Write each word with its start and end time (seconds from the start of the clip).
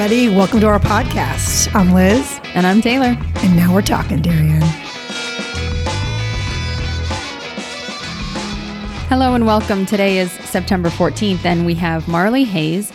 everybody. 0.00 0.34
Welcome 0.34 0.60
to 0.60 0.66
our 0.66 0.78
podcast. 0.78 1.74
I'm 1.74 1.92
Liz. 1.92 2.40
And 2.54 2.66
I'm 2.66 2.80
Taylor. 2.80 3.18
And 3.18 3.54
now 3.54 3.74
we're 3.74 3.82
talking, 3.82 4.22
Darien. 4.22 4.62
Hello 9.10 9.34
and 9.34 9.44
welcome. 9.44 9.84
Today 9.84 10.16
is 10.16 10.32
September 10.32 10.88
14th, 10.88 11.44
and 11.44 11.66
we 11.66 11.74
have 11.74 12.08
Marley 12.08 12.44
Hayes, 12.44 12.90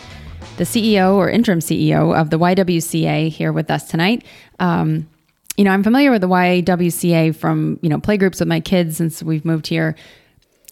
the 0.56 0.64
CEO 0.64 1.14
or 1.14 1.30
interim 1.30 1.60
CEO 1.60 2.12
of 2.18 2.30
the 2.30 2.40
YWCA, 2.40 3.28
here 3.28 3.52
with 3.52 3.70
us 3.70 3.88
tonight. 3.88 4.24
Um, 4.58 5.08
you 5.56 5.62
know, 5.62 5.70
I'm 5.70 5.84
familiar 5.84 6.10
with 6.10 6.22
the 6.22 6.28
YWCA 6.28 7.36
from, 7.36 7.78
you 7.82 7.88
know, 7.88 8.00
playgroups 8.00 8.40
with 8.40 8.48
my 8.48 8.58
kids 8.58 8.96
since 8.96 9.22
we've 9.22 9.44
moved 9.44 9.68
here, 9.68 9.94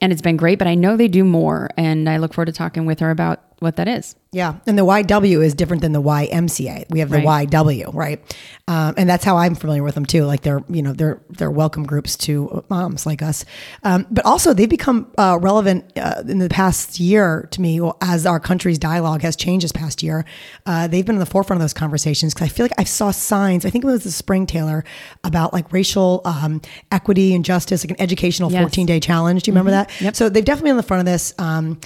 and 0.01 0.11
it's 0.11 0.23
been 0.23 0.37
great, 0.37 0.59
but 0.59 0.67
I 0.67 0.75
know 0.75 0.97
they 0.97 1.07
do 1.07 1.23
more, 1.23 1.71
and 1.77 2.09
I 2.09 2.17
look 2.17 2.35
forward 2.35 2.47
to 2.47 2.53
talking 2.53 2.87
with 2.87 2.99
her 2.99 3.13
about 3.13 3.41
what 3.61 3.77
that 3.77 3.87
is. 3.87 4.17
Yeah, 4.35 4.57
and 4.67 4.77
the 4.77 4.85
YW 4.85 5.45
is 5.45 5.55
different 5.55 5.81
than 5.83 5.93
the 5.93 6.03
YMCA. 6.03 6.87
We 6.91 6.99
have 6.99 7.09
the 7.11 7.23
Right. 7.23 7.49
YW, 7.49 7.95
right? 7.95 8.21
Um, 8.67 8.95
and 8.97 9.09
that's 9.09 9.25
how 9.25 9.37
I'm 9.37 9.55
familiar 9.55 9.83
with 9.83 9.95
them 9.95 10.05
too. 10.07 10.25
Like 10.25 10.43
they're, 10.43 10.63
you 10.69 10.83
know, 10.83 10.93
they're 10.93 11.21
they're 11.31 11.51
welcome 11.51 11.85
groups 11.85 12.17
to 12.19 12.65
moms 12.69 13.07
like 13.07 13.23
us. 13.23 13.45
Um, 13.83 14.07
but 14.11 14.25
also 14.25 14.53
they've 14.55 14.69
become 14.69 15.11
uh, 15.19 15.39
relevant 15.41 15.85
uh, 15.99 16.23
in 16.27 16.39
the 16.39 16.49
past 16.49 16.99
year 16.99 17.47
to 17.53 17.61
me 17.61 17.81
well, 17.81 17.97
as 18.01 18.27
our 18.27 18.41
country's 18.41 18.79
dialogue 18.79 19.23
has 19.23 19.37
changed 19.37 19.65
this 19.65 19.73
past 19.73 20.03
year. 20.03 20.25
Uh, 20.67 20.87
they've 20.89 21.05
been 21.07 21.17
in 21.17 21.21
the 21.21 21.27
forefront 21.27 21.59
of 21.61 21.63
those 21.65 21.75
conversations 21.75 22.35
because 22.35 22.47
I 22.47 22.49
feel 22.51 22.65
like 22.65 22.79
I 22.79 22.85
saw 22.85 23.11
signs. 23.11 23.65
I 23.65 23.71
think 23.71 23.85
it 23.85 23.87
was 23.87 24.05
the 24.05 24.11
spring 24.11 24.47
Taylor 24.47 24.85
about 25.23 25.53
like 25.53 25.73
racial 25.73 26.23
um, 26.25 26.61
equity 26.91 27.35
and 27.35 27.45
justice, 27.45 27.85
like 27.85 27.91
an 27.93 28.01
educational 28.01 28.51
Yes. 28.51 28.63
14 28.63 28.87
day 28.87 28.99
challenge. 29.01 29.43
Do 29.43 29.51
you 29.51 29.53
remember 29.53 29.71
that? 29.73 29.91
Yep. 30.01 30.17
So 30.17 30.29
they've 30.29 30.45
definitely 30.45 30.69
been 30.71 30.73
on 30.73 30.77
the 30.79 30.83
front 30.83 31.01
of 31.01 31.07
this. 31.07 31.35
Um, 31.39 31.79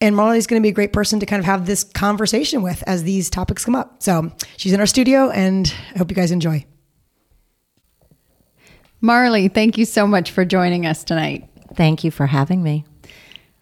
and 0.00 0.14
Marley's 0.14 0.46
going 0.46 0.60
to 0.60 0.62
be 0.62 0.68
a 0.68 0.74
great 0.74 0.92
person 0.92 1.20
to 1.20 1.26
kind 1.26 1.40
of 1.40 1.46
have 1.46 1.64
this 1.66 1.84
conversation 1.96 2.62
with 2.62 2.84
as 2.86 3.02
these 3.02 3.28
topics 3.28 3.64
come 3.64 3.74
up. 3.74 4.02
So 4.02 4.30
she's 4.56 4.72
in 4.72 4.78
our 4.78 4.86
studio, 4.86 5.30
and 5.30 5.72
I 5.94 5.98
hope 5.98 6.10
you 6.10 6.14
guys 6.14 6.30
enjoy. 6.30 6.64
Marley, 9.00 9.48
thank 9.48 9.78
you 9.78 9.84
so 9.84 10.06
much 10.06 10.30
for 10.30 10.44
joining 10.44 10.86
us 10.86 11.02
tonight. 11.02 11.48
Thank 11.74 12.04
you 12.04 12.10
for 12.10 12.26
having 12.26 12.62
me. 12.62 12.84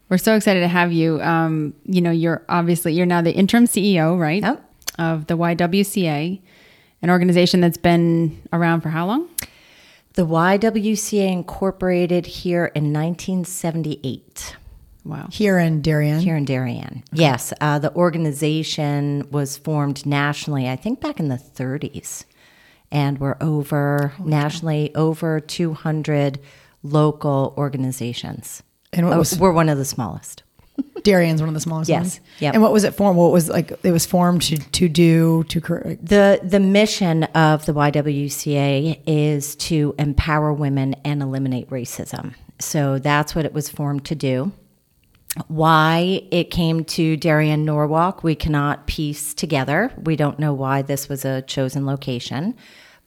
We're 0.09 0.19
so 0.19 0.35
excited 0.37 0.61
to 0.61 0.69
have 0.69 0.93
you. 0.93 1.21
Um, 1.23 1.75
you 1.85 2.01
know, 2.01 2.11
you're 2.11 2.45
obviously 2.49 2.93
you're 2.93 3.07
now 3.07 3.23
the 3.23 3.33
interim 3.33 3.67
CEO, 3.67 4.19
right? 4.19 4.43
Yep. 4.43 4.71
Of 4.99 5.27
the 5.27 5.37
YWCA, 5.37 6.41
an 7.03 7.11
organization 7.11 7.61
that's 7.61 7.77
been 7.77 8.41
around 8.53 8.83
for 8.83 8.91
how 8.91 9.07
long? 9.07 9.29
The 10.15 10.27
YWCA 10.27 11.33
incorporated 11.33 12.27
here 12.27 12.67
in 12.67 12.93
1978 12.93 14.57
Wow. 15.05 15.29
Here 15.31 15.59
in 15.59 15.83
Darien. 15.83 16.21
here 16.21 16.37
in 16.37 16.45
Darien. 16.47 17.05
Yes, 17.13 17.53
uh, 17.61 17.79
the 17.79 17.95
organization 17.95 19.29
was 19.31 19.57
formed 19.59 20.07
nationally, 20.07 20.69
I 20.69 20.77
think 20.77 21.01
back 21.01 21.21
in 21.21 21.29
the 21.29 21.37
30s. 21.37 22.25
And 22.91 23.19
we're 23.19 23.37
over 23.41 24.13
nationally 24.19 24.95
over 24.95 25.41
200 25.41 26.39
local 26.83 27.55
organizations. 27.59 28.63
And 28.93 29.09
what 29.09 29.19
Oh, 29.19 29.37
we're 29.39 29.53
one 29.53 29.69
of 29.69 29.79
the 29.79 29.85
smallest. 29.85 30.43
Darien's 31.03 31.41
one 31.43 31.49
of 31.49 31.55
the 31.55 31.61
smallest 31.61 31.89
Yes. 31.89 32.01
ones. 32.03 32.21
Yep. 32.41 32.55
And 32.55 32.63
what 32.63 32.73
was 32.73 32.85
it 32.85 32.95
formed? 32.95 33.19
What 33.19 33.33
was 33.33 33.49
like 33.49 33.73
it 33.83 33.93
was 33.93 34.07
formed 34.07 34.43
to 34.43 34.57
to 34.59 34.89
do 34.89 35.45
to 35.49 35.61
cor- 35.61 35.97
The 36.03 36.41
the 36.43 36.61
mission 36.61 37.25
of 37.25 37.67
the 37.67 37.73
YWCA 37.75 39.01
is 39.07 39.55
to 39.57 39.95
empower 39.99 40.53
women 40.53 40.95
and 41.05 41.21
eliminate 41.23 41.69
racism. 41.71 42.35
So 42.61 42.99
that's 42.99 43.35
what 43.35 43.45
it 43.45 43.53
was 43.53 43.69
formed 43.69 44.05
to 44.07 44.15
do. 44.15 44.53
Why 45.49 46.23
it 46.31 46.51
came 46.51 46.85
to 46.85 47.17
Darien 47.17 47.65
Norwalk, 47.65 48.23
we 48.23 48.37
cannot 48.37 48.87
piece 48.87 49.35
together. 49.35 49.93
We 50.05 50.15
don't 50.15 50.39
know 50.39 50.53
why 50.53 50.83
this 50.83 51.09
was 51.09 51.25
a 51.25 51.43
chosen 51.43 51.87
location. 51.87 52.55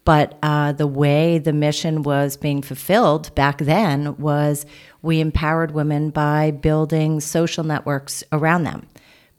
But 0.03 0.37
uh, 0.41 0.71
the 0.71 0.87
way 0.87 1.37
the 1.37 1.51
mission 1.51 2.01
was 2.01 2.37
being 2.37 2.61
fulfilled 2.61 3.35
back 3.35 3.57
then 3.57 4.15
was 4.17 4.65
we 5.01 5.19
empowered 5.19 5.71
women 5.71 6.11
by 6.11 6.51
building 6.51 7.19
social 7.19 7.65
networks 7.65 8.23
around 8.31 8.63
them 8.63 8.87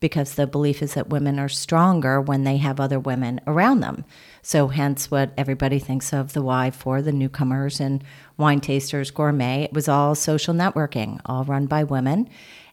because 0.01 0.35
the 0.35 0.47
belief 0.47 0.83
is 0.83 0.95
that 0.95 1.09
women 1.09 1.39
are 1.39 1.49
stronger 1.49 2.21
when 2.21 2.45
they 2.45 2.59
have 2.59 2.81
other 2.81 3.01
women 3.01 3.41
around 3.47 3.81
them. 3.81 4.05
So, 4.43 4.69
hence 4.69 5.11
what 5.11 5.33
everybody 5.37 5.79
thinks 5.79 6.13
of 6.13 6.33
the 6.33 6.43
Y 6.43 6.71
for 6.71 7.03
the 7.03 7.13
newcomers 7.13 7.81
and 7.81 8.05
wine 8.37 8.61
tasters 8.61 9.11
gourmet. 9.11 9.65
It 9.65 9.73
was 9.73 9.89
all 9.89 10.15
social 10.15 10.55
networking, 10.55 11.21
all 11.27 11.45
run 11.45 11.67
by 11.67 11.85
women. 11.85 12.29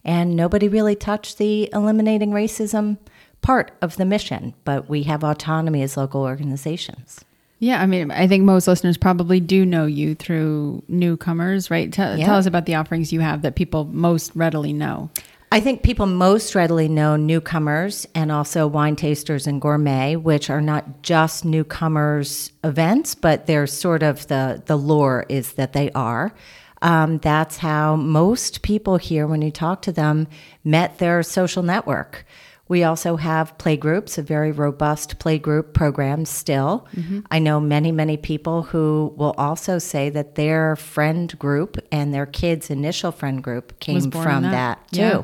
And 0.06 0.36
nobody 0.36 0.68
really 0.68 0.96
touched 0.96 1.40
the 1.40 1.70
eliminating 1.74 2.32
racism 2.32 2.98
part 3.42 3.72
of 3.82 3.98
the 3.98 4.06
mission, 4.06 4.54
but 4.64 4.88
we 4.88 5.04
have 5.04 5.24
autonomy 5.24 5.82
as 5.82 5.98
local 5.98 6.22
organizations. 6.22 7.26
Yeah, 7.60 7.82
I 7.82 7.86
mean, 7.86 8.12
I 8.12 8.28
think 8.28 8.44
most 8.44 8.68
listeners 8.68 8.98
probably 8.98 9.40
do 9.40 9.66
know 9.66 9.86
you 9.86 10.14
through 10.14 10.84
newcomers, 10.88 11.72
right? 11.72 11.92
Tell, 11.92 12.18
Yeah. 12.18 12.26
tell 12.26 12.36
us 12.36 12.46
about 12.46 12.66
the 12.66 12.76
offerings 12.76 13.12
you 13.12 13.22
have 13.22 13.42
that 13.42 13.56
people 13.56 13.86
most 13.86 14.32
readily 14.36 14.74
know. 14.74 15.10
I 15.52 15.60
think 15.62 15.84
people 15.84 16.06
most 16.06 16.54
readily 16.54 16.90
know 16.90 17.16
newcomers 17.16 18.06
and 18.14 18.32
also 18.32 18.68
wine 18.68 18.96
tasters 18.96 19.48
and 19.48 19.62
gourmet, 19.62 20.16
which 20.18 20.50
are 20.50 20.60
not 20.60 21.02
just 21.02 21.46
newcomers 21.46 22.52
events, 22.64 23.16
but 23.16 23.46
they're 23.46 23.68
sort 23.68 24.04
of 24.04 24.28
the 24.28 24.62
the 24.66 24.76
lore 24.76 25.26
is 25.30 25.54
that 25.54 25.74
they 25.74 25.92
are. 25.92 26.34
Um, 26.82 27.18
that's 27.20 27.58
how 27.58 27.96
most 27.96 28.62
people 28.62 28.98
here, 28.98 29.28
when 29.28 29.42
you 29.42 29.52
talk 29.52 29.82
to 29.84 29.92
them, 29.92 30.28
met 30.64 30.98
their 31.00 31.24
social 31.24 31.64
network. 31.64 32.26
We 32.68 32.84
also 32.84 33.16
have 33.18 33.56
playgroups, 33.60 34.18
a 34.18 34.24
very 34.24 34.52
robust 34.52 35.20
playgroup 35.20 35.74
program 35.74 36.26
still. 36.26 36.88
I 37.30 37.38
know 37.38 37.60
many, 37.60 37.92
many 37.92 38.18
people 38.18 38.64
who 38.64 39.14
will 39.16 39.36
also 39.38 39.78
say 39.78 40.10
that 40.10 40.34
their 40.34 40.76
friend 40.76 41.38
group 41.38 41.78
and 41.92 42.12
their 42.12 42.26
kids' 42.26 42.72
initial 42.72 43.12
friend 43.12 43.44
group 43.44 43.80
came 43.80 44.10
from 44.10 44.44
that, 44.44 44.52
that. 44.52 44.92
too. 44.92 45.00
Yeah. 45.00 45.22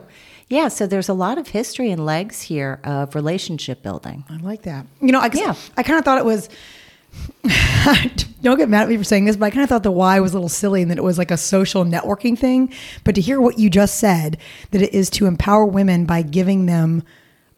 Yeah, 0.49 0.67
so 0.67 0.85
there's 0.85 1.07
a 1.07 1.13
lot 1.13 1.37
of 1.37 1.47
history 1.47 1.91
and 1.91 2.05
legs 2.05 2.41
here 2.41 2.81
of 2.83 3.15
relationship 3.15 3.81
building. 3.81 4.25
I 4.29 4.35
like 4.35 4.63
that. 4.63 4.85
You 4.99 5.13
know, 5.13 5.21
I, 5.21 5.29
Yeah. 5.33 5.55
I 5.77 5.83
kind 5.83 5.97
of 5.97 6.03
thought 6.03 6.17
it 6.17 6.25
was. 6.25 6.49
don't 8.41 8.57
get 8.57 8.69
mad 8.69 8.83
at 8.83 8.89
me 8.89 8.97
for 8.97 9.03
saying 9.03 9.25
this, 9.25 9.35
but 9.35 9.45
I 9.45 9.49
kind 9.49 9.63
of 9.63 9.69
thought 9.69 9.83
the 9.83 9.91
Y 9.91 10.19
was 10.19 10.31
a 10.31 10.35
little 10.35 10.49
silly 10.49 10.81
and 10.81 10.91
that 10.91 10.97
it 10.97 11.03
was 11.03 11.17
like 11.17 11.31
a 11.31 11.37
social 11.37 11.83
networking 11.85 12.37
thing. 12.37 12.73
But 13.03 13.15
to 13.15 13.21
hear 13.21 13.41
what 13.41 13.59
you 13.59 13.69
just 13.69 13.97
said, 13.99 14.37
that 14.71 14.81
it 14.81 14.93
is 14.93 15.09
to 15.11 15.25
empower 15.25 15.65
women 15.65 16.05
by 16.05 16.21
giving 16.21 16.65
them 16.65 17.03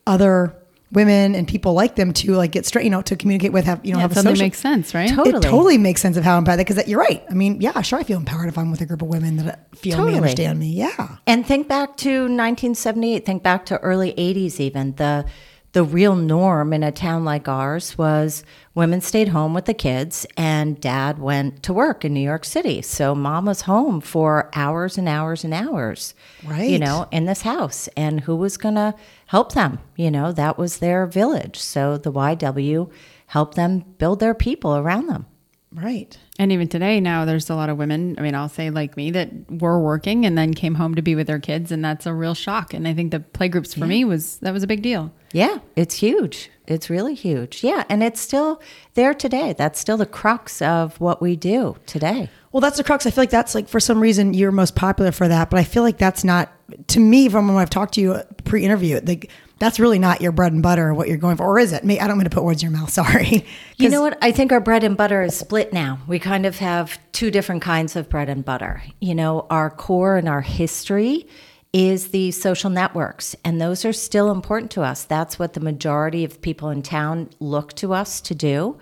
other 0.08 0.56
women 0.92 1.34
and 1.34 1.48
people 1.48 1.74
like 1.74 1.96
them 1.96 2.14
to 2.14 2.34
like 2.36 2.52
get 2.52 2.66
straight, 2.68 2.84
you 2.84 2.90
know, 2.92 3.02
to 3.02 3.16
communicate 3.16 3.52
with, 3.52 3.66
have 3.66 3.84
you 3.84 3.94
know, 3.94 3.98
Yeah, 3.98 4.02
have 4.04 4.12
it 4.12 4.18
a 4.18 4.22
social. 4.22 4.44
makes 4.46 4.60
sense, 4.60 4.94
right? 4.94 5.10
Totally. 5.10 5.38
It 5.38 5.42
totally 5.42 5.78
makes 5.80 6.02
sense 6.02 6.18
of 6.18 6.24
how 6.24 6.34
I'm 6.34 6.40
empowered 6.40 6.60
because 6.60 6.88
you're 6.88 7.00
right. 7.00 7.24
I 7.30 7.34
mean, 7.34 7.60
yeah, 7.62 7.82
sure, 7.82 7.98
I 8.00 8.04
feel 8.04 8.18
empowered 8.20 8.48
if 8.48 8.58
I'm 8.60 8.70
with 8.70 8.82
a 8.82 8.86
group 8.86 9.02
of 9.02 9.08
women 9.08 9.38
that 9.38 9.76
feel 9.76 9.98
me, 9.98 10.02
Totally. 10.04 10.16
understand 10.18 10.60
me. 10.60 10.68
Yeah. 10.68 11.16
And 11.26 11.46
think 11.48 11.68
back 11.68 11.98
to 11.98 12.10
1978, 12.26 13.26
think 13.26 13.42
back 13.42 13.66
to 13.68 13.80
early 13.80 14.14
80s 14.14 14.60
even. 14.60 14.94
The 14.96 15.26
the 15.74 15.84
real 15.84 16.16
norm 16.16 16.72
in 16.72 16.84
a 16.84 16.92
town 16.92 17.26
like 17.26 17.48
ours 17.48 17.98
was 17.98 18.44
women 18.76 19.02
stayed 19.02 19.30
home 19.30 19.56
with 19.56 19.66
the 19.66 19.74
kids 19.74 20.26
and 20.38 20.80
dad 20.80 21.18
went 21.18 21.64
to 21.64 21.74
work 21.74 22.06
in 22.06 22.14
New 22.14 22.20
York 22.20 22.46
City. 22.46 22.82
So 22.84 23.16
mom 23.16 23.46
was 23.46 23.62
home 23.62 24.00
for 24.00 24.52
hours 24.54 25.00
and 25.00 25.10
hours 25.10 25.44
and 25.44 25.54
hours. 25.54 26.14
Right. 26.44 26.70
You 26.70 26.78
know, 26.78 27.08
in 27.12 27.26
this 27.26 27.42
house 27.42 27.90
and 27.98 28.22
who 28.22 28.36
was 28.36 28.56
going 28.56 28.76
to 28.76 28.94
help 29.26 29.54
them? 29.54 29.80
You 29.96 30.12
know, 30.12 30.32
that 30.32 30.60
was 30.60 30.78
their 30.78 31.08
village. 31.08 31.58
So 31.58 31.98
the 31.98 32.12
YW 32.12 32.92
helped 33.28 33.56
them 33.56 33.80
build 33.98 34.20
their 34.20 34.36
people 34.36 34.78
around 34.78 35.08
them. 35.08 35.26
Right. 35.72 36.16
And 36.38 36.52
even 36.52 36.68
today, 36.68 37.00
now 37.00 37.26
there's 37.26 37.50
a 37.50 37.56
lot 37.56 37.70
of 37.70 37.78
women, 37.78 38.16
I 38.20 38.22
mean, 38.22 38.36
I'll 38.36 38.48
say 38.48 38.70
like 38.70 38.96
me, 38.96 39.10
that 39.10 39.32
were 39.50 39.80
working 39.80 40.24
and 40.24 40.38
then 40.38 40.54
came 40.54 40.76
home 40.76 40.94
to 40.94 41.02
be 41.02 41.16
with 41.16 41.26
their 41.26 41.40
kids. 41.40 41.72
And 41.72 41.84
that's 41.84 42.06
a 42.06 42.14
real 42.14 42.36
shock. 42.36 42.76
And 42.76 42.88
I 42.88 42.94
think 42.94 43.10
the 43.10 43.22
playgroups 43.22 43.74
for 43.76 43.88
me 43.88 44.06
was, 44.06 44.38
that 44.38 44.54
was 44.54 44.62
a 44.62 44.68
big 44.68 44.84
deal. 44.84 45.12
Yeah, 45.34 45.58
it's 45.76 45.96
huge. 45.96 46.50
It's 46.66 46.90
really 46.90 47.16
huge. 47.16 47.64
Yeah, 47.64 47.84
and 47.90 48.02
it's 48.02 48.22
still 48.22 48.62
there 48.94 49.14
today. 49.14 49.54
That's 49.58 49.80
still 49.80 49.98
the 49.98 50.06
crux 50.06 50.62
of 50.62 51.00
what 51.02 51.22
we 51.22 51.36
do 51.36 51.76
today. 51.86 52.30
Well, 52.52 52.62
that's 52.62 52.78
the 52.78 52.84
crux. 52.84 53.06
I 53.06 53.10
feel 53.12 53.24
like 53.24 53.32
that's 53.32 53.54
like 53.54 53.68
for 53.68 53.80
some 53.80 54.00
reason 54.00 54.34
you're 54.34 54.52
most 54.52 54.76
popular 54.76 55.12
for 55.12 55.28
that, 55.28 55.50
but 55.50 55.60
I 55.60 55.64
feel 55.64 55.84
like 55.84 55.98
that's 55.98 56.24
not 56.24 56.54
to 56.88 57.00
me 57.00 57.28
from 57.28 57.48
when 57.48 57.58
I've 57.58 57.70
talked 57.70 57.96
to 57.96 58.02
you 58.02 58.22
pre-interview. 58.46 59.02
Like 59.04 59.30
that's 59.60 59.80
really 59.80 60.00
not 60.00 60.22
your 60.22 60.32
bread 60.32 60.54
and 60.54 60.64
butter 60.64 60.90
or 60.90 60.94
what 60.94 61.08
you're 61.08 61.18
going 61.18 61.36
for, 61.36 61.46
or 61.46 61.60
is 61.60 61.74
it? 61.74 61.84
Me, 61.84 62.00
I 62.00 62.08
don't 62.08 62.18
mean 62.18 62.26
to 62.26 62.30
put 62.30 62.44
words 62.44 62.64
in 62.64 62.70
your 62.72 62.80
mouth. 62.80 62.90
Sorry. 62.92 63.46
You 63.78 63.90
know 63.90 64.02
what? 64.02 64.18
I 64.22 64.32
think 64.32 64.52
our 64.52 64.62
bread 64.62 64.84
and 64.84 64.96
butter 64.96 65.22
is 65.24 65.36
split 65.36 65.74
now. 65.74 66.00
We 66.08 66.20
kind 66.20 66.46
of 66.46 66.60
have 66.60 67.00
two 67.12 67.32
different 67.32 67.64
kinds 67.64 67.96
of 67.96 68.08
bread 68.08 68.30
and 68.30 68.46
butter. 68.46 68.84
You 69.02 69.16
know, 69.16 69.48
our 69.50 69.70
core 69.70 70.16
and 70.16 70.30
our 70.30 70.42
history 70.42 71.28
is 71.74 72.10
the 72.10 72.30
social 72.30 72.70
networks, 72.70 73.36
and 73.44 73.60
those 73.60 73.84
are 73.84 73.94
still 73.94 74.32
important 74.32 74.72
to 74.72 74.84
us. 74.84 75.04
That's 75.04 75.40
what 75.40 75.54
the 75.54 75.60
majority 75.60 76.24
of 76.24 76.42
people 76.42 76.70
in 76.70 76.84
town 76.84 77.32
look 77.40 77.74
to 77.74 77.94
us 77.94 78.22
to 78.22 78.36
do. 78.36 78.78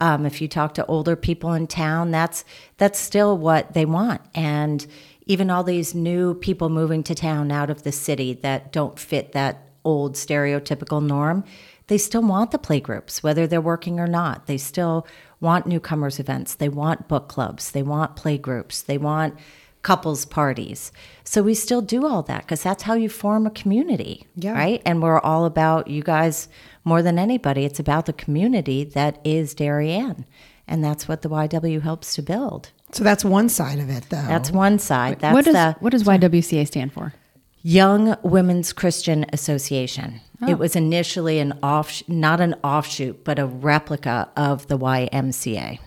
Um, 0.00 0.26
if 0.26 0.42
you 0.42 0.48
talk 0.48 0.74
to 0.74 0.86
older 0.86 1.14
people 1.14 1.52
in 1.52 1.68
town, 1.68 2.10
that's 2.10 2.44
that's 2.76 2.98
still 2.98 3.38
what 3.38 3.74
they 3.74 3.84
want. 3.84 4.20
And 4.34 4.84
even 5.26 5.50
all 5.50 5.62
these 5.62 5.94
new 5.94 6.34
people 6.34 6.68
moving 6.68 7.04
to 7.04 7.14
town 7.14 7.52
out 7.52 7.70
of 7.70 7.84
the 7.84 7.92
city 7.92 8.34
that 8.34 8.72
don't 8.72 8.98
fit 8.98 9.30
that 9.32 9.68
old 9.84 10.16
stereotypical 10.16 11.04
norm, 11.04 11.44
they 11.86 11.98
still 11.98 12.22
want 12.22 12.50
the 12.50 12.58
playgroups, 12.58 13.22
whether 13.22 13.46
they're 13.46 13.60
working 13.60 14.00
or 14.00 14.08
not. 14.08 14.46
They 14.46 14.58
still 14.58 15.06
want 15.40 15.66
newcomers 15.66 16.18
events. 16.18 16.56
They 16.56 16.68
want 16.68 17.06
book 17.06 17.28
clubs. 17.28 17.70
They 17.70 17.82
want 17.84 18.16
playgroups. 18.16 18.84
They 18.84 18.98
want 18.98 19.38
couples 19.82 20.24
parties. 20.24 20.92
So 21.24 21.42
we 21.42 21.54
still 21.54 21.82
do 21.82 22.06
all 22.06 22.22
that 22.22 22.42
because 22.42 22.62
that's 22.62 22.84
how 22.84 22.94
you 22.94 23.08
form 23.08 23.46
a 23.46 23.50
community, 23.50 24.26
Yeah. 24.36 24.52
right? 24.52 24.82
And 24.86 25.02
we're 25.02 25.20
all 25.20 25.44
about 25.44 25.88
you 25.88 26.02
guys 26.02 26.48
more 26.84 27.02
than 27.02 27.18
anybody. 27.18 27.64
It's 27.64 27.80
about 27.80 28.06
the 28.06 28.12
community 28.12 28.84
that 28.84 29.18
is 29.24 29.54
Darien. 29.54 30.24
And 30.68 30.84
that's 30.84 31.08
what 31.08 31.22
the 31.22 31.28
YW 31.28 31.82
helps 31.82 32.14
to 32.14 32.22
build. 32.22 32.70
So 32.92 33.02
that's 33.02 33.24
one 33.24 33.48
side 33.48 33.78
of 33.80 33.90
it, 33.90 34.04
though. 34.10 34.16
That's 34.28 34.50
one 34.50 34.78
side. 34.78 35.18
That's 35.20 35.34
what 35.34 35.44
does 35.44 35.54
the 35.54 35.76
what 35.80 35.90
does 35.90 36.04
YWCA 36.04 36.66
stand 36.66 36.92
for? 36.92 37.14
Young 37.62 38.16
Women's 38.22 38.72
Christian 38.72 39.24
Association. 39.32 40.20
Oh. 40.40 40.48
It 40.48 40.58
was 40.58 40.74
initially 40.76 41.38
an 41.38 41.58
off, 41.62 42.02
not 42.08 42.40
an 42.40 42.54
offshoot, 42.64 43.24
but 43.24 43.38
a 43.38 43.46
replica 43.46 44.28
of 44.36 44.66
the 44.66 44.76
YMCA. 44.78 45.78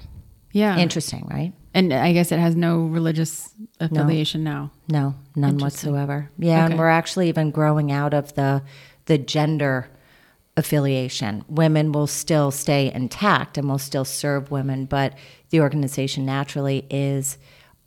Yeah. 0.54 0.78
Interesting, 0.78 1.28
right? 1.30 1.54
And 1.76 1.94
I 1.94 2.12
guess 2.14 2.32
it 2.32 2.40
has 2.40 2.56
no 2.56 2.86
religious 2.86 3.54
affiliation 3.80 4.44
now. 4.44 4.72
No, 4.88 5.14
none 5.36 5.58
whatsoever. 5.60 6.32
Yeah, 6.40 6.64
Okay. 6.64 6.72
and 6.72 6.80
we're 6.80 6.90
actually 6.90 7.30
even 7.30 7.52
growing 7.52 7.92
out 7.92 8.14
of 8.16 8.34
the 8.34 8.64
the 9.06 9.20
gender 9.20 9.90
affiliation. 10.58 11.44
Women 11.50 11.92
will 11.92 12.08
still 12.08 12.50
stay 12.50 12.92
intact 12.92 13.58
and 13.58 13.68
will 13.70 13.78
still 13.78 14.06
serve 14.06 14.50
women, 14.52 14.86
but 14.86 15.14
the 15.50 15.60
organization 15.60 16.26
naturally 16.26 16.86
is 16.90 17.38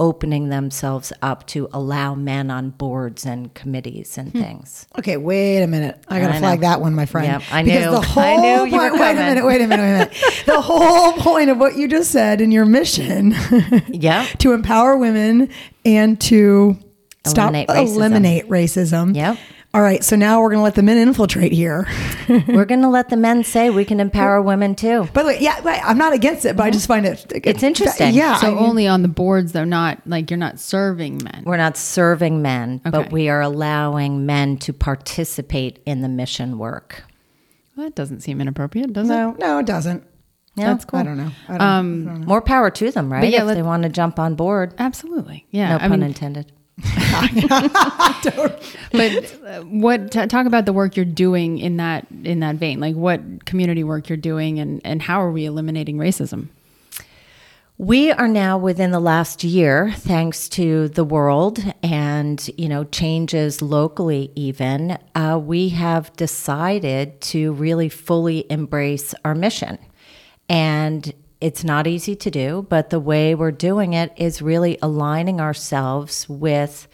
opening 0.00 0.49
themselves 0.49 1.12
up 1.23 1.47
to 1.49 1.69
allow 1.73 2.15
men 2.15 2.50
on 2.50 2.71
boards 2.71 3.27
and 3.27 3.53
committees 3.55 4.17
and 4.17 4.31
hmm. 4.31 4.41
things. 4.41 4.87
Okay, 4.99 5.17
wait 5.17 5.62
a 5.62 5.67
minute. 5.67 6.03
I 6.09 6.21
gotta 6.21 6.35
I 6.37 6.39
flag 6.39 6.61
know. 6.61 6.69
that 6.69 6.81
one, 6.81 6.95
my 6.95 7.06
friend. 7.06 7.27
Yep, 7.27 7.43
I 7.50 7.62
Because 7.62 7.85
knew. 7.85 7.91
the 7.91 8.00
whole 8.00 8.23
I 8.23 8.37
knew 8.37 8.65
you 8.67 8.77
were 8.77 8.91
point, 8.91 9.00
wait 9.00 9.11
a 9.11 9.15
minute, 9.15 9.45
wait 9.45 9.61
a 9.61 9.67
minute, 9.67 9.83
wait 9.83 9.91
a 9.91 9.99
minute. 9.99 10.43
the 10.47 10.61
whole 10.61 11.12
point 11.15 11.50
of 11.50 11.59
what 11.59 11.77
you 11.77 11.89
just 11.89 12.11
said 12.11 12.41
in 12.41 12.53
your 12.53 12.65
mission 12.65 13.35
Yeah. 13.89 14.27
to 14.39 14.53
empower 14.53 14.97
women 14.97 15.50
and 15.85 16.21
to 16.23 16.77
Eliminate 17.27 17.69
stop 17.69 17.77
racism. 17.77 17.97
eliminate 17.97 18.49
racism. 18.49 19.17
Yep. 19.17 19.39
All 19.78 19.84
right, 19.84 20.02
so 20.02 20.16
now 20.16 20.42
we're 20.42 20.50
gonna 20.50 20.62
let 20.64 20.75
the 20.75 20.82
men 20.82 20.98
infiltrate 20.98 21.52
here. 21.52 21.86
We're 22.28 22.64
going 22.66 22.82
to 22.82 22.88
let 22.88 23.08
the 23.10 23.16
men 23.16 23.42
say 23.44 23.70
we 23.70 23.84
can 23.86 24.00
empower 24.00 24.42
women 24.42 24.75
too. 24.75 25.04
By 25.14 25.22
the 25.22 25.28
way, 25.28 25.38
yeah, 25.40 25.60
right, 25.62 25.80
I'm 25.84 25.96
not 25.96 26.12
against 26.12 26.44
it, 26.44 26.56
but 26.56 26.64
I 26.64 26.70
just 26.70 26.86
find 26.88 27.06
it 27.06 27.25
It's 27.32 27.62
interesting. 27.62 28.12
Yeah, 28.12 28.36
So 28.36 28.48
I 28.48 28.50
mean- 28.50 28.58
only 28.58 28.86
on 28.88 29.02
the 29.02 29.08
boards 29.08 29.52
though, 29.52 29.64
not 29.64 30.02
like 30.04 30.30
you're 30.30 30.36
not 30.36 30.58
serving 30.60 31.22
men. 31.25 31.44
We're 31.46 31.56
not 31.56 31.76
serving 31.78 32.42
men, 32.42 32.80
Okay. 32.84 32.90
but 32.90 33.12
we 33.12 33.28
are 33.30 33.40
allowing 33.40 34.26
men 34.26 34.56
to 34.58 34.72
participate 34.75 35.80
in 35.86 36.02
the 36.02 36.08
mission 36.08 36.58
work. 36.58 37.04
Well, 37.76 37.86
that 37.86 37.94
doesn't 37.94 38.20
seem 38.20 38.40
inappropriate, 38.40 38.92
does 38.92 39.08
it? 39.08 39.12
no, 39.12 39.36
no, 39.38 39.58
it 39.60 39.66
doesn't. 39.66 40.02
Yeah. 40.56 40.66
That's 40.72 40.84
cool. 40.84 40.98
I 40.98 41.02
don't 41.04 41.16
know. 41.16 41.30
I 41.48 41.52
don't, 41.52 41.60
Um, 41.62 42.25
More 42.26 42.42
power 42.42 42.69
to 42.69 42.90
them, 42.90 43.10
right? 43.12 43.30
yeah, 43.32 43.48
if 43.48 43.54
they 43.54 43.62
want 43.62 43.84
to 43.84 43.88
jump 43.88 44.19
on 44.19 44.34
board. 44.34 44.75
Absolutely. 44.78 45.46
Yeah. 45.50 45.70
No 45.70 45.76
I 45.76 45.88
pun 45.88 46.00
mean, 46.00 46.02
intended. 46.02 46.52
but 48.92 49.38
uh, 49.44 49.62
what 49.62 50.12
t- 50.12 50.26
talk 50.26 50.46
about 50.46 50.64
the 50.64 50.72
work 50.72 50.96
you're 50.96 51.04
doing 51.04 51.58
in 51.58 51.76
that 51.78 52.06
in 52.25 52.40
that 52.40 52.56
vein? 52.56 52.78
Like 52.78 52.94
what 52.94 53.44
community 53.44 53.82
work 53.82 54.08
you're 54.08 54.16
doing, 54.16 54.60
and 54.60 54.80
and 54.84 55.02
how 55.02 55.20
are 55.20 55.32
we 55.32 55.44
eliminating 55.44 55.96
racism? 55.96 56.48
We 57.78 58.10
are 58.10 58.28
now 58.28 58.58
within 58.58 58.90
the 58.90 59.00
last 59.00 59.44
year, 59.44 59.92
thanks 59.92 60.48
to 60.50 60.88
the 60.88 61.04
world 61.04 61.60
and 61.82 62.48
you 62.56 62.69
know 62.69 62.84
changes 62.84 63.60
locally. 63.60 64.30
Even 64.36 64.98
uh, 65.14 65.40
we 65.42 65.70
have 65.70 66.12
decided 66.16 67.20
to 67.22 67.52
really 67.54 67.88
fully 67.88 68.46
embrace 68.50 69.14
our 69.25 69.34
mission, 69.34 69.78
and 70.48 71.12
it's 71.40 71.64
not 71.64 71.87
easy 71.87 72.17
to 72.17 72.31
do. 72.31 72.67
But 72.69 72.90
the 72.90 73.00
way 73.00 73.35
we're 73.35 73.50
doing 73.50 73.93
it 73.93 74.12
is 74.17 74.43
really 74.43 74.79
aligning 74.82 75.40
ourselves 75.40 76.29
with 76.29 76.88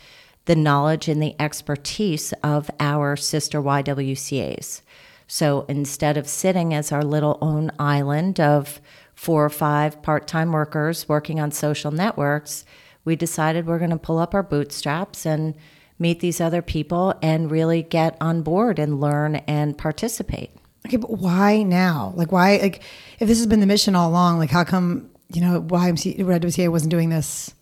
the 0.44 0.56
knowledge 0.56 1.08
and 1.08 1.22
the 1.22 1.34
expertise 1.40 2.32
of 2.42 2.70
our 2.78 3.16
sister 3.16 3.60
YWCA's. 3.62 4.82
So 5.26 5.64
instead 5.68 6.16
of 6.16 6.28
sitting 6.28 6.74
as 6.74 6.92
our 6.92 7.02
little 7.02 7.38
own 7.40 7.70
island 7.78 8.38
of 8.38 8.80
four 9.14 9.44
or 9.44 9.50
five 9.50 10.02
part 10.02 10.26
time 10.26 10.52
workers 10.52 11.08
working 11.08 11.40
on 11.40 11.50
social 11.50 11.90
networks, 11.90 12.64
we 13.04 13.16
decided 13.16 13.66
we're 13.66 13.78
going 13.78 13.90
to 13.90 13.96
pull 13.96 14.18
up 14.18 14.34
our 14.34 14.42
bootstraps 14.42 15.24
and 15.24 15.54
meet 15.98 16.20
these 16.20 16.40
other 16.40 16.62
people 16.62 17.14
and 17.22 17.50
really 17.50 17.82
get 17.82 18.16
on 18.20 18.42
board 18.42 18.78
and 18.78 19.00
learn 19.00 19.36
and 19.36 19.78
participate. 19.78 20.50
Okay, 20.86 20.96
but 20.98 21.10
why 21.10 21.62
now? 21.62 22.12
Like, 22.16 22.30
why? 22.32 22.56
Like, 22.58 22.82
if 23.18 23.28
this 23.28 23.38
has 23.38 23.46
been 23.46 23.60
the 23.60 23.66
mission 23.66 23.94
all 23.96 24.10
along, 24.10 24.38
like, 24.38 24.50
how 24.50 24.64
come 24.64 25.10
you 25.32 25.40
know 25.40 25.60
why 25.60 25.88
MC, 25.88 26.14
YMCA, 26.14 26.68
wasn't 26.70 26.90
doing 26.90 27.08
this? 27.08 27.54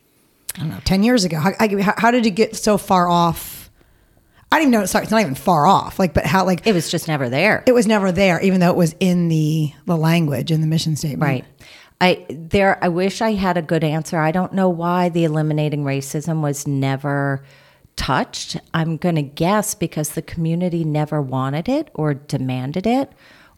I 0.57 0.61
don't 0.61 0.71
know, 0.71 0.81
ten 0.85 1.03
years 1.03 1.25
ago. 1.25 1.39
How, 1.39 1.53
I, 1.61 1.69
how, 1.81 1.95
how 1.97 2.11
did 2.11 2.27
it 2.27 2.33
get 2.33 2.57
so 2.57 2.77
far 2.77 3.09
off? 3.09 3.71
I 4.51 4.57
don't 4.59 4.69
even 4.69 4.81
know. 4.81 4.87
Sorry, 4.87 5.03
it's 5.05 5.11
not 5.13 5.23
even 5.23 5.35
far 5.35 5.67
off. 5.67 5.99
Like, 5.99 6.13
but 6.13 6.27
how? 6.27 6.45
Like, 6.45 6.67
It 6.67 6.75
was 6.75 6.91
just 6.91 7.09
never 7.09 7.29
there. 7.31 7.63
it 7.67 7.73
was 7.73 7.87
never 7.87 8.13
there, 8.13 8.41
even 8.43 8.61
though 8.61 8.71
it 8.71 8.77
was 8.77 8.95
in 9.01 9.29
the 9.29 9.73
the 9.87 9.97
language 9.97 10.51
in 10.51 10.61
the 10.61 10.67
mission 10.67 10.97
statement. 10.97 11.23
Right. 11.23 11.45
I 12.01 12.27
there 12.29 12.83
I 12.85 12.89
wish 12.89 13.23
I 13.23 13.33
had 13.33 13.57
a 13.57 13.63
good 13.63 13.85
answer. 13.85 14.19
I 14.19 14.33
don't 14.33 14.53
know 14.53 14.69
why 14.69 15.09
the 15.09 15.25
eliminating 15.25 15.85
racism 15.85 16.43
was 16.43 16.67
never 16.67 17.45
touched. 17.97 18.57
I'm 18.75 18.97
going 18.97 19.17
to 19.17 19.23
guess 19.23 19.75
because 19.75 20.11
the 20.11 20.23
community 20.23 20.85
never 20.85 21.21
wanted 21.21 21.69
it 21.69 21.91
or 21.95 22.15
demanded 22.15 22.87
it 22.87 23.13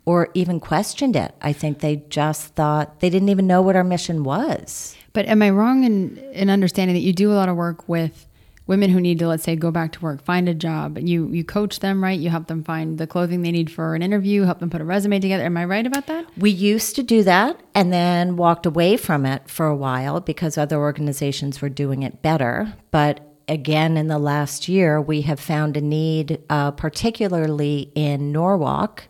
or 0.04 0.28
even 0.34 0.60
questioned 0.60 1.16
it. 1.16 1.34
I 1.40 1.52
think 1.52 1.78
they 1.80 1.96
just 2.08 2.54
thought 2.54 3.00
they 3.00 3.10
didn't 3.10 3.30
even 3.30 3.46
know 3.46 3.62
what 3.62 3.76
our 3.76 3.84
mission 3.84 4.24
was. 4.24 4.96
But 5.12 5.26
am 5.26 5.42
I 5.42 5.50
wrong 5.50 5.84
in 5.84 6.18
in 6.32 6.50
understanding 6.50 6.94
that 6.94 7.00
you 7.00 7.12
do 7.12 7.32
a 7.32 7.34
lot 7.34 7.48
of 7.48 7.56
work 7.56 7.88
with 7.88 8.26
women 8.66 8.88
who 8.90 9.00
need 9.00 9.18
to 9.18 9.28
let's 9.28 9.44
say 9.44 9.56
go 9.56 9.70
back 9.70 9.92
to 9.92 10.00
work, 10.00 10.24
find 10.24 10.48
a 10.48 10.54
job, 10.54 10.98
you 10.98 11.28
you 11.28 11.44
coach 11.44 11.80
them, 11.80 12.02
right? 12.02 12.18
You 12.18 12.30
help 12.30 12.48
them 12.48 12.64
find 12.64 12.98
the 12.98 13.06
clothing 13.06 13.42
they 13.42 13.52
need 13.52 13.70
for 13.70 13.94
an 13.94 14.02
interview, 14.02 14.42
help 14.42 14.58
them 14.58 14.70
put 14.70 14.80
a 14.80 14.84
resume 14.84 15.20
together. 15.20 15.44
Am 15.44 15.56
I 15.56 15.64
right 15.64 15.86
about 15.86 16.06
that? 16.06 16.26
We 16.36 16.50
used 16.50 16.96
to 16.96 17.02
do 17.02 17.22
that 17.22 17.60
and 17.74 17.92
then 17.92 18.36
walked 18.36 18.66
away 18.66 18.96
from 18.96 19.24
it 19.24 19.48
for 19.48 19.66
a 19.66 19.76
while 19.76 20.20
because 20.20 20.58
other 20.58 20.78
organizations 20.78 21.62
were 21.62 21.68
doing 21.68 22.02
it 22.02 22.22
better. 22.22 22.74
But 22.90 23.33
again, 23.48 23.96
in 23.96 24.08
the 24.08 24.18
last 24.18 24.68
year, 24.68 25.00
we 25.00 25.22
have 25.22 25.40
found 25.40 25.76
a 25.76 25.80
need, 25.80 26.40
uh, 26.48 26.70
particularly 26.72 27.90
in 27.94 28.32
Norwalk, 28.32 29.04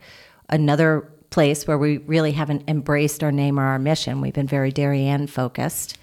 another 0.49 1.11
place 1.31 1.67
where 1.67 1.79
we 1.79 1.99
really 1.99 2.33
haven't 2.33 2.63
embraced 2.69 3.25
our 3.25 3.33
name 3.33 3.59
or 3.59 3.65
our 3.65 3.79
mission. 3.79 4.21
We've 4.21 4.35
been 4.35 4.47
very 4.47 4.71
Darien 4.71 5.27
focused. 5.27 5.99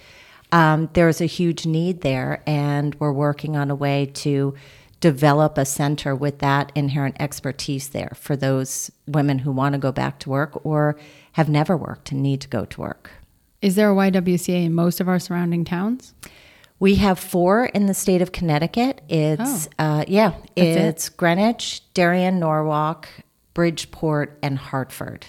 Um, 0.52 0.90
there's 0.94 1.22
a 1.22 1.26
huge 1.26 1.66
need 1.66 2.02
there, 2.02 2.44
and 2.46 2.96
we're 2.96 3.14
working 3.14 3.56
on 3.56 3.72
a 3.72 3.76
way 3.76 4.08
to 4.16 4.54
develop 5.00 5.58
a 5.58 5.66
center 5.66 6.16
with 6.16 6.40
that 6.40 6.72
inherent 6.76 7.16
expertise 7.20 7.90
there 7.90 8.12
for 8.16 8.36
those 8.36 8.92
women 9.08 9.40
who 9.40 9.52
want 9.52 9.74
to 9.74 9.80
go 9.80 9.92
back 9.92 10.20
to 10.20 10.30
work 10.30 10.64
or 10.66 10.98
have 11.34 11.50
never 11.50 11.76
worked 11.76 12.12
and 12.12 12.22
need 12.22 12.42
to 12.42 12.48
go 12.48 12.66
to 12.66 12.82
work. 12.82 13.12
Is 13.62 13.76
there 13.76 13.92
a 13.92 13.96
YWCA 13.96 14.66
in 14.66 14.74
most 14.74 15.00
of 15.00 15.08
our 15.08 15.20
surrounding 15.20 15.66
towns? 15.66 16.14
We 16.82 16.96
have 16.96 17.20
four 17.20 17.66
in 17.66 17.86
the 17.86 17.94
state 17.94 18.24
of 18.24 18.32
Connecticut. 18.32 19.02
It's 19.08 19.70
uh, 19.78 20.04
yeah, 20.08 20.34
it? 20.56 20.64
it's 20.66 21.10
Greenwich, 21.10 21.84
Darien, 21.94 22.40
Norwalk, 22.40 23.08
Bridgeport, 23.54 24.40
and 24.42 24.58
Hartford. 24.58 25.28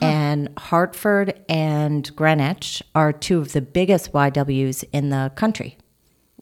And 0.00 0.50
Hartford 0.56 1.40
and 1.48 2.14
Greenwich 2.14 2.80
are 2.94 3.12
two 3.12 3.40
of 3.40 3.52
the 3.54 3.60
biggest 3.60 4.12
YWs 4.12 4.84
in 4.92 5.10
the 5.10 5.32
country. 5.34 5.78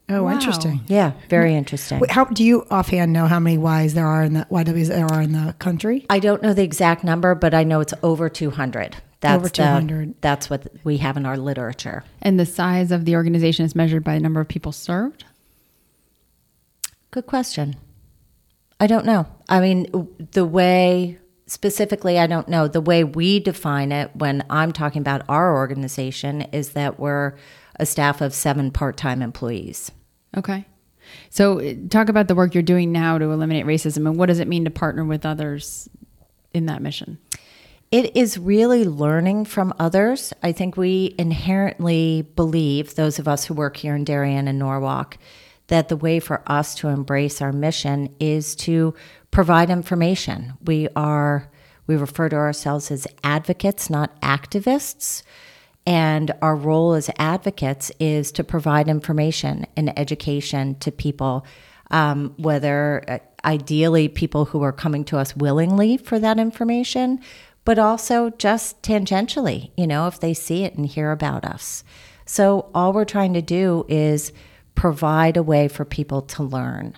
Oh, 0.07 0.23
Wow. 0.23 0.33
interesting. 0.33 0.81
Yeah, 0.85 1.13
very 1.29 1.55
interesting. 1.55 1.99
Wait, 1.99 2.11
how 2.11 2.25
do 2.25 2.43
you 2.43 2.67
offhand 2.69 3.11
know 3.11 3.25
how 3.25 3.39
many 3.39 3.57
Ys 3.57 3.95
there 3.95 4.05
are 4.05 4.23
in 4.23 4.33
the 4.33 4.45
YWs 4.51 4.89
there 4.89 5.07
are 5.07 5.21
in 5.21 5.31
the 5.31 5.55
country? 5.57 6.05
I 6.11 6.19
don't 6.19 6.43
know 6.43 6.53
the 6.53 6.61
exact 6.63 7.03
number, 7.03 7.33
but 7.33 7.55
I 7.55 7.63
know 7.63 7.79
it's 7.79 7.93
over 8.03 8.29
200. 8.29 8.97
That's 9.23 9.37
Over 9.37 9.47
the- 9.47 9.53
200. 9.55 10.15
that's 10.19 10.49
what 10.49 10.67
we 10.83 10.97
have 10.97 11.15
in 11.15 11.25
our 11.25 11.37
literature. 11.37 12.03
And 12.21 12.37
the 12.37 12.45
size 12.45 12.91
of 12.91 13.05
the 13.05 13.15
organization 13.15 13.65
is 13.65 13.73
measured 13.73 14.03
by 14.03 14.15
the 14.15 14.19
number 14.19 14.41
of 14.41 14.49
people 14.49 14.73
served? 14.73 15.23
Good 17.11 17.25
question. 17.25 17.77
I 18.81 18.87
don't 18.87 19.05
know. 19.05 19.25
I 19.47 19.61
mean, 19.61 19.87
the 20.33 20.43
way 20.45 21.19
specifically, 21.45 22.19
I 22.19 22.27
don't 22.27 22.49
know. 22.49 22.67
The 22.67 22.81
way 22.81 23.05
we 23.05 23.39
define 23.39 23.93
it 23.93 24.11
when 24.13 24.43
I'm 24.49 24.73
talking 24.73 24.99
about 25.01 25.21
our 25.29 25.55
organization 25.55 26.41
is 26.51 26.71
that 26.71 26.99
we're 26.99 27.35
a 27.79 27.85
staff 27.85 28.19
of 28.19 28.33
seven 28.33 28.71
part 28.71 28.97
time 28.97 29.21
employees. 29.21 29.89
Okay. 30.35 30.65
So, 31.29 31.59
uh, 31.61 31.73
talk 31.89 32.09
about 32.09 32.27
the 32.27 32.35
work 32.35 32.53
you're 32.53 32.63
doing 32.63 32.91
now 32.91 33.17
to 33.17 33.25
eliminate 33.31 33.65
racism 33.65 34.05
and 34.07 34.17
what 34.17 34.25
does 34.27 34.39
it 34.39 34.47
mean 34.49 34.65
to 34.65 34.71
partner 34.71 35.05
with 35.05 35.25
others 35.25 35.87
in 36.53 36.65
that 36.65 36.81
mission? 36.81 37.19
It 37.93 38.17
is 38.17 38.39
really 38.39 38.85
learning 38.85 39.45
from 39.45 39.71
others. 39.77 40.33
I 40.41 40.51
think 40.51 40.75
we 40.75 41.13
inherently 41.19 42.23
believe, 42.35 42.95
those 42.95 43.19
of 43.19 43.27
us 43.27 43.45
who 43.45 43.53
work 43.53 43.77
here 43.77 43.95
in 43.95 44.03
Darien 44.03 44.47
and 44.47 44.57
Norwalk, 44.57 45.19
that 45.67 45.89
the 45.89 45.95
way 45.95 46.19
for 46.19 46.41
us 46.47 46.73
to 46.77 46.87
embrace 46.87 47.39
our 47.39 47.51
mission 47.51 48.15
is 48.19 48.55
to 48.55 48.95
provide 49.29 49.69
information. 49.69 50.53
We 50.65 50.87
are 50.95 51.51
we 51.85 51.95
refer 51.95 52.29
to 52.29 52.35
ourselves 52.35 52.89
as 52.89 53.05
advocates, 53.23 53.91
not 53.91 54.19
activists. 54.21 55.21
And 55.85 56.31
our 56.41 56.55
role 56.55 56.93
as 56.93 57.11
advocates 57.19 57.91
is 57.99 58.31
to 58.31 58.43
provide 58.43 58.87
information 58.87 59.67
and 59.77 59.99
education 59.99 60.79
to 60.79 60.91
people, 60.91 61.45
um, 61.91 62.33
whether 62.37 63.03
uh, 63.07 63.19
ideally 63.45 64.07
people 64.07 64.45
who 64.45 64.63
are 64.63 64.71
coming 64.71 65.03
to 65.03 65.17
us 65.19 65.35
willingly 65.35 65.97
for 65.97 66.17
that 66.17 66.39
information, 66.39 67.19
but 67.65 67.79
also 67.79 68.29
just 68.31 68.81
tangentially, 68.81 69.71
you 69.77 69.87
know, 69.87 70.07
if 70.07 70.19
they 70.19 70.33
see 70.33 70.63
it 70.63 70.75
and 70.75 70.85
hear 70.85 71.11
about 71.11 71.45
us. 71.45 71.83
So 72.25 72.69
all 72.73 72.93
we're 72.93 73.05
trying 73.05 73.33
to 73.33 73.41
do 73.41 73.85
is 73.87 74.31
provide 74.75 75.37
a 75.37 75.43
way 75.43 75.67
for 75.67 75.85
people 75.85 76.21
to 76.21 76.43
learn. 76.43 76.97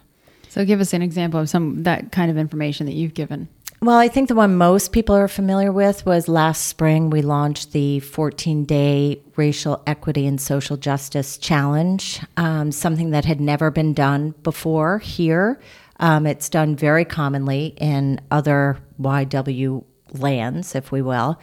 So 0.50 0.66
give 0.66 0.80
us 0.80 0.94
an 0.94 1.02
example 1.02 1.40
of 1.40 1.50
some 1.50 1.84
that 1.84 2.12
kind 2.12 2.32
of 2.32 2.38
information 2.38 2.86
that 2.86 2.94
you've 2.94 3.14
given. 3.14 3.50
Well, 3.82 3.98
I 3.98 4.08
think 4.08 4.30
the 4.30 4.36
one 4.36 4.56
most 4.56 4.94
people 4.94 5.16
are 5.16 5.28
familiar 5.28 5.72
with 5.72 6.06
was 6.06 6.28
last 6.28 6.66
spring 6.66 7.10
we 7.10 7.22
launched 7.22 7.74
the 7.74 8.00
14 8.00 8.64
day 8.64 9.22
Racial 9.36 9.84
Equity 9.86 10.26
and 10.26 10.40
Social 10.40 10.78
Justice 10.78 11.38
Challenge, 11.38 12.22
um, 12.38 12.72
something 12.72 13.12
that 13.12 13.26
had 13.26 13.42
never 13.42 13.70
been 13.70 13.94
done 13.94 14.34
before 14.44 15.00
here. 15.00 15.60
Um, 16.00 16.26
it's 16.26 16.50
done 16.50 16.76
very 16.76 17.06
commonly 17.06 17.76
in 17.78 18.22
other 18.32 18.78
YW 19.00 19.84
lands, 20.14 20.76
if 20.76 20.92
we 20.92 21.02
will. 21.02 21.40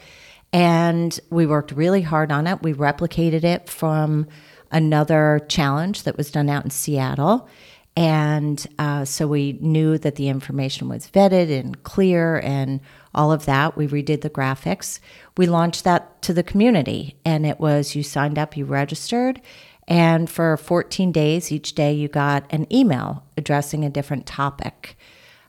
And 0.51 1.19
we 1.29 1.45
worked 1.45 1.71
really 1.71 2.01
hard 2.01 2.31
on 2.31 2.47
it. 2.47 2.61
We 2.61 2.73
replicated 2.73 3.43
it 3.43 3.69
from 3.69 4.27
another 4.71 5.45
challenge 5.49 6.03
that 6.03 6.17
was 6.17 6.31
done 6.31 6.49
out 6.49 6.63
in 6.63 6.69
Seattle. 6.69 7.47
And 7.95 8.65
uh, 8.79 9.05
so 9.05 9.27
we 9.27 9.57
knew 9.61 9.97
that 9.99 10.15
the 10.15 10.27
information 10.27 10.89
was 10.89 11.07
vetted 11.07 11.51
and 11.51 11.83
clear 11.83 12.39
and 12.39 12.81
all 13.13 13.31
of 13.31 13.45
that. 13.45 13.77
We 13.77 13.87
redid 13.87 14.21
the 14.21 14.29
graphics. 14.29 14.99
We 15.37 15.45
launched 15.45 15.83
that 15.83 16.21
to 16.23 16.33
the 16.33 16.43
community, 16.43 17.15
and 17.23 17.45
it 17.45 17.59
was 17.59 17.95
you 17.95 18.01
signed 18.01 18.39
up, 18.39 18.57
you 18.57 18.65
registered, 18.65 19.41
and 19.87 20.29
for 20.29 20.55
14 20.57 21.11
days, 21.11 21.51
each 21.51 21.75
day 21.75 21.93
you 21.93 22.07
got 22.07 22.45
an 22.49 22.71
email 22.73 23.23
addressing 23.37 23.83
a 23.83 23.89
different 23.89 24.25
topic. 24.25 24.97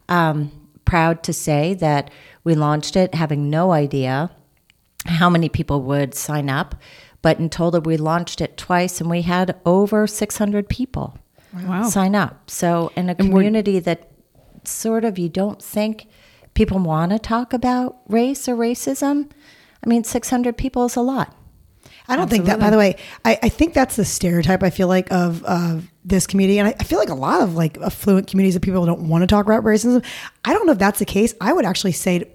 Um, 0.09 0.51
proud 0.85 1.23
to 1.23 1.33
say 1.33 1.75
that 1.75 2.11
we 2.45 2.55
launched 2.55 2.95
it 2.97 3.15
having 3.15 3.51
no 3.51 3.73
idea 3.73 4.31
how 5.07 5.29
many 5.29 5.49
people 5.49 5.83
would 5.83 6.15
sign 6.15 6.49
up, 6.49 6.75
but 7.23 7.39
in 7.39 7.51
total, 7.51 7.81
we 7.81 7.97
launched 7.97 8.41
it 8.41 8.57
twice 8.57 9.01
and 9.01 9.11
we 9.11 9.23
had 9.23 9.59
over 9.67 10.07
600 10.07 10.69
people 10.69 11.19
Wow. 11.55 11.85
sign 11.89 12.15
up. 12.15 12.51
So, 12.51 12.91
in 12.97 13.09
a 13.09 13.15
community 13.15 13.79
that 13.81 14.11
sort 14.65 15.05
of 15.05 15.19
you 15.19 15.29
don't 15.29 15.63
think 15.63 16.07
people 16.55 16.79
want 16.81 17.13
to 17.13 17.19
talk 17.19 17.53
about 17.53 17.97
race 18.09 18.49
or 18.49 18.57
racism, 18.57 19.31
I 19.85 19.89
mean, 19.89 20.03
600 20.05 20.57
people 20.57 20.85
is 20.87 20.97
a 20.97 21.01
lot. 21.01 21.37
I 22.09 22.17
don't 22.17 22.29
think 22.29 22.45
that, 22.47 22.59
by 22.61 22.69
the 22.71 22.77
way, 22.77 22.97
I, 23.25 23.39
I 23.45 23.49
think 23.49 23.73
that's 23.73 23.97
the 23.97 24.05
stereotype 24.05 24.63
I 24.63 24.69
feel 24.71 24.89
like 24.89 25.11
of, 25.11 25.43
of 25.45 25.91
this 26.05 26.27
community. 26.27 26.59
And 26.59 26.69
I, 26.69 26.75
I 26.79 26.85
feel 26.85 26.99
like 26.99 27.09
a 27.09 27.15
lot 27.15 27.41
of 27.41 27.55
like 27.55 27.79
affluent 27.79 28.27
communities 28.27 28.57
of 28.57 28.63
people 28.63 28.85
don't 28.85 29.09
want 29.09 29.23
to 29.23 29.27
talk 29.27 29.47
about 29.47 29.65
racism. 29.65 30.05
I 30.45 30.53
don't 30.53 30.67
know 30.67 30.73
if 30.73 30.79
that's 30.79 30.99
the 30.99 31.07
case. 31.07 31.35
I 31.41 31.53
would 31.55 31.65
actually 31.65 31.93
say 31.93 32.19
my, 32.19 32.27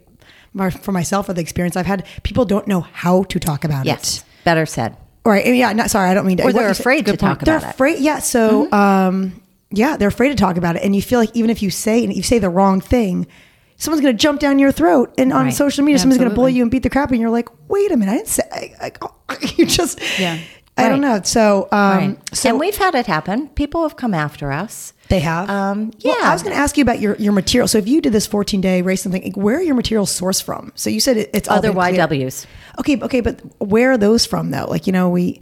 for 0.81 0.91
myself, 0.91 1.29
or 1.29 1.33
the 1.33 1.41
experience 1.41 1.75
I've 1.75 1.85
had, 1.85 2.05
people 2.23 2.45
don't 2.45 2.67
know 2.67 2.81
how 2.81 3.23
to 3.23 3.39
talk 3.39 3.63
about 3.63 3.85
Yes, 3.85 3.97
it. 3.97 4.23
Yes, 4.25 4.25
better 4.45 4.65
said. 4.65 4.97
Right. 5.25 5.45
Yeah. 5.45 5.73
Not, 5.73 5.89
sorry. 5.91 6.09
I 6.09 6.13
don't 6.13 6.25
mean 6.25 6.37
to. 6.37 6.43
Or 6.43 6.53
they're 6.53 6.69
afraid 6.69 7.05
to 7.05 7.11
point. 7.11 7.19
talk 7.19 7.39
They're 7.41 7.57
about 7.57 7.69
it. 7.69 7.73
afraid. 7.75 7.99
Yeah. 7.99 8.19
So, 8.19 8.71
um, 8.71 9.41
yeah, 9.69 9.97
they're 9.97 10.07
afraid 10.07 10.29
to 10.29 10.35
talk 10.35 10.57
about 10.57 10.75
it. 10.75 10.81
And 10.83 10.95
you 10.95 11.01
feel 11.01 11.19
like 11.19 11.35
even 11.35 11.49
if 11.49 11.61
you 11.61 11.69
say, 11.69 12.03
and 12.03 12.13
you 12.15 12.23
say 12.23 12.39
the 12.39 12.49
wrong 12.49 12.81
thing, 12.81 13.27
someone's 13.75 14.01
going 14.01 14.15
to 14.15 14.19
jump 14.19 14.39
down 14.39 14.57
your 14.59 14.71
throat. 14.71 15.13
And 15.17 15.31
on 15.31 15.45
Right. 15.45 15.53
social 15.53 15.83
media, 15.83 15.99
someone's 15.99 16.17
going 16.17 16.29
to 16.29 16.35
bully 16.35 16.53
you 16.53 16.63
and 16.63 16.71
beat 16.71 16.83
the 16.83 16.89
crap. 16.89 17.11
And 17.11 17.19
you're 17.19 17.29
like, 17.29 17.49
wait 17.69 17.91
a 17.91 17.97
minute. 17.97 18.11
I 18.11 18.15
didn't 18.15 18.27
say, 18.29 18.75
I, 18.81 18.91
I, 19.29 19.37
you 19.57 19.65
just, 19.67 19.99
Yeah. 20.19 20.39
I 20.77 20.87
don't 20.87 21.01
know. 21.01 21.19
So, 21.23 21.67
um, 21.73 21.97
Right. 21.97 22.17
so 22.35 22.49
and 22.49 22.59
we've 22.59 22.77
had 22.77 22.95
it 22.95 23.05
happen. 23.05 23.49
People 23.49 23.83
have 23.83 23.97
come 23.97 24.13
after 24.13 24.51
us. 24.51 24.93
They 25.09 25.19
have. 25.19 25.49
Um, 25.49 25.91
Well, 26.03 26.17
yeah. 26.19 26.29
I 26.29 26.33
was 26.33 26.43
going 26.43 26.55
to 26.55 26.61
ask 26.61 26.77
you 26.77 26.81
about 26.83 26.99
your, 26.99 27.15
your 27.15 27.33
material. 27.33 27.67
So 27.67 27.77
if 27.77 27.87
you 27.87 27.99
did 28.01 28.13
this 28.13 28.27
14 28.27 28.61
day 28.61 28.81
race 28.81 29.01
something, 29.01 29.33
where 29.33 29.57
are 29.57 29.61
your 29.61 29.75
materials 29.75 30.17
sourced 30.17 30.41
from? 30.41 30.71
So 30.75 30.89
you 30.89 30.99
said 30.99 31.17
it, 31.17 31.29
it's 31.33 31.49
Other. 31.49 31.71
YWs. 31.71 32.45
Okay. 32.79 32.99
Okay. 33.01 33.21
But 33.21 33.41
where 33.59 33.91
are 33.91 33.97
those 33.97 34.25
from 34.25 34.51
though? 34.51 34.65
Like, 34.69 34.87
you 34.87 34.93
know, 34.93 35.09
we, 35.09 35.41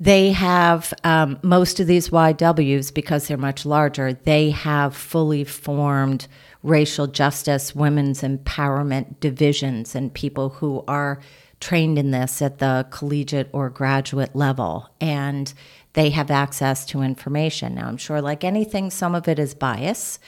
They 0.00 0.30
have 0.32 0.94
um, 1.04 1.38
most 1.42 1.80
of 1.80 1.86
these 1.86 2.10
YWs 2.10 2.92
because 2.94 3.26
they're 3.26 3.36
much 3.36 3.66
larger. 3.66 4.12
They 4.12 4.50
have 4.50 4.94
fully 4.96 5.44
formed 5.44 6.28
racial 6.62 7.06
justice, 7.08 7.74
women's 7.74 8.22
empowerment 8.22 9.18
divisions, 9.20 9.94
and 9.94 10.12
people 10.12 10.50
who 10.50 10.84
are 10.86 11.18
trained 11.60 11.98
in 11.98 12.12
this 12.12 12.40
at 12.40 12.58
the 12.58 12.86
collegiate 12.90 13.48
or 13.52 13.70
graduate 13.70 14.34
level, 14.36 14.88
and 15.00 15.52
they 15.98 16.10
have 16.10 16.30
access 16.30 16.86
to 16.86 17.02
information. 17.02 17.74
Now, 17.74 17.88
I'm 17.88 17.96
sure, 17.96 18.22
like 18.22 18.44
anything, 18.44 18.88
some 18.88 19.16
of 19.16 19.26
it 19.26 19.36
is 19.36 19.52
bias, 19.52 20.20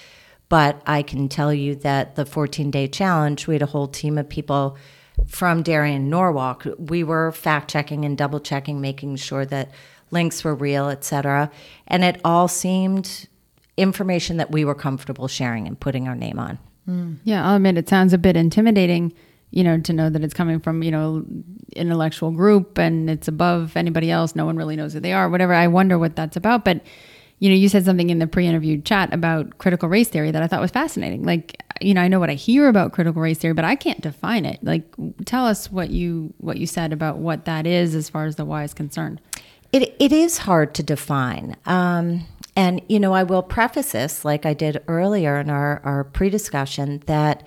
but 0.48 0.82
I 0.84 1.02
can 1.02 1.28
tell 1.28 1.54
you 1.54 1.76
that 1.76 2.16
the 2.16 2.26
14 2.26 2.72
day 2.72 2.88
challenge, 2.88 3.46
we 3.46 3.54
had 3.54 3.62
a 3.62 3.66
whole 3.66 3.86
team 3.86 4.18
of 4.18 4.28
people 4.28 4.76
from 5.28 5.62
Darien, 5.62 6.10
Norwalk, 6.10 6.66
we 6.76 7.04
were 7.04 7.30
fact 7.30 7.70
checking 7.70 8.04
and 8.04 8.18
double 8.18 8.40
checking, 8.40 8.80
making 8.80 9.14
sure 9.14 9.46
that 9.46 9.70
links 10.10 10.42
were 10.42 10.56
real, 10.56 10.88
et 10.88 11.04
cetera. 11.04 11.52
And 11.86 12.02
it 12.02 12.20
all 12.24 12.48
seemed 12.48 13.28
information 13.76 14.38
that 14.38 14.50
we 14.50 14.64
were 14.64 14.74
comfortable 14.74 15.28
sharing 15.28 15.68
and 15.68 15.78
putting 15.78 16.08
our 16.08 16.16
name 16.16 16.40
on. 16.40 16.58
Mm. 16.88 17.18
Yeah, 17.22 17.48
I'll 17.48 17.54
admit 17.54 17.78
it 17.78 17.88
sounds 17.88 18.12
a 18.12 18.18
bit 18.18 18.36
intimidating, 18.36 19.12
you 19.50 19.64
know, 19.64 19.78
to 19.80 19.92
know 19.92 20.08
that 20.10 20.22
it's 20.22 20.34
coming 20.34 20.60
from, 20.60 20.82
you 20.82 20.90
know, 20.90 21.24
intellectual 21.74 22.30
group 22.30 22.78
and 22.78 23.10
it's 23.10 23.28
above 23.28 23.76
anybody 23.76 24.10
else. 24.10 24.36
No 24.36 24.46
one 24.46 24.56
really 24.56 24.76
knows 24.76 24.92
who 24.92 25.00
they 25.00 25.12
are, 25.12 25.28
whatever. 25.28 25.54
I 25.54 25.66
wonder 25.66 25.98
what 25.98 26.16
that's 26.16 26.36
about. 26.36 26.64
But, 26.64 26.82
you 27.40 27.48
know, 27.48 27.56
you 27.56 27.68
said 27.68 27.84
something 27.84 28.10
in 28.10 28.18
the 28.18 28.26
pre-interview 28.26 28.80
chat 28.82 29.12
about 29.12 29.58
critical 29.58 29.88
race 29.88 30.08
theory 30.08 30.30
that 30.30 30.42
I 30.42 30.46
thought 30.46 30.60
was 30.60 30.70
fascinating. 30.70 31.24
Like, 31.24 31.60
you 31.80 31.94
know, 31.94 32.02
I 32.02 32.08
know 32.08 32.20
what 32.20 32.30
I 32.30 32.34
hear 32.34 32.68
about 32.68 32.92
critical 32.92 33.22
race 33.22 33.38
theory, 33.38 33.54
but 33.54 33.64
I 33.64 33.74
can't 33.74 34.00
define 34.00 34.44
it. 34.44 34.62
Like, 34.62 34.84
tell 35.24 35.46
us 35.46 35.72
what 35.72 35.90
you 35.90 36.34
what 36.38 36.58
you 36.58 36.66
said 36.66 36.92
about 36.92 37.18
what 37.18 37.46
that 37.46 37.66
is 37.66 37.94
as 37.94 38.08
far 38.08 38.26
as 38.26 38.36
the 38.36 38.44
Y 38.44 38.62
is 38.62 38.74
concerned. 38.74 39.20
It, 39.72 39.94
it 39.98 40.12
is 40.12 40.38
hard 40.38 40.74
to 40.74 40.82
define. 40.82 41.56
Um, 41.64 42.26
and, 42.56 42.82
you 42.88 43.00
know, 43.00 43.14
I 43.14 43.22
will 43.22 43.42
preface 43.42 43.92
this, 43.92 44.24
like 44.24 44.44
I 44.44 44.52
did 44.52 44.82
earlier 44.88 45.38
in 45.38 45.48
our, 45.48 45.80
our 45.84 46.04
pre 46.04 46.28
discussion, 46.28 47.02
that, 47.06 47.46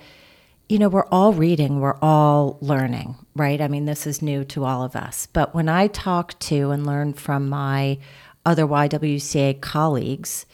you 0.68 0.78
know, 0.78 0.88
we're 0.88 1.06
all 1.06 1.32
reading, 1.32 1.80
we're 1.80 1.98
all 2.00 2.58
learning, 2.60 3.16
right? 3.36 3.60
I 3.60 3.68
mean, 3.68 3.84
this 3.84 4.06
is 4.06 4.22
new 4.22 4.44
to 4.46 4.64
all 4.64 4.82
of 4.82 4.96
us. 4.96 5.26
But 5.32 5.54
when 5.54 5.68
I 5.68 5.88
talk 5.88 6.38
to 6.40 6.70
and 6.70 6.86
learn 6.86 7.12
from 7.12 7.48
my 7.48 7.98
other 8.46 8.66
YWCA 8.66 9.60
colleagues, 9.60 10.46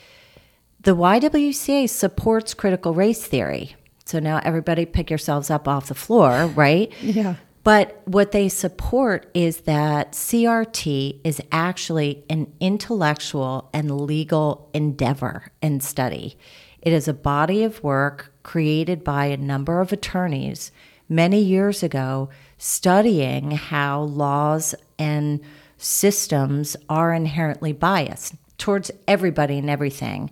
the 0.82 0.96
YWCA 0.96 1.88
supports 1.88 2.54
critical 2.54 2.94
race 2.94 3.24
theory. 3.24 3.76
So 4.04 4.18
now 4.18 4.40
everybody 4.42 4.86
pick 4.86 5.10
yourselves 5.10 5.50
up 5.50 5.68
off 5.68 5.88
the 5.88 5.94
floor, 5.94 6.46
right? 6.56 6.92
Yeah. 7.00 7.36
But 7.62 8.00
what 8.06 8.32
they 8.32 8.48
support 8.48 9.30
is 9.34 9.62
that 9.62 10.12
CRT 10.12 11.20
is 11.22 11.42
actually 11.52 12.24
an 12.30 12.52
intellectual 12.58 13.68
and 13.74 14.00
legal 14.00 14.70
endeavor 14.72 15.52
and 15.60 15.82
study. 15.82 16.38
It 16.80 16.94
is 16.94 17.06
a 17.06 17.12
body 17.12 17.62
of 17.62 17.82
work 17.84 18.29
created 18.42 19.04
by 19.04 19.26
a 19.26 19.36
number 19.36 19.80
of 19.80 19.92
attorneys 19.92 20.72
many 21.08 21.40
years 21.40 21.82
ago 21.82 22.30
studying 22.56 23.50
how 23.52 24.02
laws 24.02 24.74
and 24.98 25.40
systems 25.76 26.76
are 26.88 27.12
inherently 27.12 27.72
biased 27.72 28.34
towards 28.58 28.90
everybody 29.08 29.58
and 29.58 29.70
everything. 29.70 30.30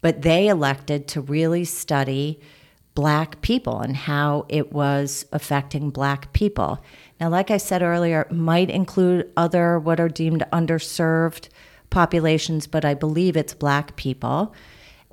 But 0.00 0.22
they 0.22 0.48
elected 0.48 1.06
to 1.08 1.20
really 1.20 1.64
study 1.64 2.40
black 2.94 3.40
people 3.42 3.80
and 3.80 3.94
how 3.94 4.46
it 4.48 4.72
was 4.72 5.26
affecting 5.32 5.90
black 5.90 6.32
people. 6.32 6.82
Now, 7.20 7.28
like 7.28 7.50
I 7.50 7.58
said 7.58 7.82
earlier, 7.82 8.22
it 8.22 8.32
might 8.32 8.70
include 8.70 9.30
other 9.36 9.78
what 9.78 10.00
are 10.00 10.08
deemed 10.08 10.44
underserved 10.52 11.50
populations, 11.90 12.66
but 12.66 12.84
I 12.84 12.94
believe 12.94 13.36
it's 13.36 13.54
black 13.54 13.96
people. 13.96 14.54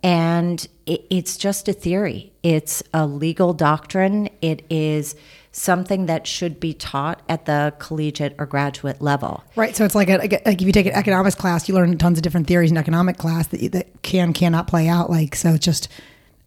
And 0.01 0.65
it, 0.85 1.05
it's 1.09 1.37
just 1.37 1.67
a 1.67 1.73
theory, 1.73 2.31
it's 2.43 2.83
a 2.93 3.05
legal 3.07 3.53
doctrine. 3.53 4.29
It 4.41 4.65
is 4.69 5.15
something 5.55 6.07
that 6.07 6.25
should 6.25 6.59
be 6.59 6.73
taught 6.73 7.21
at 7.29 7.45
the 7.45 7.73
collegiate 7.77 8.35
or 8.39 8.45
graduate 8.47 9.01
level. 9.01 9.43
Right. 9.55 9.75
So 9.75 9.85
it's 9.85 9.93
like, 9.93 10.09
a, 10.09 10.17
like 10.17 10.33
if 10.43 10.61
you 10.61 10.71
take 10.71 10.87
an 10.87 10.93
economics 10.93 11.35
class, 11.35 11.69
you 11.69 11.75
learn 11.75 11.95
tons 11.99 12.17
of 12.17 12.23
different 12.23 12.47
theories 12.47 12.71
in 12.71 12.77
economic 12.77 13.17
class 13.17 13.47
that, 13.47 13.71
that 13.71 14.01
can, 14.01 14.33
cannot 14.33 14.67
play 14.67 14.87
out. 14.87 15.11
Like, 15.11 15.35
so 15.35 15.49
it's 15.51 15.63
just 15.63 15.89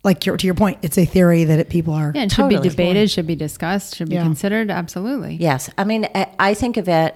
like 0.02 0.26
your, 0.26 0.36
to 0.36 0.44
your 0.46 0.54
point, 0.56 0.78
it's 0.82 0.98
a 0.98 1.04
theory 1.04 1.44
that 1.44 1.58
it, 1.60 1.68
people 1.68 1.94
are. 1.94 2.10
Yeah, 2.14 2.24
it 2.24 2.32
should 2.32 2.42
Totally. 2.42 2.62
be 2.62 2.68
debated, 2.68 3.10
should 3.10 3.26
be 3.28 3.36
discussed, 3.36 3.94
should 3.96 4.08
be 4.08 4.16
Yeah. 4.16 4.22
considered. 4.24 4.70
Absolutely. 4.72 5.36
Yes. 5.36 5.70
I 5.78 5.84
mean, 5.84 6.08
I- 6.14 6.28
I 6.40 6.54
think 6.54 6.76
of 6.76 6.88
it 6.88 7.14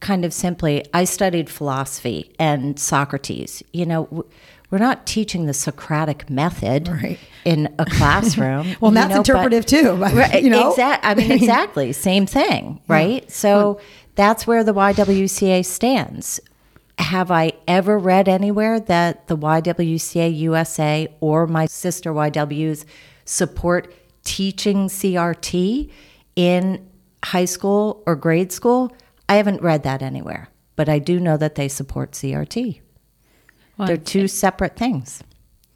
kind 0.00 0.24
of 0.24 0.32
simply. 0.32 0.84
I 0.94 1.04
studied 1.04 1.50
philosophy 1.50 2.32
and 2.38 2.78
Socrates. 2.78 3.62
You 3.72 3.84
know, 3.86 4.04
w- 4.04 4.24
we're 4.70 4.78
not 4.78 5.06
teaching 5.06 5.46
the 5.46 5.54
Socratic 5.54 6.28
method 6.28 6.88
Right. 6.88 7.18
in 7.44 7.72
a 7.78 7.84
classroom. 7.96 8.74
Well, 8.80 8.90
that's 8.90 9.10
know, 9.10 9.16
but- 9.16 9.28
interpretive 9.28 9.66
too, 9.66 9.92
Right, 9.96 10.42
you 10.42 10.50
know? 10.50 10.70
exact- 10.70 11.04
I 11.04 11.14
mean, 11.14 11.30
exactly. 11.40 11.92
Same 11.92 12.26
thing, 12.26 12.80
right? 12.88 13.30
So 13.30 13.80
that's 14.16 14.46
where 14.46 14.64
the 14.64 14.74
YWCA 14.74 15.64
stands. 15.64 16.40
Have 16.98 17.30
I 17.30 17.52
ever 17.68 17.98
read 17.98 18.26
anywhere 18.28 18.80
that 18.80 19.28
the 19.28 19.36
YWCA 19.36 20.34
USA 20.38 21.06
or 21.20 21.46
my 21.46 21.66
sister 21.66 22.12
YWs 22.12 22.84
support 23.26 23.92
teaching 24.24 24.88
CRT 24.88 25.90
in 26.36 26.88
high 27.24 27.44
school 27.44 28.02
or 28.06 28.16
grade 28.16 28.50
school? 28.50 28.96
I 29.28 29.36
haven't 29.36 29.60
read 29.60 29.82
that 29.82 30.00
anywhere, 30.02 30.48
but 30.74 30.88
I 30.88 30.98
do 30.98 31.20
know 31.20 31.36
that 31.36 31.56
they 31.56 31.68
support 31.68 32.12
CRT. 32.12 32.80
Well, 33.78 33.88
They're 33.88 33.96
two 33.96 34.28
separate 34.28 34.76
things. 34.76 35.22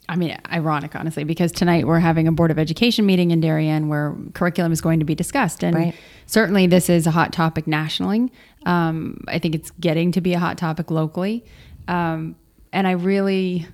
I 0.08 0.16
mean, 0.16 0.36
ironic, 0.50 0.96
honestly, 0.96 1.22
because 1.22 1.52
tonight 1.52 1.86
we're 1.86 2.00
having 2.00 2.26
a 2.26 2.32
Board 2.32 2.50
of 2.50 2.58
Education 2.58 3.06
meeting 3.06 3.30
in 3.30 3.40
Darien 3.40 3.88
where 3.88 4.16
curriculum 4.34 4.72
is 4.72 4.80
going 4.80 4.98
to 4.98 5.04
be 5.04 5.14
discussed. 5.14 5.62
And 5.62 5.76
Right. 5.76 5.94
certainly 6.26 6.66
this 6.66 6.90
is 6.90 7.06
a 7.06 7.12
hot 7.12 7.32
topic 7.32 7.68
nationally. 7.68 8.32
Um, 8.66 9.22
I 9.28 9.38
think 9.38 9.54
it's 9.54 9.70
getting 9.78 10.10
to 10.12 10.20
be 10.20 10.32
a 10.34 10.40
hot 10.40 10.58
topic 10.58 10.90
locally. 10.90 11.44
Um, 11.86 12.34
and 12.72 12.88
I 12.88 12.92
really, 12.92 13.66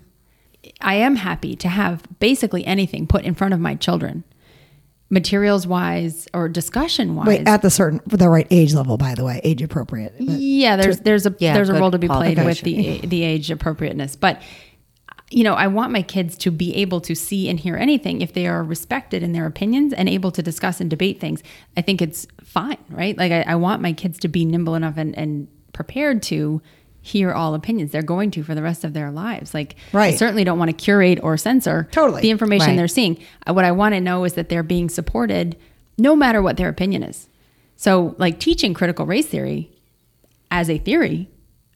I 0.82 0.96
am 0.96 1.16
happy 1.16 1.56
to 1.56 1.68
have 1.68 2.02
basically 2.18 2.66
anything 2.66 3.06
put 3.06 3.24
in 3.24 3.34
front 3.34 3.54
of 3.54 3.60
my 3.60 3.74
children, 3.74 4.22
materials 5.08 5.66
wise 5.66 6.28
or 6.34 6.48
discussion 6.48 7.14
wise. 7.14 7.26
Wait, 7.26 7.48
at 7.48 7.62
the 7.62 7.70
certain 7.70 8.00
the 8.06 8.28
right 8.28 8.46
age 8.50 8.74
level, 8.74 8.96
by 8.96 9.14
the 9.14 9.24
way, 9.24 9.40
age 9.44 9.62
appropriate. 9.62 10.14
Yeah, 10.18 10.76
there's 10.76 11.00
there's 11.00 11.26
a 11.26 11.34
Yeah, 11.38 11.54
there's 11.54 11.68
a 11.68 11.74
role 11.74 11.90
to 11.90 11.98
be 11.98 12.08
played 12.08 12.42
with 12.42 12.60
the 12.62 13.00
the 13.00 13.22
age 13.22 13.50
appropriateness, 13.50 14.16
but 14.16 14.42
you 15.30 15.42
know, 15.42 15.54
I 15.54 15.66
want 15.66 15.92
my 15.92 16.02
kids 16.02 16.36
to 16.38 16.52
be 16.52 16.74
able 16.76 17.00
to 17.00 17.14
see 17.16 17.48
and 17.48 17.58
hear 17.58 17.76
anything 17.76 18.20
if 18.20 18.32
they 18.32 18.46
are 18.46 18.62
respected 18.62 19.22
in 19.24 19.32
their 19.32 19.46
opinions 19.46 19.92
and 19.92 20.08
able 20.08 20.30
to 20.30 20.42
discuss 20.42 20.80
and 20.80 20.88
debate 20.88 21.20
things. 21.20 21.42
I 21.76 21.82
think 21.82 22.00
it's 22.00 22.28
fine, 22.44 22.78
right? 22.88 23.18
Like 23.18 23.32
I, 23.32 23.42
I 23.42 23.54
want 23.56 23.82
my 23.82 23.92
kids 23.92 24.20
to 24.20 24.28
be 24.28 24.44
nimble 24.44 24.76
enough 24.76 24.96
and, 24.96 25.18
and 25.18 25.48
prepared 25.72 26.22
to 26.24 26.62
hear 27.06 27.32
all 27.32 27.54
opinions. 27.54 27.92
They're 27.92 28.02
going 28.02 28.30
to 28.32 28.42
for 28.42 28.54
the 28.54 28.62
rest 28.62 28.84
of 28.84 28.92
their 28.92 29.10
lives. 29.10 29.54
Like 29.54 29.76
I 29.92 29.96
Right. 29.96 30.18
certainly 30.18 30.44
don't 30.44 30.58
want 30.58 30.68
to 30.70 30.76
curate 30.76 31.20
or 31.22 31.36
censor 31.36 31.88
Totally. 31.92 32.22
the 32.22 32.30
information 32.30 32.68
Right. 32.68 32.76
they're 32.76 32.88
seeing. 32.88 33.18
Uh, 33.46 33.54
What 33.54 33.64
I 33.64 33.72
want 33.72 33.94
to 33.94 34.00
know 34.00 34.24
is 34.24 34.32
that 34.34 34.48
they're 34.48 34.62
being 34.62 34.88
supported 34.88 35.56
no 35.98 36.16
matter 36.16 36.42
what 36.42 36.56
their 36.56 36.68
opinion 36.68 37.02
is. 37.02 37.28
So 37.76 38.14
like 38.18 38.38
teaching 38.40 38.74
critical 38.74 39.06
race 39.06 39.26
theory 39.26 39.70
as 40.50 40.68
a 40.70 40.78
theory 40.78 41.28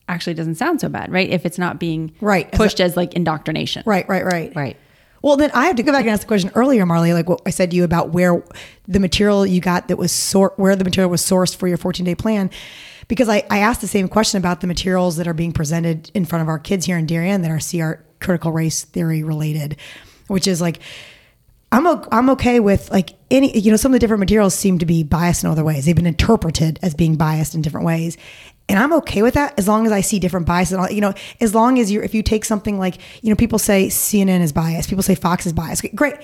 actually 0.09 0.35
doesn't 0.35 0.57
sound 0.57 0.81
so 0.81 0.89
bad, 0.89 1.13
right? 1.13 1.29
If 1.31 1.47
it's 1.47 1.59
not 1.59 1.79
being 1.79 2.13
Right, 2.21 2.47
as 2.47 2.55
a- 2.55 2.57
pushed 2.57 2.81
as, 2.81 2.97
like 2.97 3.15
indoctrination. 3.15 3.83
Right, 3.87 4.09
right, 4.09 4.25
right. 4.25 4.53
Right. 4.57 4.77
Well, 5.23 5.37
then 5.37 5.51
I 5.53 5.67
have 5.67 5.77
to 5.77 5.83
go 5.83 5.93
back 5.93 6.01
and 6.01 6.11
ask 6.11 6.23
the 6.23 6.27
question 6.27 6.51
earlier, 6.55 6.85
Marley, 6.87 7.13
like 7.13 7.29
what 7.29 7.43
I 7.47 7.51
said 7.51 7.71
to 7.71 7.77
you 7.77 7.85
about 7.85 8.11
where 8.11 8.43
the 8.89 8.99
material 8.99 9.47
you 9.47 9.61
got 9.61 9.89
that 9.89 9.99
was 9.99 10.11
sort 10.11 10.59
where 10.59 10.75
the 10.75 10.83
material 10.85 11.11
was 11.11 11.21
sourced 11.23 11.55
for 11.55 11.69
your 11.69 11.77
14 11.77 12.05
day 12.07 12.15
plan. 12.15 12.49
Because 13.11 13.29
I, 13.29 13.43
I 13.51 13.59
asked 13.59 13.81
the 13.81 13.89
same 13.89 14.07
question 14.07 14.39
about 14.39 14.61
the 14.61 14.69
materials 14.69 15.17
that 15.17 15.27
are 15.27 15.35
being 15.35 15.51
presented 15.51 16.13
in 16.15 16.25
front 16.25 16.43
of 16.43 16.49
our 16.49 16.61
kids 16.61 16.87
here 16.87 16.97
in 16.97 17.07
Darien 17.07 17.43
that 17.43 17.51
are 17.51 17.59
CR 17.59 18.05
critical 18.21 18.53
race 18.53 18.85
theory 18.85 19.25
related, 19.25 19.77
which 20.29 20.47
is 20.47 20.61
like 20.61 20.79
I'm 21.73 21.89
o- 21.89 22.07
I'm 22.13 22.31
okay 22.31 22.61
with 22.61 22.89
like 22.93 23.15
any 23.29 23.59
you 23.59 23.73
know 23.73 23.77
some 23.77 23.91
of 23.91 23.95
the 23.95 23.99
different 23.99 24.21
materials 24.21 24.55
seem 24.55 24.79
to 24.79 24.87
be 24.87 25.03
biased 25.03 25.43
in 25.43 25.51
other 25.51 25.65
ways. 25.65 25.87
They've 25.87 25.97
been 25.97 26.07
interpreted 26.07 26.79
as 26.83 26.95
being 26.95 27.17
biased 27.17 27.57
in 27.57 27.63
different 27.63 27.85
ways, 27.85 28.17
and 28.69 28.79
I'm 28.79 28.93
okay 28.93 29.23
with 29.23 29.35
that 29.35 29.59
as 29.59 29.67
long 29.67 29.87
as 29.87 29.93
I 29.93 30.03
see 30.03 30.21
different 30.21 30.47
biases. 30.47 30.75
And 30.75 30.83
all, 30.83 30.91
you 30.91 31.01
know, 31.01 31.13
as 31.41 31.53
long 31.53 31.81
as 31.81 31.91
you 31.91 32.03
if 32.03 32.15
you 32.15 32.23
take 32.23 32.45
something 32.45 32.79
like 32.79 32.99
you 33.23 33.31
know 33.31 33.37
people 33.37 33.59
say 33.59 33.89
CNN 33.89 34.41
is 34.41 34.53
biased, 34.53 34.89
people 34.89 35.03
say 35.03 35.17
Fox 35.17 35.47
is 35.47 35.53
biased. 35.53 35.85
Great, 35.97 36.15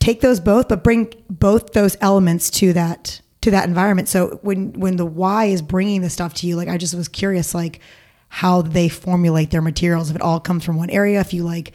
take 0.00 0.22
those 0.22 0.40
both, 0.40 0.66
but 0.66 0.82
bring 0.82 1.14
both 1.28 1.72
those 1.72 1.96
elements 2.00 2.50
to 2.50 2.72
that 2.72 3.20
to 3.42 3.50
that 3.50 3.66
environment. 3.68 4.08
So 4.08 4.38
when 4.42 4.72
when 4.72 4.96
the 4.96 5.06
Y 5.06 5.46
is 5.46 5.62
bringing 5.62 6.02
the 6.02 6.10
stuff 6.10 6.34
to 6.34 6.46
you, 6.46 6.56
like 6.56 6.68
I 6.68 6.76
just 6.76 6.94
was 6.94 7.08
curious, 7.08 7.54
like 7.54 7.80
how 8.28 8.62
they 8.62 8.88
formulate 8.88 9.50
their 9.50 9.62
materials. 9.62 10.10
If 10.10 10.16
it 10.16 10.22
all 10.22 10.40
comes 10.40 10.64
from 10.64 10.76
one 10.76 10.90
area, 10.90 11.20
if 11.20 11.34
you 11.34 11.42
like 11.42 11.72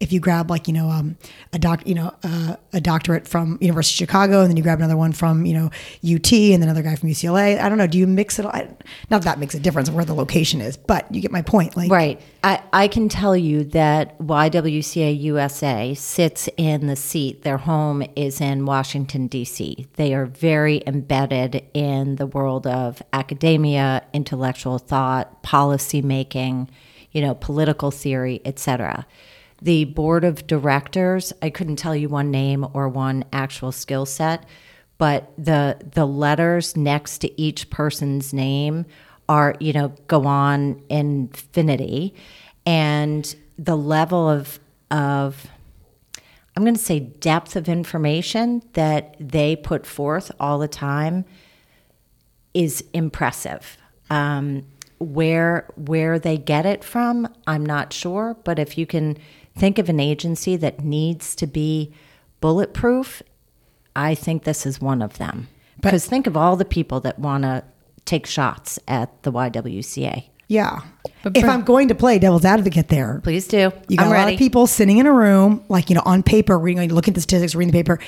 if 0.00 0.12
you 0.12 0.20
grab 0.20 0.50
like 0.50 0.68
you 0.68 0.74
know 0.74 0.90
um, 0.90 1.16
a 1.52 1.58
doc 1.58 1.86
you 1.86 1.94
know 1.94 2.14
uh, 2.22 2.56
a 2.72 2.80
doctorate 2.80 3.26
from 3.26 3.58
University 3.60 4.04
of 4.04 4.08
Chicago 4.08 4.40
and 4.40 4.50
then 4.50 4.56
you 4.56 4.62
grab 4.62 4.78
another 4.78 4.96
one 4.96 5.12
from 5.12 5.46
you 5.46 5.54
know 5.54 5.66
UT 6.04 6.32
and 6.32 6.62
then 6.62 6.68
another 6.68 6.82
guy 6.82 6.96
from 6.96 7.08
UCLA 7.08 7.58
I 7.60 7.68
don't 7.68 7.78
know 7.78 7.86
do 7.86 7.98
you 7.98 8.06
mix 8.06 8.38
it 8.38 8.44
all? 8.44 8.52
I, 8.52 8.68
not 9.10 9.22
that, 9.22 9.24
that 9.24 9.38
makes 9.38 9.54
a 9.54 9.60
difference 9.60 9.90
where 9.90 10.04
the 10.04 10.14
location 10.14 10.60
is 10.60 10.76
but 10.76 11.12
you 11.14 11.20
get 11.20 11.30
my 11.30 11.42
point 11.42 11.76
like 11.76 11.90
Right. 11.90 12.20
I, 12.42 12.60
I 12.72 12.88
can 12.88 13.08
tell 13.08 13.36
you 13.36 13.64
that 13.64 14.18
YWCA 14.18 15.18
USA 15.20 15.94
sits 15.94 16.48
in 16.56 16.88
the 16.88 16.96
seat. 16.96 17.42
Their 17.42 17.56
home 17.56 18.02
is 18.16 18.40
in 18.40 18.66
Washington, 18.66 19.28
D.C. 19.28 19.86
They 19.94 20.12
are 20.12 20.26
very 20.26 20.82
embedded 20.86 21.64
in 21.72 22.16
the 22.16 22.26
world 22.26 22.66
of 22.66 23.00
academia, 23.12 24.04
intellectual 24.12 24.78
thought, 24.78 25.42
policy 25.42 26.02
making, 26.02 26.68
you 27.12 27.22
know, 27.22 27.34
political 27.34 27.90
theory, 27.90 28.42
etc. 28.44 29.06
The 29.64 29.84
board 29.86 30.24
of 30.24 30.46
directors, 30.46 31.32
I 31.40 31.48
couldn't 31.48 31.76
tell 31.76 31.96
you 31.96 32.10
one 32.10 32.30
name 32.30 32.66
or 32.74 32.86
one 32.86 33.24
actual 33.32 33.72
skill 33.72 34.04
set, 34.04 34.44
but 34.98 35.32
the 35.38 35.78
the 35.94 36.04
letters 36.04 36.76
next 36.76 37.18
to 37.18 37.40
each 37.40 37.70
person's 37.70 38.34
name 38.34 38.84
are 39.26 39.54
you 39.60 39.72
know 39.72 39.94
go 40.06 40.26
on 40.26 40.82
infinity. 40.90 42.14
And 42.66 43.34
the 43.58 43.74
level 43.74 44.28
of 44.28 44.60
of 44.90 45.46
i'm 46.56 46.62
going 46.62 46.74
to 46.74 46.80
say 46.80 47.00
depth 47.00 47.56
of 47.56 47.66
information 47.66 48.62
that 48.74 49.16
they 49.18 49.56
put 49.56 49.86
forth 49.86 50.30
all 50.38 50.58
the 50.58 50.68
time 50.68 51.24
is 52.52 52.84
impressive. 52.92 53.78
Um, 54.10 54.66
where 54.98 55.66
where 55.76 56.18
they 56.18 56.38
get 56.38 56.64
it 56.64 56.84
from 56.84 57.28
i'm 57.46 57.66
not 57.66 57.92
sure 57.92 58.36
but 58.44 58.58
if 58.58 58.78
you 58.78 58.86
can 58.86 59.18
think 59.56 59.78
of 59.78 59.88
an 59.88 60.00
agency 60.00 60.56
that 60.56 60.84
needs 60.84 61.34
to 61.36 61.46
be 61.46 61.92
bulletproof 62.40 63.22
i 63.96 64.14
think 64.14 64.44
this 64.44 64.66
is 64.66 64.80
one 64.80 65.00
of 65.02 65.18
them 65.18 65.48
because 65.80 66.06
think 66.06 66.26
of 66.26 66.36
all 66.36 66.56
the 66.56 66.64
people 66.64 67.00
that 67.00 67.18
want 67.18 67.42
to 67.42 67.62
take 68.04 68.26
shots 68.26 68.78
at 68.86 69.22
the 69.22 69.32
ywca 69.32 70.24
yeah 70.48 70.80
But 71.22 71.36
if 71.36 71.44
I'm 71.44 71.62
going 71.62 71.88
to 71.88 71.94
play 71.94 72.18
devil's 72.18 72.44
advocate 72.44 72.88
there 72.88 73.20
please 73.24 73.48
do 73.48 73.72
You 73.88 73.96
got 73.96 74.06
i'm 74.06 74.10
a 74.10 74.14
ready 74.14 74.24
lot 74.24 74.32
of 74.34 74.38
people 74.38 74.66
sitting 74.66 74.98
in 74.98 75.06
a 75.06 75.12
room, 75.12 75.64
like, 75.68 75.88
you 75.88 75.94
know, 75.96 76.02
on 76.04 76.22
paper, 76.22 76.58
reading, 76.58 76.92
looking 76.92 77.12
at 77.12 77.14
the 77.14 77.20
statistics, 77.22 77.54
reading 77.54 77.72
the 77.72 77.78
paper. 77.78 77.98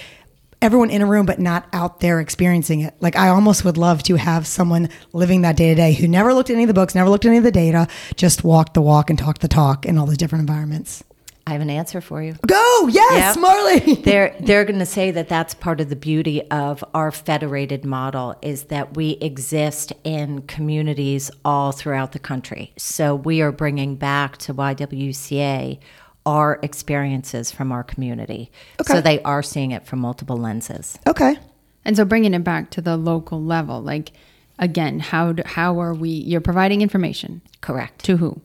Everyone 0.62 0.90
in 0.90 1.02
a 1.02 1.06
room, 1.06 1.26
but 1.26 1.38
not 1.38 1.66
out 1.72 2.00
there 2.00 2.18
experiencing 2.20 2.80
it. 2.80 2.94
Like, 3.00 3.14
I 3.16 3.28
almost 3.28 3.64
would 3.64 3.76
love 3.76 4.02
to 4.04 4.16
have 4.16 4.46
someone 4.46 4.88
living 5.12 5.42
that 5.42 5.56
day 5.56 5.68
to 5.68 5.74
day 5.74 5.92
who 5.92 6.08
never 6.08 6.32
looked 6.34 6.48
at 6.50 6.54
any 6.54 6.64
of 6.64 6.68
the 6.68 6.74
books, 6.74 6.94
never 6.94 7.10
looked 7.10 7.24
at 7.24 7.28
any 7.28 7.38
of 7.38 7.44
the 7.44 7.50
data, 7.52 7.88
just 8.16 8.42
walked 8.44 8.74
the 8.74 8.82
walk 8.82 9.10
and 9.10 9.18
talked 9.18 9.40
the 9.42 9.48
talk 9.48 9.84
in 9.86 9.98
all 9.98 10.06
these 10.06 10.16
different 10.16 10.40
environments. 10.40 11.04
I 11.46 11.52
have 11.52 11.60
an 11.60 11.70
answer 11.70 12.00
for 12.00 12.22
you 12.22 12.34
Go, 12.46 12.88
yes, 12.88 13.36
Yep. 13.36 13.42
Marley. 13.42 13.94
they're 14.04 14.36
they're 14.40 14.64
going 14.64 14.78
to 14.78 14.86
say 14.86 15.10
that 15.12 15.28
that's 15.28 15.54
part 15.54 15.80
of 15.80 15.88
the 15.88 15.96
beauty 15.96 16.42
of 16.50 16.84
our 16.94 17.10
federated 17.10 17.84
model 17.84 18.34
is 18.42 18.64
that 18.64 18.96
we 18.96 19.10
exist 19.20 19.92
in 20.04 20.42
communities 20.42 21.30
all 21.44 21.72
throughout 21.72 22.12
the 22.12 22.18
country. 22.18 22.72
So 22.76 23.14
we 23.14 23.40
are 23.42 23.52
bringing 23.52 23.96
back 23.96 24.36
to 24.38 24.54
YWCA 24.54 25.78
our 26.24 26.58
experiences 26.62 27.50
from 27.52 27.70
our 27.72 27.84
community. 27.84 28.50
Okay. 28.80 28.94
So 28.94 29.00
they 29.00 29.22
are 29.22 29.42
seeing 29.42 29.70
it 29.70 29.86
from 29.86 30.00
multiple 30.00 30.36
lenses. 30.36 30.98
okay. 31.06 31.38
And 31.84 31.96
so 31.96 32.04
bringing 32.04 32.34
it 32.34 32.42
back 32.42 32.70
to 32.70 32.80
the 32.80 32.96
local 32.96 33.40
level, 33.40 33.80
like 33.80 34.10
again, 34.58 34.98
how 34.98 35.32
do, 35.32 35.42
how 35.46 35.80
are 35.80 35.94
we? 35.94 36.08
You're 36.10 36.40
providing 36.40 36.82
information 36.82 37.42
Correct. 37.60 38.04
to 38.06 38.16
who? 38.16 38.40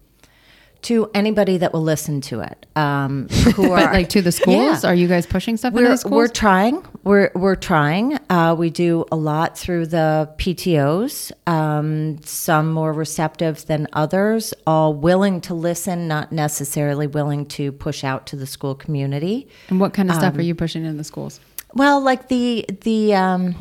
To 0.84 1.12
anybody 1.14 1.58
that 1.58 1.74
will 1.74 1.84
listen 1.84 2.22
to 2.22 2.42
it, 2.42 2.66
um, 2.76 3.28
who 3.56 3.72
are 3.72 3.94
like 3.94 4.10
to 4.10 4.22
the 4.22 4.32
schools? 4.32 4.84
Yeah. 4.84 4.90
Are 4.90 4.96
you 4.96 5.08
guys 5.08 5.28
pushing 5.28 5.58
stuff 5.58 5.74
We're, 5.74 5.90
the 5.90 5.98
schools? 5.98 6.12
we're 6.12 6.28
trying. 6.28 6.84
We're 7.04 7.32
we're 7.36 7.56
trying. 7.56 8.18
Uh, 8.30 8.56
we 8.58 8.72
do 8.72 9.06
a 9.12 9.16
lot 9.16 9.58
through 9.58 9.88
the 9.88 10.34
PTOS. 10.38 11.32
Um, 11.48 12.22
some 12.24 12.72
more 12.72 12.94
receptive 12.94 13.66
than 13.68 13.88
others. 13.94 14.54
All 14.66 14.94
willing 14.94 15.40
to 15.42 15.54
listen, 15.54 16.08
not 16.08 16.32
necessarily 16.32 17.06
willing 17.06 17.46
to 17.48 17.72
push 17.72 18.04
out 18.04 18.26
to 18.28 18.36
the 18.36 18.48
school 18.48 18.74
community. 18.74 19.48
and 19.70 19.80
what 19.80 19.94
kind 19.94 20.10
of 20.10 20.16
stuff 20.16 20.34
um, 20.34 20.40
are 20.40 20.44
you 20.44 20.56
pushing 20.56 20.84
in 20.84 20.98
the 20.98 21.04
schools? 21.04 21.40
Well, 21.74 22.02
like 22.02 22.28
the 22.28 22.66
the 22.82 23.14
um, 23.14 23.56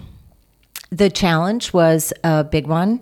the 0.90 1.10
challenge 1.10 1.72
was 1.72 2.12
a 2.24 2.44
big 2.44 2.66
one, 2.66 3.00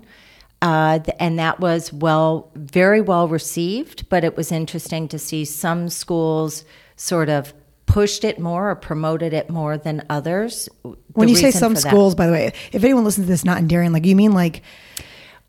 uh, 0.62 1.00
and 1.20 1.38
that 1.38 1.60
was 1.60 1.92
well, 1.92 2.50
very 2.54 3.00
well 3.00 3.28
received. 3.28 4.08
But 4.08 4.24
it 4.24 4.36
was 4.36 4.52
interesting 4.52 5.08
to 5.08 5.18
see 5.18 5.44
some 5.44 5.88
schools 5.88 6.64
sort 6.96 7.28
of 7.28 7.54
pushed 7.86 8.22
it 8.24 8.38
more 8.38 8.70
or 8.70 8.74
promoted 8.74 9.32
it 9.32 9.48
more 9.48 9.78
than 9.78 10.04
others. 10.10 10.68
When 11.12 11.28
you 11.28 11.36
say 11.36 11.50
some 11.50 11.74
schools, 11.74 12.14
by 12.14 12.26
the 12.26 12.32
way, 12.32 12.52
if 12.72 12.84
anyone 12.84 13.04
listens 13.04 13.26
to 13.26 13.30
this 13.30 13.44
not 13.44 13.58
in 13.58 13.66
Darien, 13.68 13.92
like, 13.92 14.04
you 14.04 14.14
mean 14.14 14.32
like, 14.32 14.62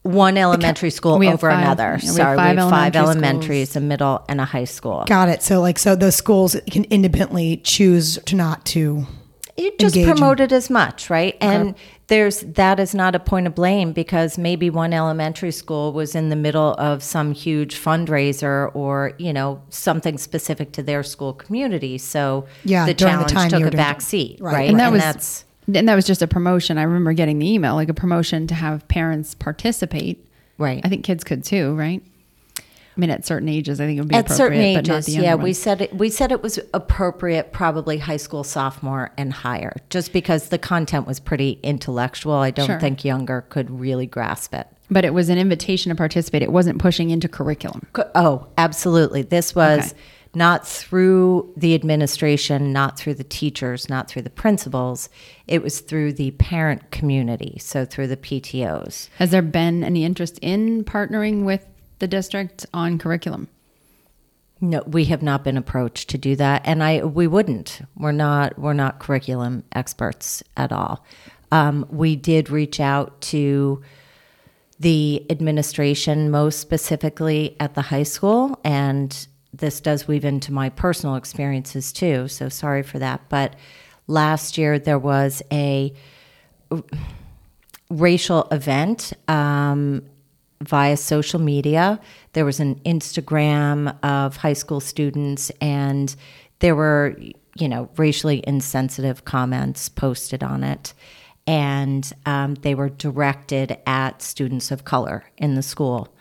one 0.04 0.38
elementary 0.38 0.90
school 0.90 1.16
over 1.16 1.50
five- 1.50 1.60
another. 1.60 2.00
yeah, 2.02 2.02
we 2.02 2.08
have 2.08 2.16
Sorry, 2.16 2.38
five 2.38 2.56
we 2.56 2.62
have 2.62 2.70
five 2.70 2.96
elementary 2.96 3.20
elementaries, 3.26 3.76
a 3.76 3.82
middle, 3.82 4.24
and 4.30 4.40
a 4.40 4.46
high 4.46 4.64
school. 4.64 5.04
Got 5.06 5.30
it. 5.30 5.44
So 5.44 5.60
like 5.60 5.78
so 5.78 5.96
those 5.96 6.16
schools 6.16 6.56
can 6.72 6.86
independently 6.86 7.58
choose 7.58 8.18
to 8.26 8.36
not 8.36 8.66
to 8.68 9.06
you 9.58 9.72
just 9.78 9.98
in- 9.98 10.06
promote 10.06 10.40
it 10.40 10.52
as 10.52 10.70
much, 10.70 11.10
right? 11.10 11.36
And 11.42 11.76
there's 12.10 12.42
that 12.42 12.80
is 12.80 12.94
not 12.94 13.16
a 13.16 13.20
point 13.20 13.48
of 13.48 13.56
blame 13.56 13.94
because 13.94 14.38
maybe 14.38 14.70
one 14.70 14.94
elementary 14.94 15.52
school 15.52 15.94
was 15.94 16.14
in 16.16 16.30
the 16.30 16.36
middle 16.36 16.74
of 16.74 17.02
some 17.02 17.32
huge 17.34 17.76
fundraiser 17.76 18.70
or 18.76 19.14
you 19.18 19.32
know 19.32 19.62
something 19.70 20.18
specific 20.18 20.72
to 20.74 20.84
their 20.84 21.02
school 21.04 21.34
community. 21.34 21.98
So 21.98 22.46
Yeah, 22.66 22.86
the 22.86 22.94
during 22.94 23.20
the 23.20 23.26
time 23.26 23.50
took 23.50 23.64
a 23.66 23.72
back 23.72 24.02
seat, 24.02 24.40
Right. 24.42 24.54
right? 24.54 24.70
and 24.70 24.80
that 24.80 24.92
was 24.92 25.02
that's 25.02 25.46
and 25.74 25.88
that 25.88 25.96
was 25.96 26.06
just 26.06 26.22
a 26.22 26.28
promotion. 26.28 26.78
I 26.78 26.84
remember 26.84 27.14
getting 27.14 27.40
the 27.40 27.50
email, 27.50 27.76
like 27.76 27.90
a 27.90 27.94
promotion 27.94 28.48
to 28.48 28.56
have 28.56 28.88
parents 28.88 29.36
participate. 29.36 30.26
right. 30.58 30.82
I 30.84 30.90
think 30.90 31.04
kids 31.06 31.24
could 31.24 31.44
too, 31.44 31.76
right? 31.76 32.02
I 33.00 33.02
mean, 33.02 33.12
at 33.12 33.26
certain 33.26 33.48
ages, 33.48 33.80
I 33.80 33.86
think 33.86 33.98
it 33.98 34.02
would 34.02 34.10
be 34.10 34.16
At 34.16 34.30
certain 34.30 34.58
appropriate, 34.60 34.74
but 34.76 34.88
not 34.90 34.98
ages, 35.08 35.16
yeah, 35.16 35.36
we 35.36 35.44
ones. 35.44 35.58
said 35.58 35.82
it. 35.82 35.96
We 35.96 36.10
said 36.10 36.34
it 36.34 36.44
was 36.44 36.60
appropriate, 36.74 37.54
probably 37.54 37.98
high 37.98 38.18
school 38.18 38.44
sophomore 38.44 39.14
and 39.18 39.32
higher, 39.32 39.74
just 39.90 40.12
because 40.12 40.50
the 40.50 40.58
content 40.58 41.08
was 41.08 41.18
pretty 41.22 41.60
intellectual. 41.64 42.34
I 42.34 42.52
don't 42.52 42.66
Sure. 42.66 42.78
think 42.80 43.06
younger 43.06 43.46
could 43.48 43.72
really 43.72 44.06
grasp 44.06 44.54
it. 44.54 44.68
But 44.92 45.06
it 45.06 45.14
was 45.14 45.30
an 45.30 45.38
invitation 45.38 45.92
to 45.92 45.96
participate. 45.96 46.42
It 46.42 46.52
wasn't 46.52 46.80
pushing 46.80 47.10
into 47.10 47.30
curriculum. 47.30 47.88
Oh, 48.16 48.48
absolutely. 48.58 49.22
This 49.22 49.56
was 49.56 49.80
Okay. 49.94 50.02
not 50.36 50.68
through 50.68 51.54
the 51.56 51.74
administration, 51.76 52.74
not 52.74 53.00
through 53.00 53.14
the 53.14 53.24
teachers, 53.24 53.88
not 53.88 54.10
through 54.10 54.24
the 54.24 54.30
principals. 54.30 55.08
It 55.48 55.64
was 55.64 55.80
through 55.80 56.14
the 56.14 56.32
parent 56.32 56.92
community, 56.92 57.60
so 57.62 57.86
through 57.86 58.08
the 58.08 58.18
PTOs. 58.18 59.08
Has 59.20 59.32
there 59.32 59.42
been 59.42 59.86
any 59.86 60.04
interest 60.04 60.38
in 60.42 60.84
partnering 60.84 61.46
with 61.46 61.66
the 62.00 62.08
district 62.08 62.66
on 62.74 62.98
curriculum? 62.98 63.48
No, 64.62 64.84
we 64.86 65.06
have 65.06 65.22
not 65.22 65.44
been 65.44 65.58
approached 65.58 66.10
to 66.10 66.18
do 66.18 66.36
that, 66.36 66.64
and 66.66 66.84
I 66.84 67.06
we 67.06 67.28
wouldn't. 67.28 67.82
We're 67.96 68.12
not 68.12 68.60
we're 68.60 68.74
not 68.74 69.00
curriculum 69.00 69.64
experts 69.72 70.44
at 70.58 70.72
all. 70.72 71.06
Um, 71.52 71.86
we 71.90 72.16
did 72.16 72.50
reach 72.50 72.80
out 72.80 73.22
to 73.22 73.82
the 74.80 75.26
administration, 75.30 76.30
most 76.30 76.60
specifically 76.60 77.56
at 77.60 77.76
the 77.76 77.82
high 77.82 78.04
school, 78.04 78.60
and 78.64 79.28
this 79.54 79.80
does 79.80 80.08
weave 80.08 80.26
into 80.26 80.54
my 80.54 80.70
personal 80.70 81.16
experiences 81.16 81.92
too. 81.92 82.28
So 82.28 82.50
sorry 82.50 82.84
for 82.84 83.00
that, 83.00 83.22
but 83.30 83.56
last 84.08 84.58
year 84.58 84.78
there 84.78 85.00
was 85.00 85.42
a 85.52 85.94
racial 87.90 88.48
event 88.52 89.14
um, 89.28 90.04
via 90.62 90.98
social 90.98 91.40
media. 91.40 92.00
There 92.34 92.46
was 92.46 92.60
an 92.60 92.76
Instagram 92.86 93.98
of 94.04 94.38
high 94.38 94.54
school 94.54 94.80
students, 94.80 95.52
and 95.62 96.16
there 96.60 96.76
were, 96.76 97.18
you 97.56 97.70
know, 97.70 97.90
racially 97.98 98.44
insensitive 98.46 99.26
comments 99.26 99.90
posted 99.90 100.44
on 100.44 100.64
it. 100.64 100.94
And 101.48 102.12
um, 102.26 102.56
they 102.56 102.76
were 102.76 102.90
directed 102.90 103.78
at 103.88 104.22
students 104.22 104.70
of 104.72 104.86
color 104.86 105.26
in 105.38 105.56
the 105.56 105.64
school. 105.64 106.14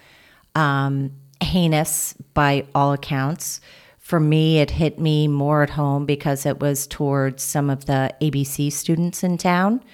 Um, 0.55 1.13
heinous 1.43 2.15
by 2.35 2.67
all 2.75 2.93
accounts. 2.93 3.61
For 3.99 4.21
me, 4.21 4.59
it 4.59 4.71
hit 4.71 4.99
me 4.99 5.29
more 5.29 5.63
at 5.63 5.71
home 5.71 6.07
because 6.07 6.47
it 6.47 6.61
was 6.61 6.87
towards 6.87 7.43
some 7.43 7.69
of 7.69 7.85
the 7.85 8.15
ABC 8.23 8.73
students 8.73 9.23
in 9.23 9.37
town. 9.37 9.85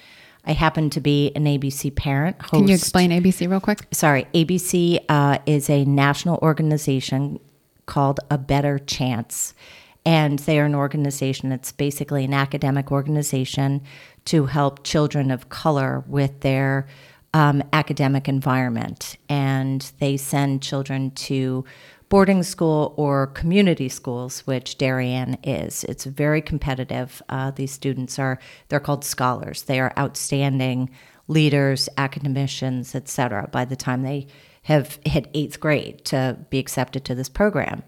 I 0.45 0.53
happen 0.53 0.89
to 0.91 1.01
be 1.01 1.31
an 1.35 1.45
ABC 1.45 1.95
parent. 1.95 2.41
Host. 2.41 2.51
Can 2.51 2.67
you 2.67 2.75
explain 2.75 3.11
ABC 3.11 3.49
real 3.49 3.59
quick? 3.59 3.87
Sorry, 3.91 4.27
ABC 4.33 5.03
uh, 5.09 5.39
is 5.45 5.69
a 5.69 5.85
national 5.85 6.37
organization 6.41 7.39
called 7.85 8.19
A 8.29 8.37
Better 8.37 8.79
Chance. 8.79 9.53
And 10.05 10.37
they 10.39 10.59
are 10.59 10.65
an 10.65 10.75
organization 10.75 11.49
that's 11.49 11.71
basically 11.71 12.25
an 12.25 12.33
academic 12.33 12.91
organization 12.91 13.81
to 14.25 14.45
help 14.45 14.83
children 14.83 15.31
of 15.31 15.49
color 15.49 16.03
with 16.07 16.41
their 16.41 16.87
um, 17.33 17.63
academic 17.73 18.29
environment. 18.29 19.17
And 19.27 19.91
they 19.99 20.15
send 20.17 20.61
children 20.61 21.11
to 21.11 21.65
boarding 22.09 22.43
school 22.43 22.93
or 22.97 23.27
community 23.27 23.89
schools, 23.89 24.41
which 24.41 24.77
Darien 24.77 25.37
is. 25.43 25.83
It's 25.85 26.05
very 26.05 26.41
competitive. 26.41 27.21
Uh, 27.29 27.51
these 27.51 27.71
students 27.71 28.19
are, 28.19 28.39
they're 28.69 28.79
called 28.79 29.03
scholars. 29.03 29.63
They 29.63 29.79
are 29.79 29.93
outstanding 29.97 30.89
leaders, 31.27 31.89
academicians, 31.97 32.93
etc. 32.93 33.49
by 33.51 33.65
the 33.65 33.75
time 33.75 34.03
they 34.03 34.27
have 34.63 34.99
hit 35.05 35.29
eighth 35.33 35.59
grade 35.59 36.03
to 36.05 36.37
be 36.49 36.59
accepted 36.59 37.05
to 37.05 37.15
this 37.15 37.29
program. 37.29 37.83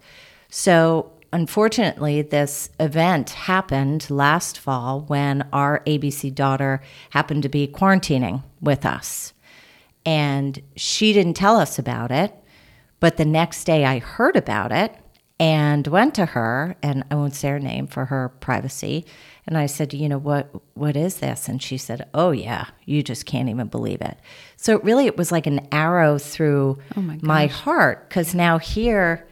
So, 0.48 1.12
unfortunately, 1.32 2.22
this 2.22 2.70
event 2.80 3.30
happened 3.30 4.08
last 4.10 4.58
fall 4.58 5.00
when 5.02 5.46
our 5.52 5.82
ABC 5.86 6.34
daughter 6.34 6.80
happened 7.10 7.42
to 7.42 7.48
be 7.48 7.66
quarantining 7.68 8.42
with 8.60 8.86
us. 8.86 9.32
And 10.06 10.62
she 10.76 11.12
didn't 11.12 11.34
tell 11.34 11.56
us 11.56 11.78
about 11.78 12.10
it. 12.10 12.34
But 13.00 13.16
the 13.16 13.24
next 13.24 13.64
day 13.64 13.84
I 13.84 13.98
heard 13.98 14.36
about 14.36 14.72
it 14.72 14.94
and 15.40 15.86
went 15.86 16.16
to 16.16 16.26
her, 16.26 16.76
and 16.82 17.04
I 17.10 17.14
won't 17.14 17.34
say 17.34 17.48
her 17.50 17.60
name 17.60 17.86
for 17.86 18.06
her 18.06 18.30
privacy. 18.40 19.06
And 19.46 19.56
I 19.56 19.66
said, 19.66 19.94
you 19.94 20.08
know, 20.08 20.18
what 20.18 20.50
what 20.74 20.96
is 20.96 21.18
this? 21.18 21.48
And 21.48 21.62
she 21.62 21.78
said, 21.78 22.08
Oh 22.12 22.32
yeah, 22.32 22.66
you 22.84 23.02
just 23.02 23.24
can't 23.24 23.48
even 23.48 23.68
believe 23.68 24.00
it. 24.00 24.18
So 24.56 24.80
really 24.80 25.06
it 25.06 25.16
was 25.16 25.30
like 25.30 25.46
an 25.46 25.68
arrow 25.70 26.18
through 26.18 26.78
Oh 26.96 27.02
my 27.02 27.18
my 27.22 27.46
heart 27.46 28.08
because 28.08 28.34
now 28.34 28.58
here 28.58 29.28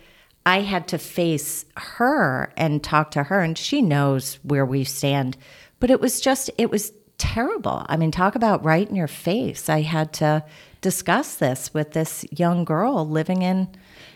I 0.46 0.60
had 0.60 0.86
to 0.88 0.98
face 0.98 1.64
her 1.76 2.52
and 2.56 2.82
talk 2.82 3.10
to 3.10 3.24
her, 3.24 3.40
and 3.40 3.58
she 3.58 3.82
knows 3.82 4.38
where 4.44 4.64
we 4.64 4.84
stand. 4.84 5.36
But 5.80 5.90
it 5.90 6.00
was 6.00 6.20
just, 6.20 6.50
it 6.56 6.70
was 6.70 6.92
terrible. 7.18 7.84
I 7.88 7.96
mean, 7.96 8.10
talk 8.10 8.34
about 8.34 8.64
right 8.64 8.88
in 8.88 8.96
your 8.96 9.08
face. 9.08 9.68
I 9.68 9.82
had 9.82 10.12
to 10.14 10.44
discuss 10.80 11.36
this 11.36 11.72
with 11.72 11.92
this 11.92 12.24
young 12.30 12.64
girl 12.64 13.08
living 13.08 13.42
in 13.42 13.68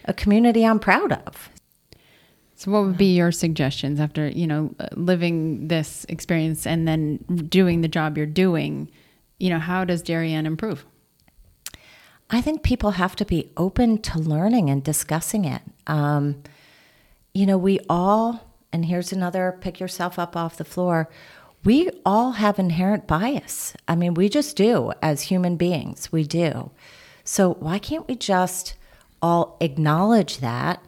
a 0.04 0.12
community 0.12 0.64
I'm 0.64 0.78
proud 0.78 1.12
of. 1.12 1.50
So, 2.56 2.70
what 2.70 2.84
would 2.84 2.98
be 2.98 3.16
your 3.16 3.32
suggestions 3.32 4.00
after 4.00 4.28
you 4.28 4.46
know 4.46 4.74
uh, 4.78 4.88
living 4.92 5.68
this 5.68 6.04
experience 6.08 6.66
and 6.66 6.86
then 6.86 7.16
doing 7.48 7.80
the 7.80 7.88
job 7.88 8.18
you're 8.18 8.26
doing? 8.26 8.90
You 9.38 9.48
know, 9.48 9.58
how 9.58 9.84
does 9.84 10.02
Darien 10.02 10.44
improve? 10.44 10.84
I 12.28 12.40
think 12.40 12.62
people 12.62 12.92
have 12.92 13.16
to 13.16 13.24
be 13.24 13.50
open 13.56 13.98
to 14.02 14.18
learning 14.18 14.70
and 14.70 14.84
discussing 14.84 15.44
it. 15.44 15.62
Um, 15.86 16.42
you 17.34 17.46
know, 17.46 17.58
we 17.58 17.80
all, 17.88 18.54
and 18.72 18.84
here's 18.84 19.12
another 19.12 19.56
pick 19.60 19.80
yourself 19.80 20.18
up 20.18 20.36
off 20.36 20.56
the 20.56 20.64
floor. 20.64 21.08
We 21.64 21.90
all 22.06 22.32
have 22.32 22.58
inherent 22.58 23.06
bias. 23.06 23.74
I 23.86 23.94
mean, 23.94 24.14
we 24.14 24.28
just 24.28 24.56
do 24.56 24.92
as 25.02 25.22
human 25.22 25.56
beings. 25.56 26.10
We 26.10 26.24
do. 26.24 26.70
So, 27.24 27.54
why 27.54 27.78
can't 27.78 28.08
we 28.08 28.16
just 28.16 28.74
all 29.22 29.56
acknowledge 29.60 30.38
that 30.38 30.82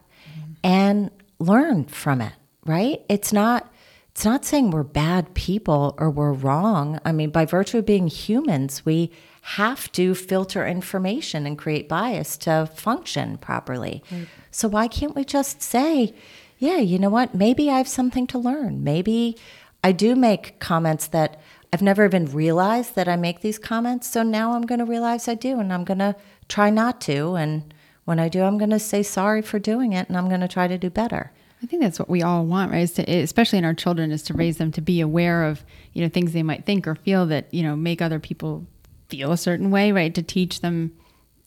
and 0.65 1.11
learn 1.39 1.85
from 1.85 2.21
it, 2.21 2.33
right? 2.65 3.03
It's 3.09 3.33
not 3.33 3.73
it's 4.13 4.25
not 4.27 4.45
saying 4.45 4.71
we're 4.71 4.83
bad 4.83 5.33
people 5.33 5.95
or 5.99 6.11
we're 6.11 6.33
wrong. 6.33 7.01
I 7.03 7.13
mean, 7.13 7.31
by 7.31 7.47
virtue 7.47 7.79
of 7.79 7.87
being 7.87 8.09
humans, 8.09 8.85
we 8.85 9.11
have 9.41 9.91
to 9.93 10.15
filter 10.15 10.67
information 10.67 11.47
and 11.47 11.57
create 11.57 11.89
bias 11.89 12.37
to 12.39 12.69
function 12.75 13.39
properly. 13.39 14.03
So 14.51 14.69
why 14.69 14.87
can't 14.87 15.17
we 15.17 15.25
just 15.25 15.63
say, 15.63 16.15
yeah, 16.59 16.77
you 16.77 16.99
know 16.99 17.09
what? 17.09 17.35
Maybe 17.35 17.71
I 17.71 17.79
have 17.79 17.89
something 17.89 18.27
to 18.29 18.39
learn. 18.39 18.85
Maybe 18.85 19.37
I 19.83 19.93
do 19.93 20.15
make 20.15 20.59
comments 20.61 21.07
that 21.09 21.41
I've 21.73 21.83
never 21.83 22.05
even 22.05 22.27
realized 22.27 22.95
that 22.95 23.09
I 23.09 23.17
make 23.17 23.41
these 23.41 23.59
comments. 23.59 24.09
So 24.09 24.23
now 24.23 24.53
I'm 24.53 24.63
going 24.63 24.79
to 24.79 24.85
realize 24.85 25.27
I 25.27 25.35
do 25.35 25.59
and 25.59 25.73
I'm 25.73 25.85
going 25.85 25.99
to 25.99 26.15
try 26.49 26.71
not 26.71 27.01
to 27.03 27.35
and 27.35 27.73
when 28.05 28.19
I 28.19 28.29
do, 28.29 28.43
I'm 28.43 28.59
going 28.59 28.71
to 28.71 28.81
say 28.81 29.03
sorry 29.03 29.43
for 29.43 29.59
doing 29.59 29.93
it 29.93 30.09
and 30.09 30.19
I'm 30.19 30.29
going 30.29 30.41
to 30.41 30.49
try 30.49 30.67
to 30.67 30.77
do 30.77 30.91
better. 30.91 31.33
I 31.63 31.67
think 31.67 31.83
that's 31.83 31.99
what 31.99 32.09
we 32.09 32.23
all 32.23 32.45
want, 32.45 32.73
right? 32.73 32.89
To, 32.89 33.03
especially 33.03 33.59
in 33.59 33.65
our 33.65 33.75
children, 33.75 34.11
is 34.11 34.23
to 34.25 34.35
raise 34.35 34.57
them 34.57 34.73
to 34.73 34.81
be 34.81 35.01
aware 35.01 35.45
of 35.45 35.65
you 35.93 36.03
know 36.03 36.09
things 36.09 36.33
they 36.33 36.43
might 36.43 36.67
think 36.67 36.89
or 36.89 36.97
feel 36.97 37.27
that 37.27 37.53
you 37.55 37.63
know 37.63 37.77
make 37.77 38.03
other 38.03 38.19
people 38.19 38.67
feel 39.09 39.31
a 39.31 39.37
certain 39.37 39.71
way, 39.71 39.93
right? 39.93 40.13
To 40.15 40.23
teach 40.23 40.61
them 40.61 40.93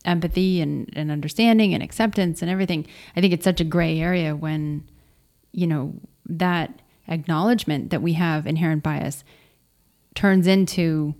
empathy 0.05 0.61
and, 0.61 0.89
and 0.95 1.11
understanding 1.11 1.73
and 1.73 1.83
acceptance 1.83 2.41
and 2.41 2.49
everything. 2.49 2.87
I 3.15 3.21
think 3.21 3.33
it's 3.33 3.43
such 3.43 3.59
a 3.59 3.65
gray 3.65 3.99
area 3.99 4.35
when 4.35 4.87
you 5.51 5.67
know 5.67 5.95
that 6.27 6.81
acknowledgement 7.07 7.89
that 7.91 8.01
we 8.01 8.13
have 8.13 8.45
inherent 8.47 8.83
bias 8.83 9.23
turns 10.15 10.47
into 10.47 11.13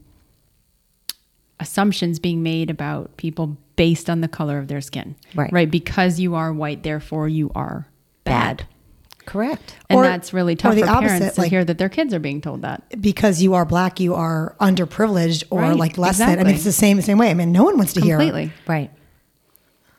assumptions 1.60 2.20
being 2.20 2.44
made 2.44 2.70
about 2.70 3.16
people 3.18 3.58
based 3.76 4.10
on 4.10 4.22
the 4.22 4.28
color 4.28 4.58
of 4.58 4.68
their 4.68 4.82
skin. 4.82 5.16
Right. 5.34 5.52
Right. 5.52 5.70
Because 5.70 6.20
you 6.20 6.36
are 6.36 6.52
white, 6.54 6.84
therefore 6.84 7.28
you 7.30 7.52
are 7.56 7.88
bad. 8.24 8.58
Bad. 8.58 8.68
Correct. 9.26 9.76
And 9.90 10.00
Or- 10.00 10.04
that's 10.04 10.34
really 10.34 10.56
tough 10.56 10.78
for 10.78 10.88
opposite, 10.88 11.08
parents 11.18 11.36
to 11.36 11.42
like- 11.42 11.50
hear 11.50 11.66
that 11.66 11.78
their 11.78 11.90
kids 11.90 12.14
are 12.14 12.20
being 12.20 12.42
told 12.42 12.62
that. 12.62 12.84
because 13.02 13.42
you 13.42 13.54
are 13.56 13.66
black, 13.66 14.00
you 14.00 14.14
are 14.14 14.56
underprivileged 14.62 15.46
or 15.50 15.62
Right, 15.62 15.76
like 15.76 15.98
less 15.98 16.20
than. 16.20 16.40
I 16.40 16.44
mean, 16.44 16.56
it's 16.56 16.64
the 16.64 16.72
same 16.72 17.02
same 17.02 17.18
way. 17.18 17.32
I 17.32 17.34
mean, 17.34 17.52
no 17.52 17.64
one 17.64 17.78
wants 17.78 17.94
to 17.94 18.02
hear 18.02 18.18
Completely. 18.18 18.52
Right. 18.68 18.92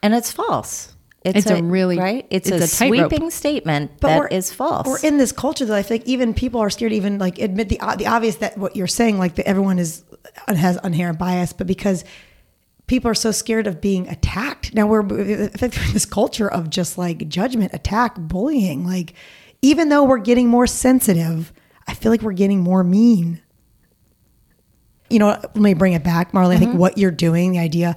And 0.03 0.15
it's 0.15 0.31
false. 0.31 0.95
It's 1.35 1.47
a 1.51 1.63
really- 1.63 1.99
right. 1.99 2.27
It's, 2.31 2.49
it's 2.49 2.61
a, 2.61 2.65
a 2.65 2.89
sweeping 2.89 3.31
statement 3.31 4.01
But 4.01 4.31
that 4.31 4.45
false. 4.45 4.87
We're 4.87 5.01
in 5.01 5.19
this 5.19 5.33
culture 5.33 5.65
that 5.65 5.75
I 5.75 5.83
think 5.83 6.05
even 6.07 6.35
people 6.35 6.61
are 6.61 6.71
scared 6.71 6.91
to 6.91 6.97
even 6.97 7.19
like 7.19 7.39
admit 7.39 7.69
the 7.69 7.81
uh, 7.81 7.97
the 7.97 8.07
obvious 8.07 8.37
that 8.37 8.57
what 8.59 8.77
you're 8.77 8.87
saying, 8.87 9.19
like 9.19 9.35
that 9.37 9.49
everyone 9.49 9.79
is 9.79 10.05
uh, 10.47 10.55
has 10.55 10.79
inherent 10.85 11.19
bias, 11.19 11.53
but 11.53 11.67
because 11.67 12.05
people 12.87 13.11
are 13.11 13.15
so 13.15 13.31
scared 13.31 13.67
of 13.67 13.81
being 13.81 14.09
attacked. 14.09 14.75
Now 14.75 14.87
we're 14.87 15.03
I 15.03 15.49
think 15.49 15.77
we're 15.77 15.87
in 15.87 15.93
this 15.93 16.07
culture 16.07 16.51
of 16.51 16.71
just 16.71 16.99
like 16.99 17.29
judgment, 17.29 17.75
attack, 17.75 18.17
bullying. 18.17 18.87
Like 18.87 19.15
even 19.63 19.89
though 19.89 20.05
we're 20.05 20.19
getting 20.19 20.49
more 20.49 20.67
sensitive, 20.67 21.53
I 21.87 21.95
feel 21.95 22.13
like 22.13 22.23
we're 22.23 22.33
getting 22.33 22.61
more 22.61 22.85
mean. 22.85 23.43
You 25.09 25.21
know, 25.21 25.29
let 25.29 25.57
me 25.57 25.75
bring 25.75 25.93
it 25.93 26.03
back, 26.03 26.35
Marley. 26.35 26.57
I 26.57 26.59
think 26.59 26.71
mm-hmm. 26.73 26.81
what 26.81 26.99
you're 26.99 27.13
doing, 27.13 27.53
the 27.53 27.61
idea 27.61 27.95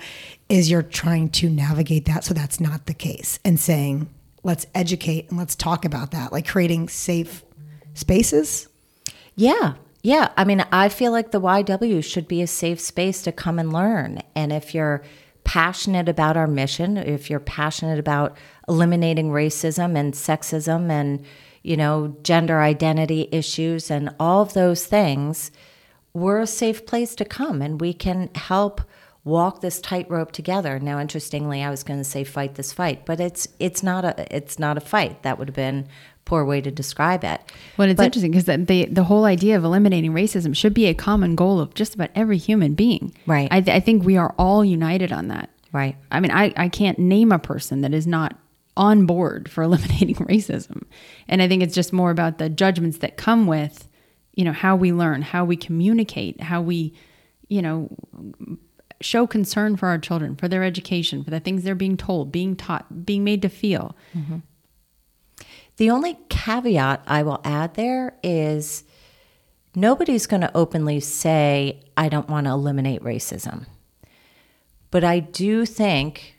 is 0.49 0.69
you're 0.69 0.81
trying 0.81 1.29
to 1.29 1.49
navigate 1.49 2.05
that 2.05 2.23
so 2.23 2.33
that's 2.33 2.59
not 2.59 2.87
the 2.87 2.93
case 2.93 3.39
and 3.45 3.59
saying, 3.59 4.09
let's 4.43 4.65
educate 4.73 5.29
and 5.29 5.37
let's 5.37 5.55
talk 5.55 5.85
about 5.85 6.11
that, 6.11 6.31
like 6.31 6.47
creating 6.47 6.89
safe 6.89 7.43
spaces. 7.93 8.67
Yeah. 9.35 9.75
Yeah. 10.01 10.29
I 10.37 10.45
mean, 10.45 10.65
I 10.71 10.89
feel 10.89 11.11
like 11.11 11.31
the 11.31 11.41
YW 11.41 12.03
should 12.03 12.27
be 12.27 12.41
a 12.41 12.47
safe 12.47 12.79
space 12.79 13.21
to 13.23 13.31
come 13.31 13.59
and 13.59 13.71
learn. 13.71 14.21
And 14.35 14.51
if 14.51 14.73
you're 14.73 15.03
passionate 15.43 16.07
about 16.07 16.37
our 16.37 16.47
mission, 16.47 16.97
if 16.97 17.29
you're 17.29 17.39
passionate 17.39 17.99
about 17.99 18.37
eliminating 18.67 19.29
racism 19.29 19.97
and 19.97 20.13
sexism 20.13 20.89
and, 20.89 21.25
you 21.63 21.75
know, 21.75 22.15
gender 22.23 22.61
identity 22.61 23.27
issues 23.31 23.91
and 23.91 24.13
all 24.19 24.41
of 24.41 24.53
those 24.53 24.85
things, 24.85 25.51
we're 26.13 26.39
a 26.39 26.47
safe 26.47 26.85
place 26.85 27.13
to 27.15 27.25
come 27.25 27.61
and 27.61 27.81
we 27.81 27.93
can 27.93 28.29
help 28.35 28.81
walk 29.23 29.61
this 29.61 29.79
tightrope 29.81 30.31
together. 30.31 30.79
Now, 30.79 30.99
interestingly, 30.99 31.61
I 31.63 31.69
was 31.69 31.83
going 31.83 31.99
to 31.99 32.03
say 32.03 32.23
fight 32.23 32.55
this 32.55 32.71
fight, 32.73 33.05
but 33.05 33.19
it's 33.19 33.47
it's 33.59 33.83
not 33.83 34.05
a 34.05 34.35
it's 34.35 34.57
not 34.59 34.77
a 34.77 34.81
fight. 34.81 35.23
That 35.23 35.37
would 35.37 35.47
have 35.49 35.55
been 35.55 35.79
a 35.79 35.85
poor 36.25 36.45
way 36.45 36.61
to 36.61 36.71
describe 36.71 37.23
it. 37.23 37.41
Well, 37.77 37.89
it's 37.89 37.97
But- 37.97 38.05
interesting 38.05 38.31
because 38.31 38.45
the 38.45 38.85
the 38.85 39.03
whole 39.03 39.25
idea 39.25 39.57
of 39.57 39.63
eliminating 39.63 40.13
racism 40.13 40.55
should 40.55 40.73
be 40.73 40.85
a 40.87 40.93
common 40.93 41.35
goal 41.35 41.59
of 41.59 41.73
just 41.73 41.95
about 41.95 42.09
every 42.15 42.37
human 42.37 42.73
being. 42.75 43.13
Right. 43.25 43.47
I, 43.51 43.61
th- 43.61 43.75
I 43.75 43.79
think 43.79 44.03
we 44.05 44.17
are 44.17 44.33
all 44.37 44.63
united 44.63 45.11
on 45.11 45.27
that. 45.27 45.49
Right. 45.71 45.95
I 46.11 46.19
mean, 46.19 46.31
I, 46.31 46.51
I 46.57 46.67
can't 46.69 46.97
name 46.97 47.31
a 47.31 47.37
person 47.39 47.81
that 47.81 47.93
is 47.93 48.07
not 48.07 48.35
on 48.77 49.05
board 49.05 49.49
for 49.51 49.61
eliminating 49.67 50.15
racism. 50.15 50.83
And 51.27 51.41
I 51.41 51.47
think 51.47 51.61
it's 51.61 51.75
just 51.75 51.93
more 51.93 52.09
about 52.09 52.37
the 52.39 52.49
judgments 52.49 52.99
that 52.99 53.17
come 53.17 53.45
with, 53.45 53.87
you 54.33 54.45
know, 54.45 54.53
how 54.53 54.75
we 54.75 54.91
learn, 54.93 55.21
how 55.21 55.45
we 55.45 55.55
communicate, 55.57 56.41
how 56.41 56.61
we, 56.61 56.93
you 57.49 57.61
know, 57.61 57.89
show 59.01 59.25
concern 59.27 59.75
for 59.77 59.87
our 59.87 59.97
children, 59.97 60.35
for 60.35 60.47
their 60.47 60.63
education, 60.63 61.23
for 61.23 61.29
the 61.29 61.39
things 61.39 61.63
they're 61.63 61.75
being 61.75 61.97
told, 61.97 62.31
being 62.31 62.55
taught, 62.55 63.05
being 63.05 63.23
made 63.23 63.41
to 63.41 63.49
feel. 63.49 63.95
Mm-hmm. 64.15 64.37
The 65.77 65.89
only 65.89 66.19
caveat 66.27 67.03
I 67.07 67.23
will 67.23 67.39
add 67.45 67.75
there 67.75 68.17
is 68.21 68.83
nobody's 69.75 70.27
going 70.27 70.41
to 70.41 70.55
openly 70.55 70.99
say, 70.99 71.81
I 71.95 72.09
don't 72.09 72.27
want 72.27 72.47
to 72.47 72.51
eliminate 72.51 73.01
racism. 73.01 73.65
But 74.91 75.03
I 75.03 75.19
do 75.19 75.65
think 75.65 76.35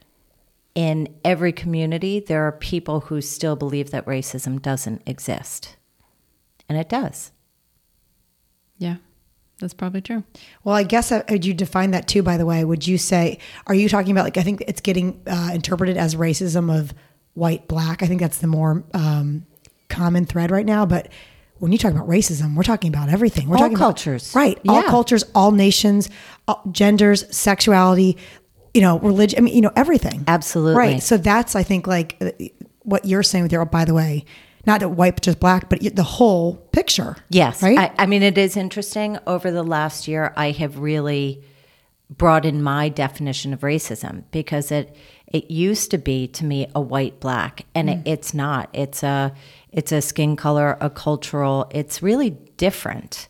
in 0.75 1.14
every 1.25 1.53
community, 1.53 2.20
there 2.20 2.46
are 2.46 2.53
people 2.53 3.01
who 3.01 3.20
still 3.20 3.57
believe 3.57 3.90
that 3.90 4.07
racism 4.07 4.61
doesn't 4.61 5.03
exist. 5.07 5.77
And 6.68 6.77
it 6.77 6.88
does. 6.88 7.33
Yeah, 8.77 8.96
that's 9.61 9.75
probably 9.75 10.01
true. 10.01 10.25
Well, 10.64 10.75
I 10.75 10.83
guess 10.83 11.12
uh, 11.12 11.23
would 11.29 11.44
you 11.44 11.55
define 11.55 11.92
that 11.92 12.09
too? 12.09 12.23
By 12.23 12.37
the 12.37 12.46
way, 12.46 12.64
would 12.64 12.87
you 12.87 12.99
say 12.99 13.38
are 13.66 13.75
you 13.75 13.88
talking 13.88 14.12
about 14.12 14.25
like 14.25 14.37
I 14.37 14.42
think 14.42 14.62
it's 14.66 14.81
getting 14.81 15.20
uh, 15.27 15.51
interpreted 15.55 15.96
as 15.96 16.14
racism 16.14 16.77
of 16.77 16.92
white 17.35 17.68
black? 17.68 18.03
I 18.03 18.07
think 18.07 18.20
that's 18.20 18.38
the 18.38 18.46
more 18.46 18.83
um, 18.94 19.46
common 19.88 20.25
thread 20.25 20.51
right 20.51 20.66
now. 20.66 20.87
But 20.87 21.09
when 21.59 21.73
you 21.73 21.79
talk 21.79 21.92
about 21.92 22.09
racism, 22.09 22.55
we're 22.57 22.62
talking 22.62 22.88
about 22.88 23.11
everything. 23.11 23.49
We're 23.49 23.57
All 23.57 23.62
talking 23.64 23.77
cultures. 23.77 24.31
about, 24.31 24.40
right? 24.40 24.59
All 24.66 24.83
cultures, 24.85 25.25
all 25.35 25.53
nations, 25.53 26.09
all 26.49 26.62
genders, 26.73 27.25
sexuality, 27.37 28.16
you 28.73 28.81
know, 28.81 28.99
religion. 29.01 29.38
I 29.38 29.42
mean, 29.42 29.55
you 29.55 29.61
know, 29.61 29.73
everything. 29.77 30.25
Absolutely. 30.27 30.79
right. 30.79 31.03
So 31.03 31.18
that's 31.18 31.55
I 31.55 31.62
think 31.62 31.87
like 31.87 32.16
uh, 32.20 32.31
what 32.83 33.05
you're 33.05 33.23
saying 33.23 33.44
with 33.44 33.53
your. 33.53 33.64
By 33.66 33.85
the 33.85 33.94
way, 33.94 34.25
not 34.66 34.81
that 34.81 34.90
white 34.90 35.20
just 35.20 35.40
black, 35.40 35.68
but 35.68 35.81
the 35.81 36.03
whole 36.03 36.57
picture. 36.73 37.16
Yes. 37.31 37.62
Right. 37.62 37.79
I, 37.79 37.92
I 37.99 38.07
mean, 38.07 38.23
it 38.23 38.37
is 38.37 38.57
interesting. 38.57 39.18
Over 39.27 39.51
the 39.51 39.62
last 39.62 40.07
year, 40.09 40.33
I 40.37 40.51
have 40.53 40.79
really 40.79 41.42
broadened 42.11 42.64
my 42.64 42.88
definition 42.88 43.53
of 43.53 43.61
racism 43.61 44.25
because 44.33 44.73
it 44.73 44.96
it 45.29 45.49
used 45.51 45.92
to 45.92 45.99
be 45.99 46.27
to 46.27 46.44
me 46.44 46.66
a 46.75 46.81
white 46.81 47.20
black, 47.20 47.64
and 47.75 47.88
it, 47.88 47.99
mm. 47.99 48.09
it's 48.09 48.35
not. 48.35 48.68
It's 48.73 49.03
a 49.03 49.33
it's 49.70 49.92
a 49.92 50.03
skin 50.03 50.37
color, 50.37 50.77
a 50.81 50.90
cultural. 50.90 51.70
It's 51.70 52.03
really 52.03 52.31
different. 52.31 53.29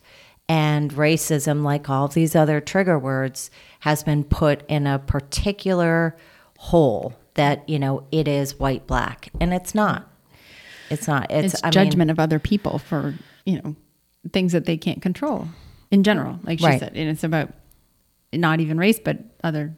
And 0.49 0.91
racism, 0.93 1.63
like 1.63 1.89
all 1.89 2.07
these 2.07 2.35
other 2.35 2.59
trigger 2.59 2.99
words, 2.99 3.51
has 3.81 4.03
been 4.03 4.23
put 4.23 4.63
in 4.67 4.85
a 4.85 4.99
particular 4.99 6.17
hole 6.57 7.13
that 7.35 7.67
you 7.69 7.79
know 7.79 8.05
it 8.11 8.27
is 8.27 8.59
white 8.59 8.87
black, 8.87 9.29
and 9.39 9.53
it's 9.53 9.73
not. 9.75 10.10
It's 10.91 11.07
not. 11.07 11.31
It's, 11.31 11.53
It's, 11.55 11.63
I 11.63 11.67
mean, 11.67 11.71
judgment 11.73 12.11
of 12.11 12.19
other 12.19 12.39
people 12.39 12.77
for, 12.79 13.15
you 13.45 13.61
know, 13.61 13.75
things 14.31 14.51
that 14.51 14.65
they 14.65 14.77
can't 14.77 15.01
control 15.01 15.47
in 15.89 16.03
general, 16.03 16.39
like 16.43 16.59
she 16.59 16.65
Right. 16.65 16.79
said. 16.79 16.93
And 16.95 17.09
it's 17.09 17.23
about 17.23 17.53
not 18.33 18.59
even 18.59 18.77
race, 18.77 18.99
but 19.03 19.17
other 19.43 19.73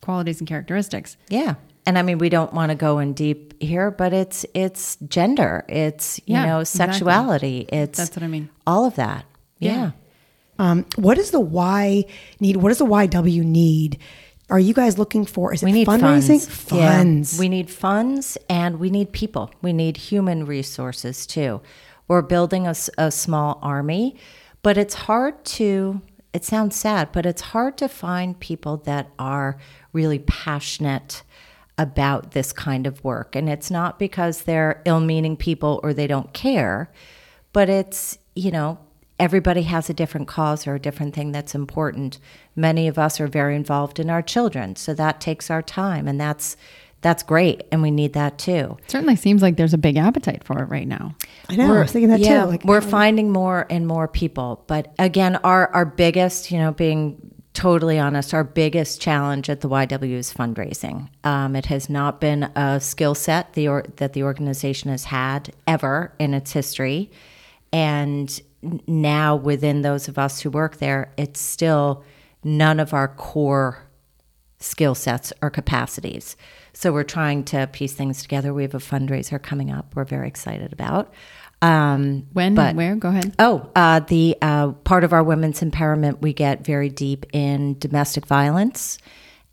qualities 0.00 0.40
and 0.40 0.48
characteristics. 0.48 1.16
Yeah. 1.28 1.54
And 1.86 1.96
I 1.98 2.02
mean, 2.02 2.18
we 2.18 2.28
don't 2.28 2.52
want 2.52 2.70
to 2.70 2.74
go 2.76 2.98
in 2.98 3.14
deep 3.14 3.54
here, 3.62 3.90
but 3.90 4.12
it's 4.12 4.44
it's 4.52 4.96
gender, 5.08 5.64
it's 5.68 6.18
you 6.26 6.34
Yeah, 6.34 6.44
know 6.46 6.60
exactly. 6.60 6.92
sexuality, 6.94 7.66
it's 7.72 7.98
That's 7.98 8.14
what 8.14 8.22
I 8.22 8.26
mean. 8.26 8.50
All 8.66 8.84
of 8.84 8.96
that. 8.96 9.24
Yeah. 9.58 9.92
Um, 10.58 10.84
what 10.96 11.14
does 11.16 11.30
the 11.30 11.40
Y 11.40 12.04
need? 12.40 12.56
What 12.56 12.68
does 12.70 12.78
the 12.78 12.84
YW 12.86 13.42
need? 13.44 13.98
Are 14.50 14.58
you 14.58 14.72
guys 14.72 14.98
looking 14.98 15.26
for? 15.26 15.52
Is 15.52 15.62
it 15.62 15.66
We 15.66 15.72
need 15.72 15.86
fundraising? 15.86 16.46
funds. 16.46 17.34
Yeah. 17.34 17.40
We 17.40 17.48
need 17.48 17.70
funds 17.70 18.38
and 18.48 18.80
we 18.80 18.90
need 18.90 19.12
people. 19.12 19.50
We 19.60 19.72
need 19.72 19.96
human 19.96 20.46
resources 20.46 21.26
too. 21.26 21.60
We're 22.06 22.22
building 22.22 22.66
a 22.66 23.10
small 23.10 23.58
army, 23.62 24.16
but 24.62 24.78
it's 24.78 24.94
hard 24.94 25.44
to, 25.44 26.00
it 26.32 26.44
sounds 26.44 26.74
sad, 26.76 27.12
but 27.12 27.26
it's 27.26 27.42
hard 27.42 27.76
to 27.78 27.88
find 27.88 28.38
people 28.40 28.78
that 28.78 29.10
are 29.18 29.58
really 29.92 30.20
passionate 30.20 31.22
about 31.76 32.30
this 32.32 32.52
kind 32.52 32.86
of 32.86 33.04
work. 33.04 33.36
And 33.36 33.48
it's 33.50 33.70
not 33.70 33.98
because 33.98 34.42
they're 34.42 34.80
ill 34.86 35.00
meaning 35.00 35.36
people 35.36 35.80
or 35.82 35.92
they 35.92 36.06
don't 36.06 36.32
care, 36.32 36.90
but 37.52 37.68
it's, 37.68 38.18
you 38.34 38.50
know, 38.50 38.78
everybody 39.18 39.62
has 39.62 39.90
a 39.90 39.94
different 39.94 40.28
cause 40.28 40.66
or 40.66 40.74
a 40.74 40.80
different 40.80 41.14
thing 41.14 41.32
that's 41.32 41.54
important. 41.54 42.18
Many 42.54 42.88
of 42.88 42.98
us 42.98 43.20
are 43.20 43.26
very 43.26 43.56
involved 43.56 43.98
in 43.98 44.10
our 44.10 44.22
children, 44.22 44.76
so 44.76 44.94
that 44.94 45.20
takes 45.20 45.50
our 45.50 45.62
time 45.62 46.08
and 46.08 46.20
that's 46.20 46.56
that's 47.00 47.22
great 47.22 47.62
and 47.70 47.80
we 47.80 47.92
need 47.92 48.12
that 48.14 48.38
too. 48.38 48.76
Certainly 48.88 49.16
seems 49.16 49.40
like 49.40 49.56
there's 49.56 49.74
a 49.74 49.78
big 49.78 49.96
appetite 49.96 50.42
for 50.42 50.60
it 50.62 50.66
right 50.66 50.88
now. 50.88 51.14
I 51.48 51.54
know. 51.56 51.74
I 51.76 51.80
was 51.80 51.92
thinking 51.92 52.10
that 52.10 52.20
yeah, 52.20 52.42
too. 52.42 52.50
Like 52.50 52.64
we're 52.64 52.80
finding 52.80 53.30
more 53.30 53.66
and 53.70 53.86
more 53.86 54.08
people, 54.08 54.64
but 54.66 54.92
again, 54.98 55.36
our 55.36 55.68
our 55.72 55.84
biggest, 55.84 56.50
you 56.50 56.58
know, 56.58 56.72
being 56.72 57.34
totally 57.58 57.98
honest, 57.98 58.32
our 58.32 58.44
biggest 58.44 59.00
challenge 59.00 59.50
at 59.50 59.62
the 59.62 59.68
YW 59.68 60.12
is 60.12 60.32
fundraising. 60.32 61.08
Um, 61.24 61.56
it 61.56 61.66
has 61.66 61.90
not 61.90 62.20
been 62.20 62.44
a 62.54 62.78
skill 62.80 63.16
set 63.16 63.54
the 63.54 63.66
or, 63.66 63.84
that 63.96 64.12
the 64.12 64.22
organization 64.22 64.90
has 64.90 65.04
had 65.04 65.52
ever 65.66 66.12
in 66.20 66.34
its 66.34 66.52
history, 66.52 67.10
and 67.72 68.40
n- 68.40 68.47
now 68.62 69.36
within 69.36 69.82
those 69.82 70.08
of 70.08 70.18
us 70.18 70.40
who 70.40 70.50
work 70.50 70.78
there, 70.78 71.12
it's 71.16 71.40
still 71.40 72.04
none 72.42 72.80
of 72.80 72.92
our 72.94 73.08
core 73.08 73.84
skill 74.60 74.94
sets 74.94 75.32
or 75.40 75.50
capacities. 75.50 76.36
So 76.72 76.92
we're 76.92 77.04
trying 77.04 77.44
to 77.44 77.68
piece 77.68 77.94
things 77.94 78.22
together. 78.22 78.52
We 78.52 78.62
have 78.62 78.74
a 78.74 78.78
fundraiser 78.78 79.40
coming 79.40 79.70
up. 79.70 79.94
We're 79.94 80.04
very 80.04 80.28
excited 80.28 80.72
about. 80.72 81.12
Um, 81.62 82.26
When 82.32 82.54
but- 82.54 82.68
and 82.70 82.76
where? 82.76 82.96
Go 82.96 83.08
ahead. 83.08 83.34
Oh, 83.38 83.68
uh, 83.74 84.00
the 84.00 84.36
uh, 84.42 84.72
part 84.72 85.04
of 85.04 85.12
our 85.12 85.22
women's 85.22 85.60
empowerment, 85.60 86.20
we 86.20 86.32
get 86.32 86.64
very 86.64 86.88
deep 86.88 87.26
in 87.32 87.78
domestic 87.78 88.26
violence. 88.26 88.98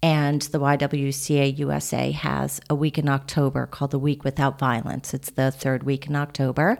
And 0.03 0.41
the 0.43 0.59
YWCA 0.59 1.57
USA 1.57 2.11
has 2.11 2.61
a 2.69 2.75
week 2.75 2.99
in 2.99 3.09
October 3.09 3.65
called 3.65 3.89
the 3.89 3.97
Week 3.97 4.23
Without 4.23 4.59
Violence. 4.59 5.15
It's 5.15 5.31
the 5.31 5.49
third 5.49 5.81
week 5.81 6.05
in 6.05 6.15
October. 6.15 6.77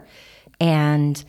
And 0.60 1.24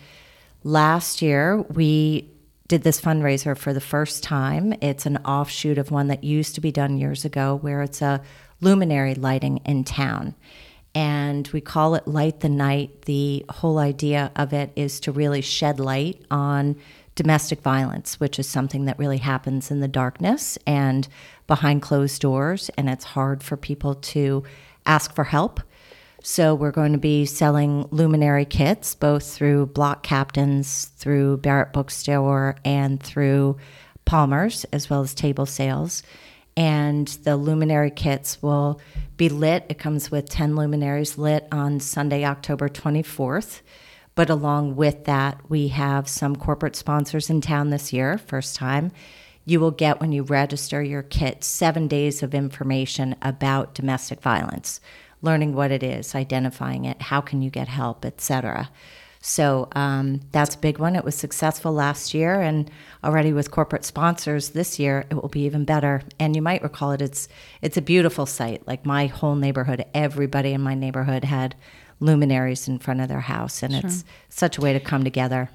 last 0.63 1.21
year, 1.21 1.57
we 1.61 2.29
did 2.67 2.83
this 2.83 2.99
fundraiser 2.99 3.57
for 3.57 3.73
the 3.73 3.81
first 3.81 4.23
time. 4.23 4.73
It's 4.81 5.05
an 5.05 5.17
offshoot 5.17 5.77
of 5.77 5.89
one 5.89 6.07
that 6.07 6.23
used 6.23 6.55
to 6.55 6.61
be 6.61 6.71
done 6.71 6.97
years 6.97 7.23
ago, 7.23 7.55
where 7.55 7.81
it's 7.81 8.01
a 8.01 8.21
luminary 8.59 9.15
lighting 9.15 9.57
in 9.65 9.83
town. 9.83 10.35
and 10.97 11.47
we 11.49 11.61
call 11.61 11.93
it 11.93 12.07
Light 12.07 12.39
the 12.39 12.49
Night. 12.49 13.03
The 13.03 13.45
whole 13.49 13.77
idea 13.77 14.31
of 14.35 14.51
it 14.51 14.71
is 14.75 14.99
to 15.01 15.11
really 15.11 15.41
shed 15.41 15.79
light 15.79 16.25
on 16.31 16.75
domestic 17.13 17.61
violence, 17.61 18.19
which 18.19 18.39
is 18.39 18.49
something 18.49 18.85
that 18.85 18.97
really 18.97 19.19
happens 19.19 19.69
in 19.69 19.79
the 19.79 19.87
darkness 19.87 20.57
and 20.65 21.07
behind 21.45 21.83
closed 21.83 22.19
doors, 22.19 22.71
and 22.77 22.89
it's 22.89 23.05
hard 23.05 23.43
for 23.43 23.57
people 23.57 23.93
to 23.93 24.43
ask 24.87 25.13
for 25.13 25.25
help. 25.25 25.59
So, 26.29 26.53
we're 26.53 26.71
going 26.71 26.91
to 26.91 26.97
be 26.97 27.25
selling 27.25 27.87
luminary 27.89 28.43
kits 28.43 28.95
both 28.95 29.23
through 29.33 29.67
Block 29.67 30.03
Captains, 30.03 30.91
through 30.97 31.37
Barrett 31.37 31.71
Bookstore, 31.71 32.57
and 32.65 33.01
through 33.01 33.55
Palmer's, 34.03 34.65
as 34.65 34.89
well 34.89 34.99
as 35.01 35.13
table 35.13 35.45
sales. 35.45 36.03
And 36.57 37.07
the 37.07 37.37
luminary 37.37 37.91
kits 37.91 38.43
will 38.43 38.81
be 39.15 39.29
lit. 39.29 39.67
It 39.69 39.79
comes 39.79 40.11
with 40.11 40.27
10 40.27 40.57
luminaries 40.57 41.17
lit 41.17 41.47
on 41.49 41.79
Sunday, 41.79 42.25
October 42.25 42.67
24th. 42.67 43.61
But 44.13 44.29
along 44.29 44.75
with 44.75 45.05
that, 45.05 45.39
we 45.49 45.69
have 45.69 46.09
some 46.09 46.35
corporate 46.35 46.75
sponsors 46.75 47.29
in 47.29 47.39
town 47.39 47.69
this 47.69 47.93
year, 47.93 48.17
first 48.17 48.57
time. 48.57 48.91
You 49.45 49.61
will 49.61 49.71
get, 49.71 50.01
when 50.01 50.11
you 50.11 50.23
register 50.23 50.83
your 50.83 51.03
kit, 51.03 51.45
seven 51.45 51.87
days 51.87 52.21
of 52.21 52.35
information 52.35 53.15
about 53.21 53.73
domestic 53.73 54.19
violence, 54.19 54.81
learning 55.21 55.53
what 55.53 55.71
it 55.71 55.83
is, 55.83 56.15
identifying 56.15 56.85
it, 56.85 57.01
how 57.01 57.21
can 57.21 57.41
you 57.41 57.49
get 57.49 57.67
help, 57.67 58.05
etc. 58.05 58.69
So 59.19 59.67
um, 59.73 60.21
that's 60.31 60.55
a 60.55 60.59
big 60.59 60.79
one. 60.79 60.95
It 60.95 61.03
was 61.03 61.15
successful 61.15 61.73
last 61.73 62.13
year, 62.13 62.39
and 62.39 62.69
already 63.03 63.33
with 63.33 63.51
corporate 63.51 63.83
sponsors 63.83 64.49
this 64.49 64.79
year, 64.79 65.05
it 65.09 65.15
will 65.15 65.29
be 65.29 65.41
even 65.41 65.65
better. 65.65 66.01
And 66.19 66.35
you 66.35 66.41
might 66.41 66.63
recall 66.63 66.91
it. 66.91 67.01
It's 67.01 67.27
it's 67.61 67.77
a 67.77 67.81
beautiful 67.81 68.25
site. 68.25 68.65
Like 68.67 68.85
my 68.85 69.07
whole 69.07 69.35
neighborhood, 69.35 69.83
everybody 69.93 70.53
in 70.53 70.61
my 70.61 70.75
neighborhood 70.75 71.23
had 71.23 71.55
luminaries 71.99 72.67
in 72.67 72.79
front 72.79 73.01
of 73.01 73.09
their 73.09 73.21
house, 73.21 73.63
and 73.63 73.73
sure. 73.73 73.81
it's 73.83 74.05
such 74.29 74.57
a 74.57 74.61
way 74.61 74.73
to 74.73 74.79
come 74.79 75.03
together. 75.03 75.49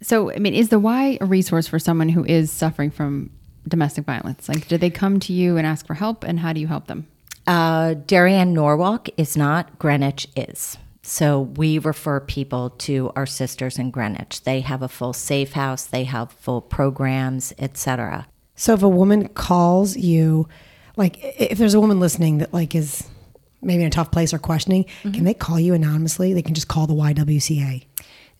So, 0.00 0.30
I 0.30 0.38
mean, 0.38 0.54
is 0.54 0.68
the 0.68 0.78
Y 0.78 1.18
a 1.20 1.26
resource 1.26 1.66
for 1.66 1.78
someone 1.78 2.08
who 2.08 2.24
is 2.24 2.52
suffering 2.52 2.90
from 2.90 3.30
domestic 3.66 4.04
violence? 4.04 4.48
Like, 4.48 4.68
do 4.68 4.76
they 4.76 4.90
come 4.90 5.18
to 5.20 5.32
you 5.32 5.56
and 5.56 5.66
ask 5.66 5.86
for 5.86 5.94
help, 5.94 6.24
and 6.24 6.40
how 6.40 6.52
do 6.52 6.60
you 6.60 6.66
help 6.66 6.88
them? 6.88 7.06
Uh, 7.48 7.94
Darien 7.94 8.52
Norwalk 8.52 9.08
is 9.16 9.34
not. 9.34 9.78
Greenwich 9.78 10.28
is. 10.36 10.76
So 11.02 11.40
we 11.40 11.78
refer 11.78 12.20
people 12.20 12.70
to 12.70 13.10
our 13.16 13.24
sisters 13.24 13.78
in 13.78 13.90
Greenwich. 13.90 14.42
They 14.42 14.60
have 14.60 14.82
a 14.82 14.88
full 14.88 15.14
safe 15.14 15.54
house, 15.54 15.86
they 15.86 16.04
have 16.04 16.30
full 16.30 16.60
programs, 16.60 17.54
etc. 17.58 18.26
So 18.54 18.74
if 18.74 18.82
a 18.82 18.88
woman 18.88 19.28
calls 19.28 19.96
you, 19.96 20.46
like 20.98 21.16
if 21.22 21.56
there's 21.56 21.72
a 21.72 21.80
woman 21.80 22.00
listening 22.00 22.38
that 22.38 22.52
like 22.52 22.74
is 22.74 23.08
maybe 23.62 23.82
in 23.82 23.86
a 23.86 23.90
tough 23.90 24.10
place 24.10 24.34
or 24.34 24.38
questioning, 24.38 24.84
mm-hmm. 24.84 25.12
can 25.12 25.24
they 25.24 25.32
call 25.32 25.58
you 25.58 25.72
anonymously? 25.72 26.34
They 26.34 26.42
can 26.42 26.54
just 26.54 26.68
call 26.68 26.86
the 26.86 26.94
YWCA. 26.94 27.86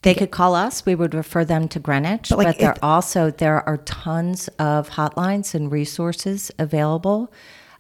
They 0.03 0.15
could 0.15 0.31
call 0.31 0.55
us. 0.55 0.85
We 0.85 0.95
would 0.95 1.15
refer 1.15 1.47
them 1.47 1.67
to 1.69 1.81
Greenwich. 1.81 2.29
But, 2.29 2.39
like 2.39 2.47
but 2.47 2.59
there 2.59 2.77
also 2.83 3.31
there 3.31 3.67
are 3.67 3.79
tons 3.79 4.49
of 4.59 4.91
hotlines 4.91 5.55
and 5.55 5.73
resources 5.73 6.53
available. 6.59 7.33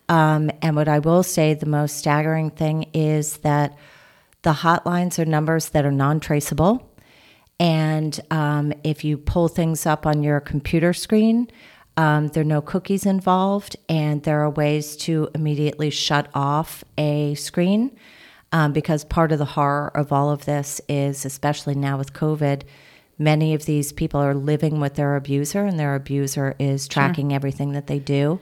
Um, 0.08 0.50
and 0.62 0.74
what 0.74 0.88
I 0.88 1.00
will 1.00 1.22
say, 1.22 1.54
the 1.54 1.66
most 1.66 1.96
staggering 1.96 2.50
thing 2.50 2.84
is 2.94 3.38
that 3.38 3.76
the 4.42 4.52
hotlines 4.52 5.18
are 5.18 5.24
numbers 5.24 5.70
that 5.70 5.84
are 5.84 5.92
non 5.92 6.20
traceable. 6.20 6.90
And 7.60 8.18
um, 8.30 8.72
if 8.84 9.04
you 9.04 9.18
pull 9.18 9.48
things 9.48 9.84
up 9.84 10.06
on 10.06 10.22
your 10.22 10.40
computer 10.40 10.92
screen, 10.92 11.48
um, 11.96 12.28
there 12.28 12.42
are 12.42 12.44
no 12.44 12.60
cookies 12.60 13.04
involved, 13.04 13.76
and 13.88 14.22
there 14.22 14.40
are 14.42 14.50
ways 14.50 14.96
to 14.98 15.28
immediately 15.34 15.90
shut 15.90 16.28
off 16.34 16.84
a 16.96 17.34
screen. 17.34 17.96
Um, 18.50 18.72
because 18.72 19.04
part 19.04 19.30
of 19.30 19.38
the 19.38 19.44
horror 19.44 19.94
of 19.94 20.10
all 20.10 20.30
of 20.30 20.46
this 20.46 20.80
is, 20.88 21.26
especially 21.26 21.74
now 21.74 21.98
with 21.98 22.14
COVID, 22.14 22.62
many 23.18 23.52
of 23.52 23.66
these 23.66 23.92
people 23.92 24.20
are 24.20 24.34
living 24.34 24.80
with 24.80 24.94
their 24.94 25.16
abuser, 25.16 25.66
and 25.66 25.78
their 25.78 25.94
abuser 25.94 26.54
is 26.58 26.88
tracking 26.88 27.30
sure. 27.30 27.36
everything 27.36 27.72
that 27.72 27.88
they 27.88 27.98
do. 27.98 28.40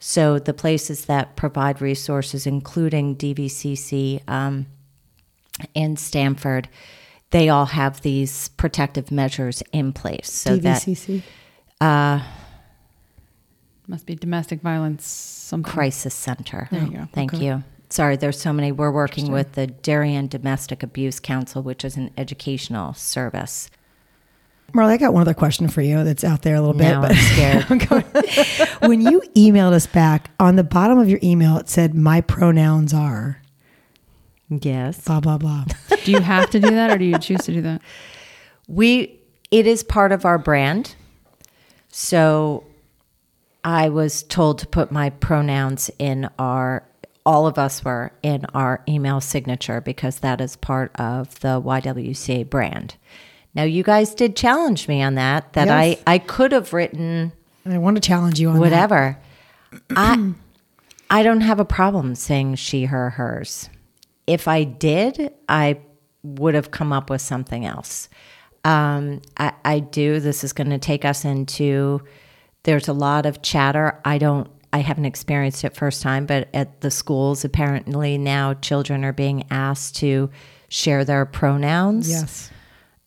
So 0.00 0.38
the 0.38 0.54
places 0.54 1.04
that 1.04 1.36
provide 1.36 1.80
resources, 1.82 2.46
including 2.46 3.16
DVCC, 3.16 4.26
um, 4.26 4.66
in 5.74 5.96
Stamford, 5.96 6.68
they 7.30 7.50
all 7.50 7.66
have 7.66 8.00
these 8.00 8.48
protective 8.48 9.10
measures 9.10 9.62
in 9.72 9.92
place. 9.92 10.32
So 10.32 10.58
DVCC? 10.58 11.22
That, 11.78 11.86
uh, 11.86 12.22
Must 13.86 14.06
be 14.06 14.14
domestic 14.14 14.62
violence 14.62 15.06
something. 15.06 15.70
Crisis 15.70 16.14
Center. 16.14 16.68
There 16.70 16.82
you 16.82 16.90
go. 16.90 17.08
Thank 17.12 17.34
okay. 17.34 17.44
you. 17.44 17.64
Sorry, 17.90 18.16
there's 18.16 18.40
so 18.40 18.52
many. 18.52 18.72
We're 18.72 18.92
working 18.92 19.32
with 19.32 19.52
the 19.52 19.66
Darien 19.66 20.28
Domestic 20.28 20.82
Abuse 20.82 21.18
Council, 21.18 21.62
which 21.62 21.84
is 21.84 21.96
an 21.96 22.10
educational 22.16 22.94
service. 22.94 23.68
Marla, 24.72 24.88
I 24.88 24.96
got 24.96 25.12
one 25.12 25.22
other 25.22 25.34
question 25.34 25.68
for 25.68 25.82
you 25.82 26.04
that's 26.04 26.24
out 26.24 26.42
there 26.42 26.54
a 26.54 26.60
little 26.60 26.74
bit. 26.74 26.90
Now 26.90 27.00
but 27.02 27.12
I'm 27.12 27.80
scared. 27.80 28.78
when 28.88 29.00
you 29.00 29.22
emailed 29.34 29.72
us 29.72 29.86
back, 29.86 30.30
on 30.38 30.56
the 30.56 30.64
bottom 30.64 30.98
of 30.98 31.08
your 31.08 31.18
email, 31.22 31.56
it 31.56 31.68
said, 31.68 31.94
My 31.94 32.20
pronouns 32.20 32.94
are. 32.94 33.40
Yes. 34.50 35.04
Blah 35.04 35.20
blah 35.20 35.38
blah. 35.38 35.64
do 36.04 36.10
you 36.10 36.20
have 36.20 36.50
to 36.50 36.60
do 36.60 36.70
that, 36.70 36.90
or 36.90 36.98
do 36.98 37.04
you 37.04 37.18
choose 37.18 37.42
to 37.42 37.52
do 37.52 37.62
that? 37.62 37.82
We. 38.66 39.16
It 39.50 39.66
is 39.66 39.82
part 39.82 40.12
of 40.12 40.24
our 40.24 40.38
brand. 40.38 40.94
So, 41.88 42.64
I 43.64 43.88
was 43.88 44.22
told 44.22 44.60
to 44.60 44.66
put 44.66 44.92
my 44.92 45.10
pronouns 45.10 45.90
in 45.98 46.28
our. 46.38 46.84
All 47.26 47.46
of 47.46 47.58
us 47.58 47.84
were 47.84 48.12
in 48.22 48.46
our 48.54 48.82
email 48.88 49.20
signature 49.20 49.80
because 49.80 50.20
that 50.20 50.40
is 50.40 50.56
part 50.56 50.90
of 50.96 51.38
the 51.40 51.60
YWCA 51.60 52.48
brand. 52.48 52.96
Now, 53.54 53.64
you 53.64 53.82
guys 53.82 54.14
did 54.14 54.36
challenge 54.36 54.86
me 54.86 55.02
on 55.02 55.16
that. 55.16 55.52
That 55.54 55.68
yes. 55.68 55.98
I 56.06 56.14
I 56.14 56.18
could 56.18 56.52
have 56.52 56.72
written. 56.72 57.32
I 57.66 57.78
want 57.78 57.96
to 57.96 58.00
challenge 58.00 58.40
you 58.40 58.50
on 58.50 58.58
whatever. 58.58 59.18
I 59.90 60.32
I 61.10 61.22
don't 61.22 61.40
have 61.40 61.58
a 61.60 61.64
problem 61.64 62.14
saying 62.14 62.54
she, 62.56 62.84
her, 62.84 63.10
hers 63.10 63.68
if 64.30 64.46
I 64.46 64.62
did, 64.62 65.34
I 65.48 65.80
would 66.22 66.54
have 66.54 66.70
come 66.70 66.92
up 66.92 67.10
with 67.10 67.20
something 67.20 67.66
else. 67.66 68.08
Um, 68.64 69.22
I, 69.36 69.52
I 69.64 69.80
do. 69.80 70.20
This 70.20 70.44
is 70.44 70.52
going 70.52 70.70
to 70.70 70.78
take 70.78 71.04
us 71.04 71.24
into. 71.24 72.00
There's 72.62 72.86
a 72.86 72.92
lot 72.92 73.26
of 73.26 73.42
chatter. 73.42 74.00
I 74.04 74.18
don't. 74.18 74.48
I 74.72 74.78
haven't 74.78 75.06
experienced 75.06 75.64
it 75.64 75.74
first 75.74 76.00
time, 76.00 76.26
but 76.26 76.48
at 76.54 76.80
the 76.80 76.92
schools, 76.92 77.44
apparently 77.44 78.18
now 78.18 78.54
children 78.54 79.04
are 79.04 79.12
being 79.12 79.44
asked 79.50 79.96
to 79.96 80.30
share 80.68 81.04
their 81.04 81.26
pronouns. 81.26 82.08
Yes. 82.08 82.52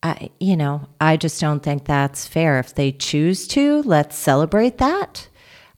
I, 0.04 0.30
you 0.38 0.54
know, 0.56 0.86
I 1.00 1.16
just 1.16 1.40
don't 1.40 1.62
think 1.62 1.86
that's 1.86 2.28
fair. 2.28 2.58
If 2.58 2.74
they 2.74 2.92
choose 2.92 3.48
to, 3.48 3.82
let's 3.82 4.16
celebrate 4.16 4.76
that. 4.78 5.28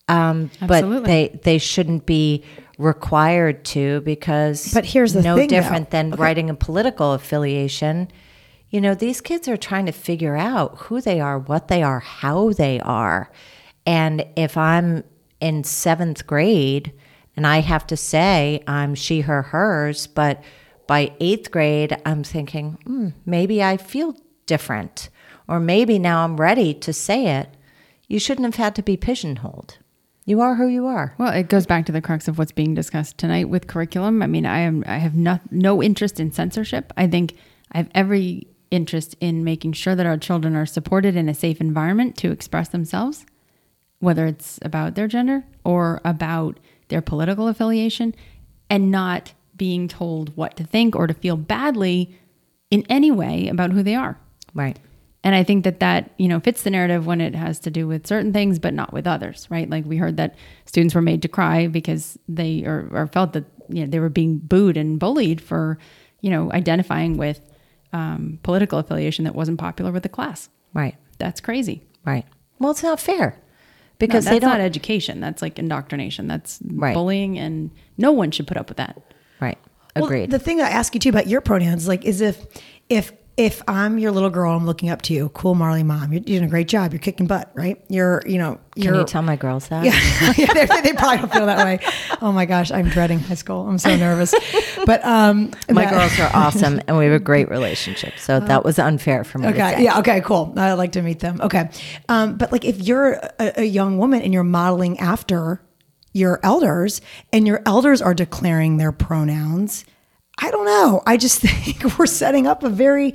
Um, 0.09 0.51
but 0.61 1.05
they 1.05 1.39
they 1.43 1.59
shouldn't 1.59 2.07
be 2.07 2.45
required 2.79 3.65
to 3.65 4.01
because 4.03 4.75
but 4.75 4.85
here's 4.85 5.15
the 5.15 5.23
no 5.23 5.37
thing, 5.37 5.49
different 5.49 5.91
though. 5.91 5.99
than 5.99 6.13
okay. 6.13 6.23
writing 6.23 6.51
a 6.51 6.55
political 6.55 7.15
affiliation 7.15 8.07
you 8.69 8.81
know 8.83 8.95
these 8.95 9.23
kids 9.23 9.49
are 9.49 9.57
trying 9.57 9.87
to 9.87 9.93
figure 9.93 10.37
out 10.37 10.77
who 10.81 11.01
they 11.01 11.19
are 11.19 11.39
what 11.39 11.69
they 11.69 11.83
are 11.83 12.01
how 12.01 12.53
they 12.53 12.79
are 12.81 13.33
and 13.87 14.27
if 14.37 14.59
i'm 14.59 15.03
in 15.41 15.65
seventh 15.65 16.27
grade 16.27 16.93
and 17.35 17.47
i 17.47 17.61
have 17.61 17.87
to 17.87 17.97
say 17.97 18.63
i'm 18.67 18.95
she 18.95 19.23
her 19.23 19.41
hers 19.41 20.07
but 20.07 20.43
by 20.87 21.13
eighth 21.21 21.51
grade 21.51 21.97
i'm 22.05 22.23
thinking 22.23 22.79
hmm, 22.85 23.09
maybe 23.25 23.63
i 23.63 23.77
feel 23.77 24.17
different 24.47 25.09
or 25.49 25.61
maybe 25.61 25.99
now 25.99 26.25
i'm 26.25 26.37
ready 26.37 26.73
to 26.73 26.93
say 26.93 27.27
it 27.27 27.49
you 28.09 28.19
shouldn't 28.19 28.45
have 28.45 28.63
had 28.63 28.75
to 28.75 28.83
be 28.83 28.97
pigeonholed 28.97 29.79
you 30.29 30.41
are 30.41 30.57
who 30.57 30.67
you 30.67 30.87
are. 30.87 31.15
Well, 31.19 31.33
it 31.33 31.49
goes 31.49 31.67
back 31.67 31.87
to 31.87 31.93
the 31.93 32.03
crux 32.03 32.27
of 32.27 32.37
what's 32.37 32.51
being 32.51 32.75
discussed 32.75 33.17
tonight 33.17 33.49
with 33.49 33.69
curriculum. 33.69 34.23
I 34.23 34.27
mean, 34.27 34.45
I 34.45 34.59
am 34.59 34.83
I 34.85 34.99
have 34.99 35.15
no, 35.15 35.39
no 35.53 35.81
interest 35.81 36.19
in 36.19 36.33
censorship. 36.33 36.93
I 36.97 37.07
think 37.07 37.37
I 37.71 37.79
have 37.79 37.91
every 37.95 38.49
interest 38.73 39.15
in 39.21 39.45
making 39.45 39.75
sure 39.75 39.95
that 39.95 40.05
our 40.05 40.19
children 40.19 40.57
are 40.57 40.67
supported 40.67 41.15
in 41.15 41.29
a 41.29 41.35
safe 41.35 41.61
environment 41.61 42.17
to 42.19 42.33
express 42.33 42.69
themselves, 42.69 43.25
whether 44.01 44.27
it's 44.27 44.59
about 44.63 44.97
their 44.97 45.07
gender 45.07 45.45
or 45.65 46.01
about 46.05 46.59
their 46.89 47.01
political 47.01 47.47
affiliation, 47.47 48.13
and 48.69 48.91
not 48.91 49.33
being 49.57 49.89
told 49.89 50.37
what 50.37 50.57
to 50.57 50.65
think 50.65 50.95
or 50.95 51.07
to 51.07 51.15
feel 51.15 51.37
badly 51.37 52.19
in 52.71 52.85
any 52.89 53.11
way 53.11 53.49
about 53.49 53.73
who 53.73 53.83
they 53.83 53.95
are. 53.95 54.19
Right. 54.55 54.79
And 55.25 55.35
I 55.35 55.43
think 55.43 55.65
that 55.65 55.81
that, 55.81 56.13
you 56.19 56.29
know, 56.29 56.39
fits 56.39 56.63
the 56.63 56.71
narrative 56.71 57.07
when 57.07 57.21
it 57.21 57.35
has 57.35 57.59
to 57.61 57.71
do 57.71 57.89
with 57.89 58.07
certain 58.07 58.33
things, 58.33 58.59
but 58.59 58.75
not 58.75 58.93
with 58.93 59.07
others, 59.07 59.49
right? 59.51 59.69
Like 59.69 59.85
we 59.85 59.97
heard 59.97 60.17
that 60.19 60.37
students 60.67 60.95
were 60.95 61.03
made 61.03 61.23
to 61.23 61.29
cry 61.29 61.67
because 61.67 62.17
they 62.29 62.65
or, 62.65 62.89
or 62.93 63.07
felt 63.09 63.33
that, 63.33 63.45
you 63.69 63.85
know, 63.85 63.91
they 63.91 63.99
were 63.99 64.09
being 64.09 64.39
booed 64.39 64.77
and 64.77 65.01
bullied 65.01 65.41
for, 65.41 65.79
you 66.21 66.31
know, 66.31 66.53
identifying 66.53 67.17
with 67.17 67.41
um, 67.93 68.39
political 68.43 68.79
affiliation 68.79 69.25
that 69.25 69.35
wasn't 69.35 69.59
popular 69.59 69.91
with 69.91 70.05
the 70.05 70.09
class. 70.09 70.49
Right. 70.75 70.97
That's 71.19 71.41
crazy. 71.41 71.83
Right. 72.05 72.25
Well, 72.59 72.71
it's 72.71 72.83
not 72.83 73.01
fair 73.01 73.41
because 73.99 74.27
no, 74.27 74.31
they 74.31 74.39
don't. 74.39 74.51
not 74.51 74.61
education. 74.61 75.21
That's 75.21 75.43
like 75.43 75.59
indoctrination. 75.59 76.29
That's 76.29 76.61
right. 76.65 76.95
bullying, 76.95 77.39
and 77.39 77.71
no 77.97 78.13
one 78.13 78.31
should 78.31 78.47
put 78.47 78.57
up 78.57 78.69
with 78.69 78.77
that. 78.77 79.01
Right. 79.97 80.01
Well, 80.03 80.07
Agreed. 80.07 80.31
the 80.31 80.39
thing 80.39 80.61
I 80.61 80.69
ask 80.69 80.95
you 80.95 81.01
too 81.01 81.09
about 81.09 81.27
your 81.27 81.41
pronouns, 81.41 81.89
like, 81.89 82.05
is 82.05 82.21
if 82.21 82.47
if 82.89 83.13
if 83.37 83.63
I'm 83.69 83.99
your 83.99 84.13
little 84.13 84.31
girl, 84.31 84.57
I'm 84.57 84.65
looking 84.65 84.89
up 84.89 85.03
to 85.03 85.13
you. 85.13 85.29
Cool, 85.31 85.55
Marley, 85.55 85.83
mom, 85.83 86.11
you're 86.11 86.21
doing 86.21 86.43
a 86.43 86.49
great 86.49 86.69
job. 86.69 86.93
You're 86.95 87.01
kicking 87.01 87.27
butt, 87.27 87.51
right? 87.55 87.79
You're, 87.89 88.23
you 88.25 88.39
know, 88.39 88.59
you're. 88.75 88.93
Can 88.93 89.01
you 89.01 89.07
tell 89.07 89.21
my 89.21 89.37
girls 89.37 89.69
that? 89.69 89.85
Yeah, 89.85 89.93
yeah 90.39 90.55
they, 90.55 90.81
they 90.81 90.93
probably 90.95 91.19
don't 91.19 91.33
feel 91.33 91.45
that 91.45 91.59
way. 91.59 91.81
Oh 92.23 92.33
my 92.33 92.47
gosh, 92.47 92.71
I'm 92.71 92.89
dreading 92.89 93.19
high 93.19 93.35
school. 93.35 93.69
I'm 93.69 93.77
so 93.77 93.95
nervous. 93.95 94.35
But 94.87 95.05
um, 95.05 95.51
My 95.69 95.85
that- 95.85 95.93
girls 95.93 96.19
are 96.19 96.31
awesome 96.35 96.81
and 96.89 96.97
we 96.97 97.05
have 97.05 97.13
a 97.13 97.19
great 97.19 97.51
relationship. 97.51 98.15
So 98.19 98.41
that 98.41 98.65
was 98.65 98.79
unfair 98.79 99.23
for 99.23 99.39
me 99.39 99.49
Okay. 99.49 99.83
Yeah. 99.83 99.99
Okay. 99.99 100.23
Cool. 100.23 100.55
I'd 100.57 100.75
like 100.75 100.93
to 100.93 101.03
meet 101.03 101.21
them. 101.21 101.41
Okay. 101.43 101.69
Um, 102.09 102.39
but 102.39 102.53
like, 102.53 102.65
if 102.65 102.81
you're 102.81 103.15
a, 103.39 103.61
a 103.61 103.65
young 103.65 103.99
woman 103.99 104.23
and 104.23 104.33
you're 104.33 104.45
modeling 104.45 104.99
after 104.99 105.61
your 106.17 106.41
elders, 106.43 107.01
and 107.33 107.47
your 107.47 107.61
elders 107.67 108.01
are 108.03 108.15
declaring 108.15 108.77
their 108.79 108.93
pronouns, 108.93 109.85
I 110.39 110.51
don't 110.51 110.67
know. 110.67 111.03
I 111.07 111.17
just 111.17 111.41
think 111.43 111.99
we're 111.99 112.07
setting 112.07 112.47
up 112.47 112.63
a 112.63 112.69
very. 112.69 113.15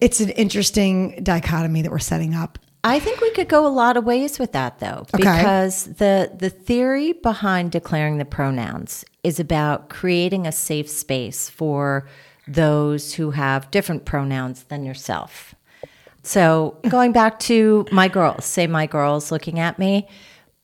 It's 0.00 0.20
an 0.20 0.30
interesting 0.30 1.20
dichotomy 1.22 1.82
that 1.82 1.90
we're 1.90 1.98
setting 1.98 2.34
up. 2.34 2.58
I 2.84 3.00
think 3.00 3.20
we 3.20 3.30
could 3.32 3.48
go 3.48 3.66
a 3.66 3.68
lot 3.68 3.96
of 3.96 4.04
ways 4.04 4.38
with 4.38 4.52
that 4.52 4.78
though, 4.78 5.06
Okay. 5.12 5.16
because 5.18 5.84
the 5.84 6.30
the 6.38 6.50
theory 6.50 7.12
behind 7.14 7.72
declaring 7.72 8.18
the 8.18 8.24
pronouns 8.24 9.04
is 9.24 9.40
about 9.40 9.88
creating 9.88 10.46
a 10.46 10.52
safe 10.52 10.88
space 10.88 11.48
for 11.50 12.06
those 12.46 13.14
who 13.14 13.32
have 13.32 13.70
different 13.72 14.04
pronouns 14.04 14.64
than 14.64 14.84
yourself. 14.84 15.54
So, 16.22 16.76
going 16.88 17.12
back 17.12 17.38
to 17.40 17.86
my 17.90 18.06
girls, 18.08 18.44
say 18.44 18.66
my 18.66 18.86
girls 18.86 19.32
looking 19.32 19.58
at 19.58 19.78
me, 19.78 20.08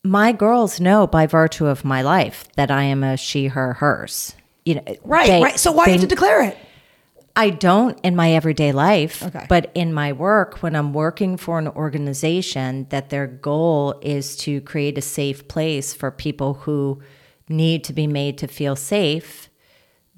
my 0.04 0.32
girls 0.32 0.80
know 0.80 1.06
by 1.06 1.26
virtue 1.26 1.66
of 1.66 1.84
my 1.84 2.02
life 2.02 2.44
that 2.56 2.70
I 2.70 2.82
am 2.84 3.04
a 3.04 3.16
she, 3.16 3.46
her, 3.48 3.74
hers. 3.74 4.34
You 4.64 4.76
know, 4.76 4.82
Right. 5.04 5.26
they- 5.28 5.42
right. 5.42 5.58
So 5.58 5.72
why 5.72 5.86
they- 5.86 5.92
did 5.92 6.02
you 6.02 6.08
declare 6.08 6.42
it? 6.42 6.56
I 7.34 7.48
don't 7.50 7.98
in 8.02 8.14
my 8.14 8.32
everyday 8.32 8.72
life, 8.72 9.22
Okay. 9.22 9.46
but 9.48 9.70
in 9.74 9.94
my 9.94 10.12
work, 10.12 10.58
when 10.62 10.76
I'm 10.76 10.92
working 10.92 11.36
for 11.38 11.58
an 11.58 11.66
organization 11.68 12.86
that 12.90 13.08
their 13.08 13.26
goal 13.26 13.94
is 14.02 14.36
to 14.38 14.60
create 14.60 14.98
a 14.98 15.02
safe 15.02 15.48
place 15.48 15.94
for 15.94 16.10
people 16.10 16.54
who 16.62 17.00
need 17.48 17.84
to 17.84 17.92
be 17.94 18.06
made 18.06 18.36
to 18.38 18.46
feel 18.48 18.76
safe, 18.76 19.48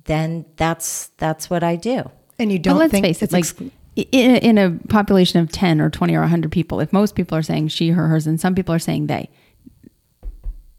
then 0.07 0.45
that's 0.57 1.11
that's 1.19 1.49
what 1.49 1.63
I 1.63 1.77
do. 1.77 2.11
And 2.39 2.51
you 2.51 2.59
don't 2.59 2.79
let's 2.79 2.91
think 2.91 3.05
face 3.07 3.23
it, 3.23 3.27
it's 3.27 3.33
like 3.33 3.45
ex- 3.45 4.09
in, 4.11 4.37
in 4.37 4.59
a 4.59 4.71
population 4.89 5.39
of 5.41 5.53
10 5.53 5.81
or 5.81 5.89
20 5.91 6.17
or 6.17 6.21
100 6.23 6.51
people, 6.51 6.81
if 6.81 6.93
most 6.93 7.15
people 7.15 7.39
are 7.39 7.43
saying 7.43 7.69
she, 7.69 7.91
her, 7.91 8.09
hers, 8.09 8.27
and 8.27 8.41
some 8.41 8.57
people 8.57 8.75
are 8.75 8.81
saying 8.81 9.07
they, 9.07 9.31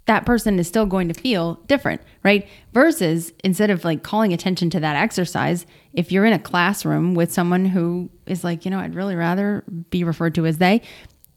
that 0.06 0.26
person 0.26 0.60
is 0.60 0.68
still 0.68 0.86
going 0.86 1.08
to 1.08 1.14
feel 1.14 1.56
different, 1.68 2.02
right? 2.24 2.48
Versus 2.74 3.34
instead 3.44 3.70
of 3.72 3.84
like 3.84 4.04
calling 4.04 4.34
attention 4.34 4.70
to 4.70 4.80
that 4.80 4.96
exercise, 4.96 5.66
if 5.94 6.12
you're 6.12 6.26
in 6.26 6.34
a 6.34 6.40
classroom 6.40 7.16
with 7.16 7.34
someone 7.34 7.66
who 7.66 8.10
is 8.28 8.44
like, 8.44 8.66
you 8.66 8.72
know, 8.72 8.80
I'd 8.80 8.94
really 8.96 9.16
rather 9.16 9.64
be 9.90 10.04
referred 10.04 10.36
to 10.36 10.46
as 10.46 10.60
they, 10.60 10.82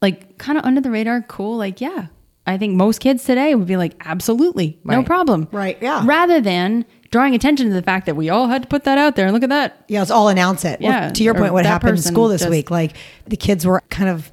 like 0.01 0.37
kind 0.37 0.57
of 0.57 0.65
under 0.65 0.81
the 0.81 0.91
radar, 0.91 1.21
cool, 1.23 1.57
like, 1.57 1.81
yeah. 1.81 2.07
I 2.45 2.57
think 2.57 2.75
most 2.75 2.99
kids 2.99 3.23
today 3.25 3.53
would 3.53 3.67
be 3.67 3.77
like, 3.77 3.95
absolutely, 4.05 4.79
no 4.83 5.03
problem. 5.03 5.47
Right, 5.51 5.77
yeah. 5.81 6.03
Rather 6.05 6.41
than 6.41 6.85
drawing 7.11 7.35
attention 7.35 7.67
to 7.67 7.73
the 7.73 7.81
fact 7.83 8.05
that 8.07 8.15
we 8.15 8.29
all 8.29 8.47
had 8.47 8.63
to 8.63 8.67
put 8.67 8.85
that 8.85 8.97
out 8.97 9.15
there 9.15 9.25
and 9.25 9.33
look 9.33 9.43
at 9.43 9.49
that. 9.49 9.83
Yeah, 9.87 9.99
let's 9.99 10.09
all 10.11 10.29
announce 10.29 10.63
it. 10.65 10.79
Well, 10.79 10.91
Yeah, 10.91 11.09
to 11.09 11.23
your 11.23 11.35
or 11.35 11.39
point, 11.39 11.53
what 11.53 11.65
happened 11.65 11.97
in 11.97 12.01
school 12.01 12.27
this 12.27 12.41
just- 12.41 12.49
week, 12.51 12.71
like 12.71 12.95
the 13.27 13.37
kids 13.37 13.65
were 13.65 13.81
kind 13.89 14.09
of 14.09 14.31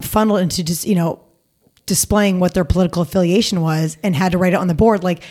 funneled 0.00 0.40
into 0.40 0.62
just, 0.62 0.86
you 0.86 0.94
know, 0.94 1.20
displaying 1.92 2.40
what 2.40 2.54
their 2.54 2.64
political 2.64 3.02
affiliation 3.02 3.60
was 3.60 3.98
and 4.02 4.16
had 4.16 4.32
to 4.32 4.38
write 4.38 4.54
it 4.54 4.56
on 4.56 4.66
the 4.66 4.74
board. 4.74 5.04
Like 5.04 5.22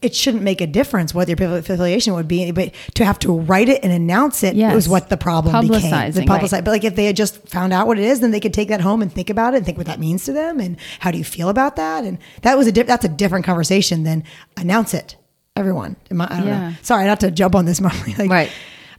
it 0.00 0.14
shouldn't 0.14 0.44
make 0.44 0.60
a 0.60 0.66
difference 0.66 1.12
what 1.12 1.26
their 1.26 1.34
political 1.34 1.58
affiliation 1.74 2.14
would 2.14 2.28
be, 2.28 2.52
but 2.52 2.72
to 2.94 3.04
have 3.04 3.18
to 3.18 3.32
write 3.50 3.68
it 3.68 3.80
and 3.82 3.92
announce 3.92 4.44
it 4.44 4.54
Yes. 4.54 4.72
was 4.74 4.88
what 4.88 5.08
the 5.08 5.16
problem 5.16 5.60
became. 5.66 5.90
Publicizing, 5.90 6.14
The 6.14 6.20
publicize. 6.22 6.52
right. 6.52 6.64
But 6.64 6.70
like 6.70 6.84
if 6.84 6.94
they 6.94 7.06
had 7.06 7.16
just 7.16 7.48
found 7.48 7.72
out 7.72 7.86
what 7.88 7.98
it 7.98 8.04
is, 8.04 8.20
then 8.20 8.30
they 8.30 8.38
could 8.38 8.52
take 8.54 8.68
that 8.68 8.80
home 8.80 9.02
and 9.02 9.12
think 9.12 9.28
about 9.28 9.54
it 9.54 9.58
and 9.58 9.66
think 9.66 9.76
what 9.78 9.86
that 9.88 9.98
means 9.98 10.24
to 10.26 10.32
them 10.32 10.60
and 10.60 10.76
how 11.00 11.10
do 11.10 11.18
you 11.18 11.24
feel 11.24 11.48
about 11.48 11.74
that? 11.76 12.04
And 12.04 12.18
that 12.42 12.56
was 12.56 12.66
a 12.68 12.72
di- 12.72 12.82
that's 12.82 13.04
a 13.04 13.08
different 13.08 13.44
conversation 13.44 14.04
than 14.04 14.22
announce 14.56 14.94
it. 14.94 15.16
Everyone, 15.56 15.96
Am 16.12 16.20
I, 16.20 16.26
I 16.30 16.36
don't 16.38 16.46
Yeah. 16.46 16.68
know. 16.70 16.74
Sorry, 16.82 17.04
not 17.06 17.18
to 17.20 17.30
jump 17.32 17.56
on 17.56 17.64
this, 17.64 17.80
Marley. 17.86 18.14
Like, 18.16 18.30
Right. 18.30 18.50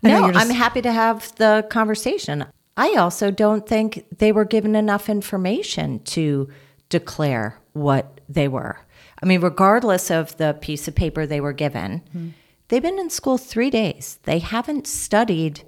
I 0.03 0.07
No, 0.09 0.31
just- 0.31 0.39
I'm 0.45 0.53
happy 0.53 0.81
to 0.81 0.91
have 0.91 1.31
the 1.37 1.65
conversation. 1.69 2.45
I 2.75 2.95
also 2.97 3.29
don't 3.31 3.67
think 3.67 4.05
they 4.17 4.31
were 4.31 4.45
given 4.45 4.75
enough 4.75 5.07
information 5.09 5.99
to 6.05 6.49
declare 6.89 7.59
what 7.73 8.19
they 8.27 8.47
were. 8.47 8.79
I 9.21 9.25
mean, 9.25 9.41
regardless 9.41 10.09
of 10.11 10.35
the 10.37 10.57
piece 10.59 10.87
of 10.87 10.95
paper 10.95 11.25
they 11.25 11.41
were 11.41 11.53
given, 11.53 12.01
Hmm. 12.11 12.29
they've 12.67 12.81
been 12.81 12.99
in 12.99 13.09
school 13.09 13.37
three 13.37 13.69
days. 13.69 14.19
They 14.23 14.39
haven't 14.39 14.87
studied 14.87 15.61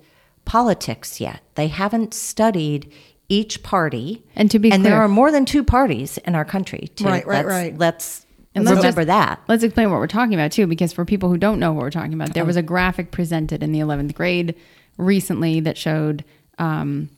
politics 0.46 1.22
yet. 1.22 1.42
They 1.56 1.68
haven't 1.68 2.14
studied 2.14 2.92
each 3.30 3.64
party. 3.64 4.24
And 4.36 4.50
to 4.52 4.60
be 4.60 4.72
and 4.72 4.82
clear- 4.84 4.94
there 4.94 5.02
are 5.02 5.08
more 5.08 5.32
than 5.32 5.46
two 5.46 5.64
parties 5.64 6.18
in 6.20 6.36
our 6.36 6.44
country. 6.46 6.90
Too. 6.96 7.06
Right, 7.06 7.26
right, 7.26 7.46
let's, 7.46 7.48
right. 7.48 7.78
Let's 7.78 8.26
And 8.56 8.66
let's 8.66 8.78
remember 8.78 9.02
just- 9.02 9.08
that. 9.08 9.40
Let's 9.48 9.64
explain 9.64 9.90
what 9.92 10.00
we're 10.00 10.08
talking 10.08 10.34
about 10.34 10.52
too, 10.52 10.68
because 10.68 10.92
for 10.92 11.06
people 11.06 11.30
who 11.30 11.38
don't 11.38 11.60
know 11.60 11.72
what 11.72 11.84
we're 11.84 11.92
talking 11.92 12.14
about, 12.14 12.34
there 12.34 12.44
was 12.46 12.58
a 12.58 12.62
graphic 12.64 13.12
presented 13.12 13.64
in 13.64 13.72
the 13.72 13.80
11th 13.80 14.14
grade 14.16 14.56
recently 14.98 15.60
that 15.62 15.78
showed 15.78 16.24
um, 16.60 17.10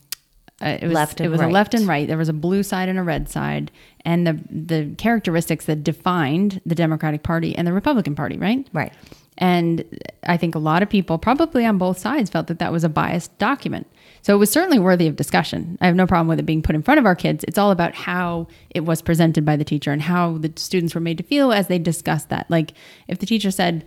uh, 0.64 0.78
it 0.82 0.86
was, 0.86 0.94
Left 0.94 1.20
and 1.20 1.28
it 1.28 1.30
was 1.30 1.42
a 1.42 1.48
left 1.48 1.74
and 1.74 1.88
right. 1.88 2.08
There 2.08 2.18
was 2.18 2.30
a 2.30 2.34
blue 2.34 2.64
side 2.64 2.90
and 2.90 2.98
a 2.98 3.04
red 3.04 3.30
side, 3.30 3.72
and 4.06 4.26
the 4.26 4.40
the 4.50 4.96
characteristics 4.96 5.66
that 5.66 5.84
defined 5.84 6.62
the 6.66 6.76
Democratic 6.76 7.24
Party 7.24 7.56
and 7.56 7.68
the 7.68 7.74
Republican 7.74 8.16
Party, 8.16 8.38
right? 8.38 8.68
Right. 8.74 8.94
And 9.40 9.84
I 10.24 10.38
think 10.38 10.54
a 10.54 10.60
lot 10.60 10.84
of 10.84 10.90
people, 10.90 11.18
probably 11.18 11.66
on 11.66 11.80
both 11.80 11.98
sides, 11.98 12.30
felt 12.30 12.46
that 12.48 12.60
that 12.60 12.72
was 12.72 12.84
a 12.84 12.90
biased 12.90 13.36
document. 13.40 13.88
So 14.22 14.36
it 14.36 14.38
was 14.38 14.52
certainly 14.52 14.78
worthy 14.78 15.08
of 15.08 15.16
discussion. 15.16 15.76
I 15.82 15.88
have 15.88 15.96
no 15.96 16.06
problem 16.06 16.28
with 16.28 16.40
it 16.40 16.46
being 16.46 16.62
put 16.62 16.76
in 16.76 16.84
front 16.84 17.00
of 17.00 17.06
our 17.08 17.16
kids. 17.16 17.44
It's 17.48 17.58
all 17.58 17.72
about 17.72 17.96
how 17.96 18.48
it 18.70 18.82
was 18.82 19.02
presented 19.02 19.44
by 19.44 19.56
the 19.56 19.64
teacher 19.66 19.92
and 19.92 20.04
how 20.04 20.38
the 20.38 20.54
students 20.56 20.94
were 20.94 21.02
made 21.02 21.18
to 21.18 21.24
feel 21.24 21.52
as 21.52 21.68
they 21.68 21.80
discussed 21.80 22.30
that. 22.30 22.50
Like 22.50 22.74
if 23.08 23.18
the 23.18 23.26
teacher 23.26 23.50
said, 23.50 23.86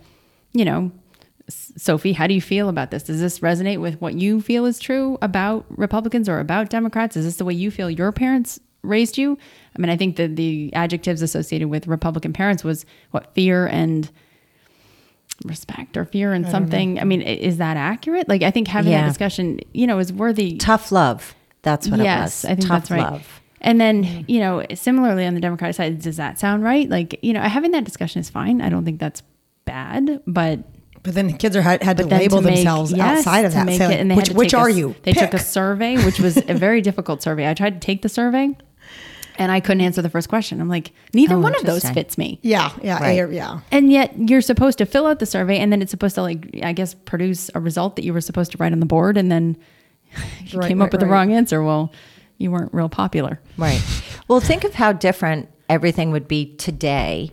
you 0.53 0.65
know, 0.65 0.91
"S- 1.06 1.06
Sophie, 1.49 2.13
how 2.13 2.27
do 2.27 2.33
you 2.33 2.41
feel 2.41 2.67
about 2.69 2.91
this? 2.91 3.03
Does 3.03 3.21
this 3.21 3.39
resonate 3.39 3.79
with 3.79 4.01
what 4.01 4.15
you 4.15 4.41
feel 4.41 4.65
is 4.65 4.79
true 4.79 5.17
about 5.21 5.65
Republicans 5.69 6.27
or 6.27 6.39
about 6.39 6.69
Democrats? 6.69 7.15
Is 7.15 7.25
this 7.25 7.37
the 7.37 7.45
way 7.45 7.53
you 7.53 7.71
feel 7.71 7.89
your 7.89 8.11
parents 8.11 8.59
raised 8.81 9.17
you? 9.17 9.37
I 9.75 9.81
mean, 9.81 9.89
I 9.89 9.97
think 9.97 10.17
that 10.17 10.35
the 10.35 10.71
adjectives 10.73 11.21
associated 11.21 11.69
with 11.69 11.87
Republican 11.87 12.33
parents 12.33 12.63
was 12.63 12.85
what 13.11 13.33
fear 13.33 13.65
and 13.67 14.11
respect 15.45 15.95
or 15.95 16.03
fear 16.03 16.33
and 16.33 16.47
something. 16.47 16.99
I 16.99 17.03
mean, 17.03 17.21
is 17.21 17.57
that 17.57 17.77
accurate? 17.77 18.27
Like, 18.27 18.41
I 18.43 18.51
think 18.51 18.67
having 18.67 18.91
that 18.91 19.07
discussion, 19.07 19.59
you 19.73 19.87
know, 19.87 19.99
is 19.99 20.11
worthy. 20.11 20.57
Tough 20.57 20.91
love. 20.91 21.35
That's 21.61 21.87
what 21.87 21.99
yes, 21.99 22.43
it 22.43 22.47
was. 22.47 22.51
I 22.51 22.55
think 22.55 22.67
Tough 22.67 22.77
that's 22.79 22.91
right. 22.91 23.11
love. 23.11 23.41
And 23.61 23.81
then, 23.81 24.25
you 24.27 24.39
know, 24.39 24.65
similarly 24.73 25.25
on 25.25 25.33
the 25.33 25.41
Democratic 25.41 25.75
side, 25.75 26.01
does 26.01 26.17
that 26.17 26.39
sound 26.39 26.63
right? 26.63 26.89
Like, 26.89 27.19
you 27.21 27.33
know, 27.33 27.41
having 27.41 27.71
that 27.71 27.83
discussion 27.83 28.19
is 28.19 28.29
fine. 28.29 28.61
I 28.61 28.69
don't 28.69 28.85
think 28.85 28.99
that's 28.99 29.23
bad, 29.65 30.21
but 30.27 30.59
But 31.07 31.15
then 31.15 31.27
the 31.27 31.33
kids 31.37 31.55
are 31.55 31.61
had, 31.61 31.81
had 31.83 31.95
to 31.97 32.05
label 32.05 32.39
to 32.39 32.43
make- 32.43 32.55
themselves 32.55 32.91
yes, 32.91 33.19
outside 33.19 33.45
of 33.45 33.53
that. 33.53 33.65
make 33.65 33.77
Say, 33.77 33.85
it- 33.85 33.87
like, 33.89 33.99
and 33.99 34.15
which 34.17 34.29
which 34.31 34.51
take 34.51 34.59
a 34.59 34.61
are 34.63 34.69
you? 34.69 34.93
They 35.03 35.13
took 35.13 35.33
a 35.33 35.39
survey, 35.39 35.95
which 36.03 36.19
was 36.19 36.35
a 36.35 36.53
very 36.53 36.81
difficult 36.81 37.21
survey. 37.23 37.49
I 37.49 37.53
tried 37.53 37.79
to 37.81 37.85
take 37.85 38.01
the 38.01 38.09
survey, 38.09 38.49
and 39.37 39.51
I 39.51 39.61
couldn't 39.61 39.81
answer 39.81 40.01
the 40.01 40.09
first 40.09 40.27
question. 40.27 40.59
I'm 40.59 40.67
like, 40.67 40.91
neither 41.13 41.35
Oh, 41.35 41.39
one 41.39 41.55
of 41.55 41.63
those 41.63 41.89
fits 41.91 42.17
me. 42.17 42.39
Yeah, 42.41 42.71
yeah, 42.83 42.99
Right. 42.99 43.19
A- 43.29 43.33
yeah. 43.33 43.61
And 43.71 43.89
yet 43.91 44.11
you're 44.29 44.41
supposed 44.41 44.79
to 44.79 44.85
fill 44.85 45.05
out 45.07 45.19
the 45.19 45.25
survey, 45.25 45.59
and 45.59 45.71
then 45.71 45.81
it's 45.81 45.91
supposed 45.91 46.15
to 46.15 46.21
like 46.23 46.59
I 46.61 46.73
guess 46.73 46.93
produce 46.93 47.49
a 47.55 47.61
result 47.61 47.95
that 47.95 48.03
you 48.03 48.11
were 48.13 48.19
supposed 48.21 48.51
to 48.51 48.57
write 48.57 48.73
on 48.73 48.81
the 48.81 48.85
board, 48.85 49.15
and 49.17 49.31
then 49.31 49.55
you 50.45 50.59
Right, 50.59 50.67
came 50.67 50.81
up 50.81 50.87
right, 50.87 50.91
with 50.91 50.99
the 51.01 51.07
wrong 51.07 51.31
answer. 51.31 51.63
Well, 51.63 51.93
you 52.37 52.51
weren't 52.51 52.73
real 52.73 52.89
popular. 52.89 53.39
Right. 53.57 53.81
Well, 54.27 54.41
think 54.41 54.65
of 54.65 54.73
how 54.73 54.91
different 54.91 55.47
everything 55.69 56.11
would 56.11 56.27
be 56.27 56.53
today 56.57 57.31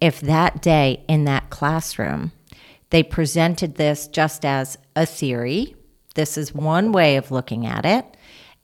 if 0.00 0.20
that 0.22 0.60
day 0.60 1.04
in 1.08 1.24
that 1.26 1.48
classroom 1.50 2.32
they 2.92 3.02
presented 3.02 3.74
this 3.76 4.06
just 4.06 4.44
as 4.44 4.78
a 4.94 5.04
theory. 5.06 5.74
This 6.14 6.36
is 6.38 6.54
one 6.54 6.92
way 6.92 7.16
of 7.16 7.30
looking 7.30 7.66
at 7.66 7.84
it. 7.86 8.04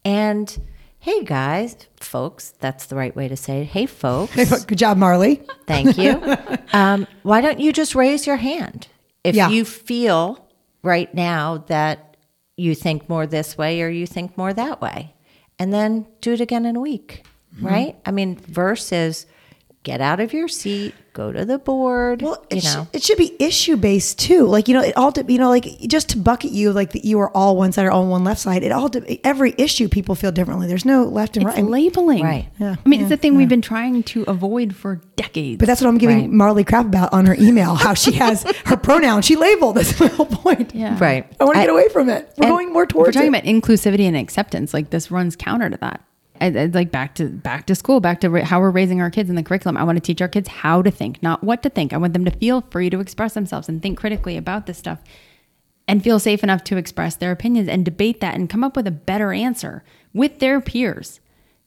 And 0.04 0.56
hey, 1.00 1.24
guys, 1.24 1.76
folks, 1.96 2.52
that's 2.60 2.86
the 2.86 2.94
right 2.96 3.14
way 3.16 3.26
to 3.28 3.36
say 3.36 3.62
it. 3.62 3.68
Hey, 3.68 3.86
folks, 3.86 4.64
Good 4.64 4.78
job, 4.78 4.96
Marley. 4.98 5.42
thank 5.66 5.98
you. 5.98 6.22
Um, 6.74 7.06
why 7.22 7.40
don't 7.40 7.60
you 7.60 7.72
just 7.72 7.94
raise 7.94 8.26
your 8.26 8.36
hand 8.36 8.88
if 9.24 9.34
Yeah. 9.34 9.48
you 9.48 9.64
feel 9.64 10.46
right 10.82 11.12
now 11.14 11.64
that 11.68 12.18
you 12.58 12.74
think 12.74 13.08
more 13.08 13.26
this 13.26 13.56
way 13.56 13.80
or 13.80 13.88
you 13.88 14.06
think 14.06 14.36
more 14.36 14.52
that 14.52 14.82
way? 14.82 15.14
And 15.58 15.72
then 15.72 16.06
do 16.20 16.34
it 16.34 16.42
again 16.42 16.66
in 16.66 16.76
a 16.76 16.80
week, 16.80 17.24
right? 17.62 17.96
I 18.04 18.10
mean, 18.10 18.36
versus 18.36 19.24
get 19.88 20.00
out 20.00 20.20
of 20.20 20.32
your 20.32 20.48
seat, 20.48 20.94
go 21.12 21.32
to 21.32 21.44
the 21.44 21.58
board. 21.58 22.22
Well, 22.22 22.44
it, 22.50 22.56
you 22.56 22.60
sh- 22.60 22.74
know, 22.74 22.86
it 22.92 23.02
should 23.02 23.18
be 23.18 23.34
issue 23.42 23.76
based 23.76 24.18
too. 24.18 24.46
Like 24.46 24.68
you 24.68 24.74
know, 24.74 24.82
it 24.82 24.96
all 24.96 25.10
de- 25.10 25.30
you 25.32 25.38
know, 25.38 25.48
like 25.48 25.64
just 25.88 26.10
to 26.10 26.18
bucket 26.18 26.52
you, 26.52 26.72
like 26.72 26.92
that 26.92 27.04
you 27.04 27.18
are 27.20 27.30
all 27.36 27.56
one 27.56 27.72
side 27.72 27.86
or 27.86 27.90
all 27.90 28.06
one 28.06 28.24
left 28.24 28.40
side. 28.40 28.62
It 28.62 28.70
all 28.72 28.88
de- 28.88 29.20
every 29.26 29.54
issue 29.58 29.88
people 29.88 30.14
feel 30.14 30.30
differently. 30.32 30.66
There's 30.68 30.84
no 30.84 31.04
left 31.04 31.36
and 31.36 31.46
It's 31.46 31.56
right. 31.56 31.64
labeling. 31.64 32.22
Right. 32.22 32.48
Yeah. 32.58 32.76
I 32.84 32.88
mean, 32.88 33.00
it's 33.00 33.08
the 33.10 33.16
thing 33.16 33.36
we've 33.36 33.48
been 33.48 33.62
trying 33.62 34.02
to 34.04 34.22
avoid 34.28 34.76
for 34.76 34.96
decades. 35.16 35.58
But 35.58 35.66
that's 35.66 35.80
what 35.80 35.88
I'm 35.88 35.98
giving 35.98 36.18
Right. 36.20 36.30
Marley 36.30 36.64
crap 36.64 36.86
about 36.86 37.12
on 37.12 37.26
her 37.26 37.34
email. 37.38 37.74
How 37.74 37.94
she 37.94 38.12
has 38.24 38.44
her 38.66 38.76
pronoun. 38.76 39.22
She 39.22 39.36
labeled. 39.36 39.76
That's 39.76 39.98
my 39.98 40.06
whole 40.08 40.26
point. 40.26 40.74
yeah. 40.74 40.96
right. 41.00 41.26
I 41.40 41.44
want 41.44 41.56
to 41.56 41.62
get 41.62 41.70
away 41.70 41.88
from 41.88 42.08
it. 42.10 42.32
We're 42.36 42.48
going 42.48 42.72
more 42.72 42.86
towards. 42.86 43.08
We're 43.08 43.12
talking 43.12 43.34
it. 43.34 43.38
about 43.38 43.44
inclusivity 43.44 44.06
and 44.06 44.16
acceptance. 44.16 44.72
Like 44.74 44.90
this 44.90 45.10
runs 45.10 45.34
counter 45.36 45.68
to 45.70 45.76
that. 45.78 46.04
I, 46.40 46.46
I- 46.46 46.64
like 46.66 46.90
back 46.90 47.14
to 47.16 47.28
back 47.28 47.66
to 47.66 47.74
school, 47.74 48.00
back 48.00 48.20
to 48.20 48.30
ra- 48.30 48.44
how 48.44 48.60
we're 48.60 48.70
raising 48.70 49.00
our 49.00 49.10
kids 49.10 49.28
in 49.30 49.36
the 49.36 49.42
curriculum. 49.42 49.76
I 49.76 49.84
want 49.84 49.96
to 49.96 50.00
teach 50.02 50.20
our 50.22 50.28
kids 50.28 50.48
how 50.48 50.82
to 50.82 50.90
think, 50.90 51.22
not 51.22 51.42
what 51.44 51.62
to 51.62 51.70
think. 51.70 51.92
I 51.92 51.96
want 51.96 52.12
them 52.12 52.24
to 52.24 52.30
feel 52.30 52.62
free 52.70 52.90
to 52.90 53.00
express 53.00 53.34
themselves 53.34 53.68
and 53.68 53.82
think 53.82 53.98
critically 53.98 54.36
about 54.36 54.66
this 54.66 54.78
stuff, 54.78 54.98
and 55.86 56.02
feel 56.02 56.18
safe 56.18 56.42
enough 56.42 56.64
to 56.64 56.76
express 56.76 57.16
their 57.16 57.32
opinions 57.32 57.68
and 57.68 57.84
debate 57.84 58.20
that 58.20 58.34
and 58.34 58.48
come 58.50 58.62
up 58.64 58.76
with 58.76 58.86
a 58.86 58.90
better 58.92 59.32
answer 59.32 59.82
with 60.12 60.38
their 60.38 60.60
peers. 60.60 61.20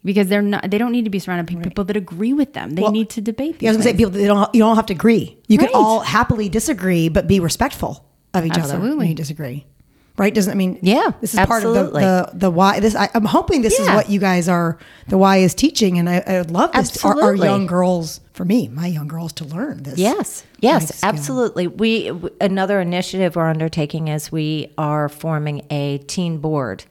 Because 0.04 0.30
they're 0.30 0.42
not, 0.42 0.72
they 0.72 0.80
don't 0.80 0.92
need 0.92 1.04
to 1.04 1.12
be 1.12 1.20
surrounded 1.20 1.56
by 1.56 1.62
people 1.62 1.84
that 1.84 1.96
agree 1.96 2.34
with 2.34 2.54
them. 2.54 2.72
They 2.72 2.82
Well, 2.82 2.92
need 2.92 3.12
to 3.12 3.22
debate. 3.22 3.60
These 3.60 3.68
Yeah, 3.68 3.70
I 3.70 3.76
was 3.76 3.86
gonna 3.86 3.92
say 3.92 3.98
people. 3.98 4.12
They 4.12 4.26
don't. 4.26 4.50
You 4.56 4.62
don't 4.62 4.76
have 4.76 4.88
to 4.88 4.94
agree. 4.94 5.38
You 5.48 5.60
can 5.60 5.70
all 5.76 6.00
happily 6.00 6.50
disagree, 6.50 7.08
but 7.08 7.28
be 7.28 7.40
respectful 7.40 8.04
of 8.34 8.44
each 8.44 8.54
other 8.54 8.62
when 8.62 8.72
Absolutely. 8.78 9.08
you 9.10 9.14
disagree. 9.14 9.66
Right? 10.22 10.36
Doesn't 10.36 10.52
I 10.52 10.56
mean? 10.56 10.78
Yeah, 10.84 11.14
This 11.20 11.34
is 11.34 11.40
part 11.48 11.64
of 11.64 11.74
the 11.74 11.84
the, 11.90 12.30
the 12.34 12.52
why. 12.52 12.80
This 12.80 12.94
I, 12.94 13.10
I'm 13.16 13.26
hoping 13.26 13.64
this 13.64 13.80
is 13.80 13.88
what 13.88 14.08
you 14.08 14.20
guys 14.20 14.48
are. 14.48 14.78
The 15.08 15.18
why 15.18 15.38
is 15.38 15.56
teaching, 15.56 15.98
and 15.98 16.08
I, 16.08 16.24
I 16.28 16.38
would 16.38 16.52
love 16.52 16.72
this. 16.74 17.04
Our, 17.04 17.20
our 17.20 17.34
young 17.34 17.66
girls, 17.66 18.20
for 18.34 18.46
me, 18.46 18.68
my 18.68 18.86
young 18.86 19.08
girls, 19.08 19.34
to 19.34 19.46
learn 19.46 19.82
this. 19.82 19.98
Yes, 19.98 20.46
yes, 20.60 21.04
absolutely. 21.04 21.66
We 21.66 22.10
w- 22.10 22.30
another 22.40 22.80
initiative 22.80 23.36
we're 23.36 23.50
undertaking 23.50 24.10
is 24.10 24.32
we 24.32 24.72
are 24.78 25.10
forming 25.10 25.66
a 25.72 25.98
teen 26.06 26.38
board, 26.38 26.84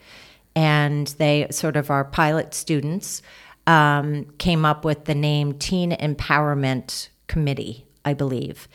and 0.56 1.06
they 1.18 1.46
sort 1.52 1.76
of 1.76 1.88
our 1.88 2.04
pilot 2.04 2.52
students 2.52 3.22
um, 3.68 4.24
came 4.38 4.64
up 4.64 4.84
with 4.84 5.04
the 5.04 5.14
name 5.14 5.52
Teen 5.52 5.92
Empowerment 5.92 7.10
Committee, 7.28 7.86
I 8.04 8.12
believe, 8.12 8.66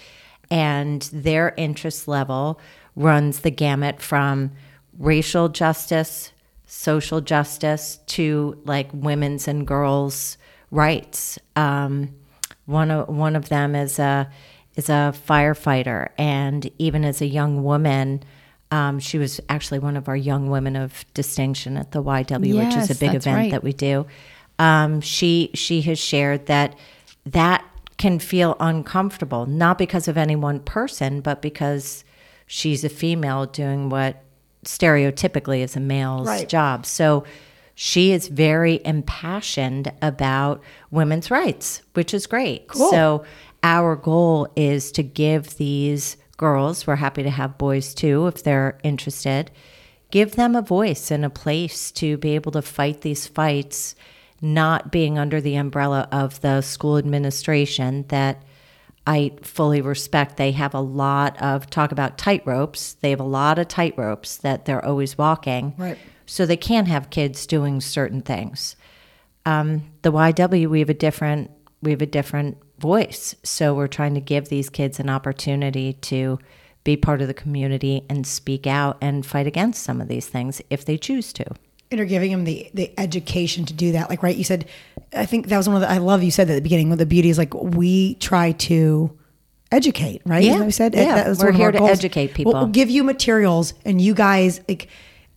and 0.49 1.01
their 1.12 1.53
interest 1.58 2.08
level 2.08 2.58
runs 2.96 3.41
the 3.41 3.52
gamut 3.52 4.02
from 4.02 4.52
racial 4.98 5.50
justice, 5.50 6.32
social 6.66 7.22
justice 7.22 8.00
to 8.08 8.60
like 8.66 8.89
women's 8.93 9.48
and 9.48 9.68
girls' 9.68 10.38
rights. 10.72 11.38
Um, 11.56 12.16
one 12.66 12.91
of 12.91 13.10
one 13.10 13.36
of 13.36 13.50
them 13.50 13.76
is 13.76 14.00
a 14.00 14.30
is 14.76 14.89
a 14.89 15.14
firefighter, 15.28 16.10
and 16.18 16.70
even 16.78 17.06
as 17.06 17.22
a 17.22 17.26
young 17.26 17.64
woman, 17.64 18.24
um, 18.72 19.00
she 19.00 19.18
was 19.18 19.39
actually 19.50 19.80
one 19.80 19.96
of 19.96 20.08
our 20.08 20.18
young 20.18 20.50
women 20.50 20.76
of 20.76 21.06
distinction 21.14 21.78
at 21.78 21.91
the 21.91 22.04
YW, 22.04 22.66
which 22.66 22.76
is 22.76 22.89
a 22.89 22.96
big 22.96 23.14
event 23.14 23.38
right. 23.38 23.52
that 23.52 23.64
we 23.64 23.74
do. 23.74 24.06
Um, 24.58 25.02
she 25.02 25.52
she 25.54 25.82
has 25.82 26.00
shared 26.00 26.46
that 26.48 26.78
that 27.26 27.64
can 27.98 28.20
feel 28.20 28.58
uncomfortable, 28.60 29.46
not 29.46 29.78
because 29.78 30.08
of 30.08 30.18
any 30.18 30.36
one 30.36 30.60
person, 30.60 31.22
but 31.22 31.41
because 31.41 32.04
she's 32.46 32.84
a 32.84 32.89
female 32.89 33.46
doing 33.46 33.89
what 33.89 34.22
stereotypically 34.64 35.60
is 35.60 35.76
a 35.76 35.80
male's 35.80 36.28
Right. 36.28 36.48
job. 36.50 36.86
So 36.86 37.24
she 37.76 38.12
is 38.12 38.28
very 38.28 38.80
impassioned 38.86 39.91
about 40.02 40.62
women's 40.91 41.30
rights, 41.30 41.82
which 41.93 42.14
is 42.14 42.26
great. 42.26 42.68
Cool. 42.68 42.89
So 42.89 43.24
our 43.64 43.96
goal 43.96 44.48
is 44.56 44.91
to 44.93 45.04
give 45.04 45.58
these 45.58 46.18
girls, 46.38 46.86
we're 46.88 46.96
happy 46.96 47.24
to 47.24 47.30
have 47.30 47.58
boys 47.58 47.93
too 47.93 48.28
if 48.28 48.43
they're 48.43 48.78
interested, 48.84 49.52
give 50.12 50.36
them 50.36 50.56
a 50.56 50.62
voice 50.62 51.12
and 51.12 51.26
a 51.26 51.30
place 51.30 51.91
to 51.91 52.18
be 52.18 52.36
able 52.36 52.52
to 52.54 52.62
fight 52.62 53.02
these 53.02 53.28
fights, 53.28 53.96
not 54.41 54.91
being 54.91 55.18
under 55.18 55.41
the 55.41 55.56
umbrella 55.56 56.08
of 56.12 56.41
the 56.41 56.62
school 56.62 56.98
administration 56.98 58.06
that 58.10 58.41
I 59.08 59.34
fully 59.41 59.82
respect. 59.82 60.38
They 60.38 60.51
have 60.53 60.74
a 60.74 60.80
lot 60.80 61.39
of 61.41 61.70
talk 61.70 61.91
about 61.91 62.18
tightropes. 62.18 62.99
They 62.99 63.12
have 63.12 63.20
a 63.20 63.24
lot 63.24 63.60
of 63.60 63.68
tightropes 63.68 64.41
that 64.41 64.66
they're 64.66 64.84
always 64.84 65.18
walking. 65.18 65.74
Right. 65.78 65.97
So 66.26 66.45
they 66.45 66.58
can't 66.58 66.88
have 66.88 67.12
kids 67.12 67.45
doing 67.45 67.82
certain 67.82 68.22
things. 68.22 68.76
Um, 69.45 69.91
the 70.01 70.12
YW, 70.12 70.68
we 70.68 70.80
have 70.80 70.89
a 70.89 70.95
different 70.95 71.51
we 71.82 71.91
have 71.91 72.01
a 72.01 72.08
different 72.08 72.58
voice. 72.80 73.36
So 73.43 73.76
we're 73.76 73.88
trying 73.88 74.16
to 74.16 74.22
give 74.22 74.49
these 74.49 74.70
kids 74.70 74.99
an 74.99 75.10
opportunity 75.10 75.93
to 75.93 76.39
be 76.84 76.97
part 76.97 77.22
of 77.22 77.28
the 77.28 77.34
community 77.34 78.03
and 78.10 78.26
speak 78.26 78.66
out 78.66 78.97
and 79.01 79.26
fight 79.26 79.45
against 79.45 79.84
some 79.84 80.01
of 80.01 80.08
these 80.08 80.28
things 80.28 80.62
if 80.70 80.84
they 80.84 80.97
choose 80.97 81.32
to. 81.34 81.45
And 81.96 82.00
you're 82.00 82.20
giving 82.20 82.32
them 82.32 82.43
the 82.43 82.70
the 82.74 82.91
education 83.00 83.66
to 83.66 83.74
do 83.74 83.93
that. 83.93 84.10
Like, 84.10 84.22
right? 84.22 84.36
You 84.36 84.43
said, 84.43 84.68
I 85.14 85.26
think 85.26 85.48
that 85.48 85.58
was 85.58 85.68
one 85.68 85.76
of 85.76 85.82
the. 85.82 85.89
I 85.89 86.00
love 86.00 86.24
you 86.24 86.32
said 86.32 86.48
that 86.48 86.54
at 86.54 86.56
the 86.56 86.62
beginning. 86.62 86.89
One 86.89 86.93
of 86.93 87.00
the 87.00 87.06
beauty 87.06 87.30
is 87.30 87.38
like 87.38 87.54
we 87.54 88.16
try 88.16 88.52
to 88.52 89.18
educate, 89.72 90.22
right? 90.26 90.43
Yeah. 90.43 90.50
Isn't 90.50 90.60
that 90.60 90.60
what 90.60 90.66
you 90.66 90.72
said 90.72 90.96
Yeah. 90.96 91.16
That 91.16 91.28
was 91.30 91.39
We're 91.39 91.52
here 91.52 91.72
to 91.72 91.78
goals. 91.78 91.91
educate 91.91 92.34
people. 92.34 92.54
We'll, 92.54 92.64
we'll 92.64 92.72
give 92.72 92.89
you 92.89 93.04
materials, 93.04 93.74
and 93.86 94.02
you 94.02 94.14
guys 94.14 94.60
like, 94.68 94.89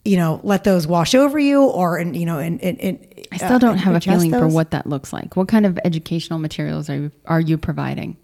you 0.04 0.16
know, 0.16 0.40
let 0.42 0.64
those 0.64 0.86
wash 0.86 1.14
over 1.14 1.38
you, 1.38 1.62
or 1.64 1.96
and 1.98 2.16
you 2.16 2.26
know, 2.26 2.38
and 2.38 2.62
and. 2.62 2.80
and 2.80 3.14
I 3.30 3.36
still 3.36 3.58
don't 3.58 3.76
uh, 3.76 3.78
have 3.78 3.94
a 3.94 3.96
adjust 3.98 4.22
feeling 4.22 4.30
for 4.32 4.48
what 4.48 4.70
that 4.70 4.86
looks 4.86 5.12
like. 5.12 5.36
What 5.36 5.48
kind 5.48 5.66
of 5.66 5.78
educational 5.84 6.38
materials 6.38 6.88
are 6.88 6.96
you, 6.96 7.12
are 7.26 7.40
you 7.40 7.58
providing? 7.58 8.16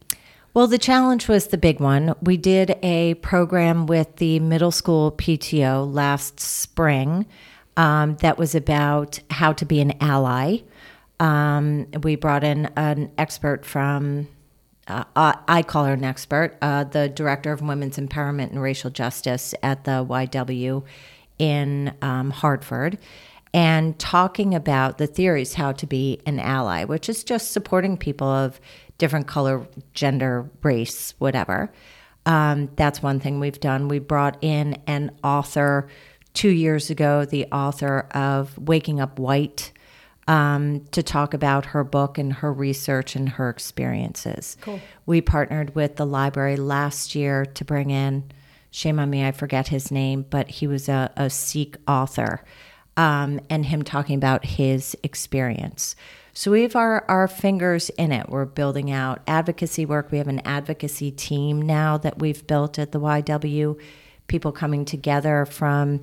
Well, 0.54 0.66
the 0.66 0.78
challenge 0.78 1.28
was 1.28 1.48
the 1.48 1.58
big 1.58 1.78
one. 1.78 2.14
We 2.22 2.36
did 2.38 2.78
a 2.82 3.14
program 3.14 3.86
with 3.86 4.16
the 4.16 4.40
middle 4.40 4.70
school 4.70 5.12
PTO 5.12 5.92
last 5.92 6.40
spring 6.40 7.26
um, 7.76 8.16
that 8.16 8.38
was 8.38 8.54
about 8.54 9.18
how 9.30 9.52
to 9.52 9.64
be 9.64 9.80
an 9.80 9.94
ally. 10.00 10.58
Um, 11.20 11.86
we 12.02 12.16
brought 12.16 12.44
in 12.44 12.66
an 12.76 13.10
expert 13.18 13.64
from, 13.64 14.28
uh, 14.88 15.04
I 15.16 15.36
I 15.48 15.62
call 15.62 15.84
her 15.84 15.92
an 15.92 16.04
expert, 16.04 16.56
uh, 16.60 16.84
the 16.84 17.08
director 17.08 17.52
of 17.52 17.60
women's 17.62 17.96
empowerment 17.96 18.50
and 18.50 18.60
racial 18.60 18.90
justice 18.90 19.54
at 19.62 19.84
the 19.84 20.04
YW 20.04 20.84
in 21.38 21.94
um, 22.02 22.30
Hartford 22.30 22.98
and 23.54 23.96
talking 24.00 24.52
about 24.52 24.98
the 24.98 25.06
theories 25.06 25.54
how 25.54 25.70
to 25.70 25.86
be 25.86 26.20
an 26.26 26.40
ally, 26.40 26.84
which 26.84 27.08
is 27.08 27.22
just 27.22 27.52
supporting 27.52 27.96
people 27.96 28.26
of 28.26 28.60
different 28.98 29.28
color, 29.28 29.66
gender, 29.92 30.50
race, 30.62 31.14
whatever. 31.18 31.72
Um, 32.26 32.68
that's 32.74 33.00
one 33.00 33.20
thing 33.20 33.38
we've 33.38 33.60
done. 33.60 33.86
We 33.86 34.00
brought 34.00 34.42
in 34.42 34.82
an 34.88 35.12
author 35.22 35.88
two 36.34 36.50
years 36.50 36.90
ago, 36.90 37.24
the 37.24 37.46
author 37.46 38.06
of 38.10 38.58
Waking 38.58 39.00
Up 39.00 39.18
White, 39.18 39.72
um, 40.26 40.84
to 40.90 41.02
talk 41.02 41.34
about 41.34 41.66
her 41.66 41.84
book 41.84 42.18
and 42.18 42.32
her 42.32 42.52
research 42.52 43.14
and 43.14 43.28
her 43.28 43.48
experiences. 43.48 44.56
Cool. 44.60 44.80
We 45.06 45.20
partnered 45.20 45.74
with 45.74 45.96
the 45.96 46.06
library 46.06 46.56
last 46.56 47.14
year 47.14 47.44
to 47.46 47.64
bring 47.64 47.90
in, 47.90 48.30
shame 48.70 48.98
on 48.98 49.10
me, 49.10 49.24
I 49.24 49.32
forget 49.32 49.68
his 49.68 49.90
name, 49.90 50.24
but 50.28 50.48
he 50.48 50.66
was 50.66 50.88
a, 50.88 51.12
a 51.16 51.30
Sikh 51.30 51.76
author 51.86 52.42
um, 52.96 53.40
and 53.50 53.66
him 53.66 53.82
talking 53.82 54.16
about 54.16 54.44
his 54.44 54.96
experience. 55.02 55.94
So 56.32 56.50
we 56.50 56.62
have 56.62 56.74
our, 56.74 57.04
our 57.08 57.28
fingers 57.28 57.90
in 57.90 58.10
it. 58.10 58.28
We're 58.28 58.44
building 58.44 58.90
out 58.90 59.22
advocacy 59.26 59.86
work. 59.86 60.10
We 60.10 60.18
have 60.18 60.26
an 60.26 60.40
advocacy 60.44 61.12
team 61.12 61.62
now 61.62 61.96
that 61.98 62.18
we've 62.18 62.44
built 62.46 62.78
at 62.78 62.90
the 62.92 63.00
YW, 63.00 63.78
people 64.26 64.50
coming 64.50 64.84
together 64.84 65.44
from 65.46 66.00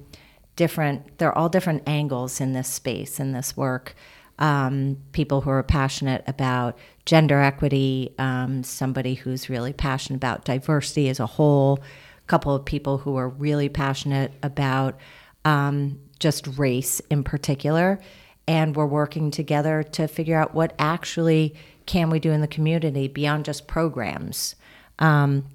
different, 0.55 1.17
they're 1.17 1.37
all 1.37 1.49
different 1.49 1.83
angles 1.87 2.41
in 2.41 2.53
this 2.53 2.67
space, 2.67 3.19
in 3.19 3.31
this 3.31 3.55
work. 3.55 3.95
Um, 4.39 4.97
people 5.11 5.41
who 5.41 5.49
are 5.51 5.63
passionate 5.63 6.23
about 6.25 6.77
gender 7.05 7.39
equity, 7.39 8.13
um, 8.17 8.63
somebody 8.63 9.13
who's 9.13 9.49
really 9.49 9.73
passionate 9.73 10.17
about 10.17 10.45
diversity 10.45 11.09
as 11.09 11.19
a 11.19 11.27
whole, 11.27 11.79
a 12.17 12.27
couple 12.27 12.55
of 12.55 12.65
people 12.65 12.97
who 12.97 13.17
are 13.17 13.29
really 13.29 13.69
passionate 13.69 14.33
about 14.41 14.99
um, 15.45 15.99
just 16.19 16.47
race 16.57 16.99
in 17.11 17.23
particular. 17.23 17.99
And 18.47 18.75
we're 18.75 18.87
working 18.87 19.31
together 19.31 19.83
to 19.83 20.07
figure 20.07 20.37
out 20.37 20.55
what 20.55 20.73
actually 20.79 21.55
can 21.85 22.09
we 22.09 22.19
do 22.19 22.31
in 22.31 22.41
the 22.41 22.47
community 22.47 23.07
beyond 23.07 23.45
just 23.45 23.67
programs. 23.67 24.55
Um, 24.99 25.45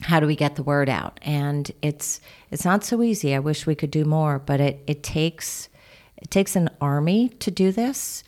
how 0.00 0.20
do 0.20 0.26
we 0.26 0.36
get 0.36 0.56
the 0.56 0.62
word 0.62 0.88
out? 0.88 1.20
And 1.22 1.70
it's 1.82 2.20
it's 2.50 2.64
not 2.64 2.84
so 2.84 3.02
easy. 3.02 3.34
I 3.34 3.38
wish 3.38 3.66
we 3.66 3.74
could 3.74 3.90
do 3.90 4.04
more, 4.04 4.38
but 4.38 4.60
it, 4.60 4.82
it 4.86 5.02
takes 5.02 5.68
it 6.16 6.30
takes 6.30 6.56
an 6.56 6.70
army 6.80 7.28
to 7.40 7.50
do 7.50 7.72
this. 7.72 8.24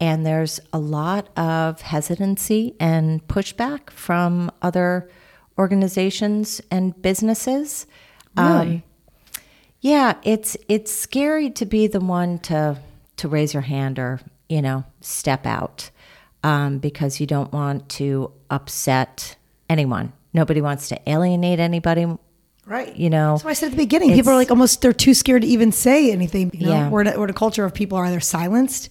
And 0.00 0.26
there's 0.26 0.60
a 0.72 0.78
lot 0.78 1.28
of 1.38 1.80
hesitancy 1.82 2.74
and 2.80 3.26
pushback 3.28 3.90
from 3.90 4.50
other 4.60 5.08
organizations 5.58 6.60
and 6.70 7.00
businesses. 7.00 7.86
Really? 8.36 8.82
Yeah, 9.80 10.14
it's 10.24 10.56
it's 10.68 10.92
scary 10.92 11.50
to 11.50 11.64
be 11.66 11.86
the 11.86 12.00
one 12.00 12.38
to 12.40 12.78
to 13.16 13.28
raise 13.28 13.54
your 13.54 13.62
hand 13.62 13.98
or 13.98 14.20
you 14.48 14.60
know 14.62 14.84
step 15.00 15.46
out. 15.46 15.90
um, 16.42 16.78
because 16.78 17.20
you 17.20 17.26
don't 17.26 17.52
want 17.52 17.88
to 17.88 18.30
upset 18.50 19.36
anyone. 19.68 20.12
Nobody 20.34 20.60
wants 20.60 20.88
to 20.88 21.08
alienate 21.08 21.60
anybody. 21.60 22.06
Right. 22.66 22.94
You 22.96 23.08
know, 23.10 23.38
so 23.40 23.48
I 23.48 23.52
said 23.52 23.66
at 23.66 23.70
the 23.72 23.76
beginning, 23.76 24.12
people 24.12 24.32
are 24.32 24.36
like 24.36 24.50
almost 24.50 24.80
they're 24.82 24.92
too 24.92 25.14
scared 25.14 25.42
to 25.42 25.48
even 25.48 25.70
say 25.72 26.10
anything. 26.10 26.50
You 26.54 26.66
know? 26.66 26.72
Yeah. 26.72 26.88
We're, 26.90 27.02
in 27.02 27.06
a, 27.08 27.18
we're 27.18 27.24
in 27.24 27.30
a 27.30 27.34
culture 27.34 27.64
of 27.64 27.72
people 27.74 27.96
are 27.98 28.04
either 28.06 28.20
silenced 28.20 28.90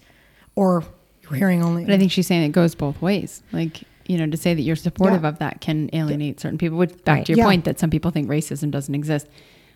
or 0.55 0.83
you're 1.23 1.33
hearing 1.33 1.63
only. 1.63 1.83
But 1.85 1.93
I 1.95 1.97
think 1.97 2.11
she's 2.11 2.27
saying 2.27 2.43
it 2.43 2.49
goes 2.53 2.75
both 2.75 3.01
ways. 3.01 3.41
Like, 3.51 3.81
you 4.05 4.17
know, 4.17 4.27
to 4.29 4.37
say 4.37 4.53
that 4.53 4.61
you're 4.61 4.75
supportive 4.75 5.23
Yeah. 5.23 5.29
of 5.29 5.39
that 5.39 5.59
can 5.61 5.89
alienate 5.93 6.39
certain 6.39 6.57
people. 6.57 6.77
Which 6.77 6.91
back 7.03 7.17
Right. 7.17 7.25
to 7.25 7.31
your 7.33 7.37
Yeah. 7.39 7.45
point 7.45 7.65
that 7.65 7.79
some 7.79 7.89
people 7.89 8.11
think 8.11 8.29
racism 8.29 8.69
doesn't 8.71 8.93
exist. 8.93 9.27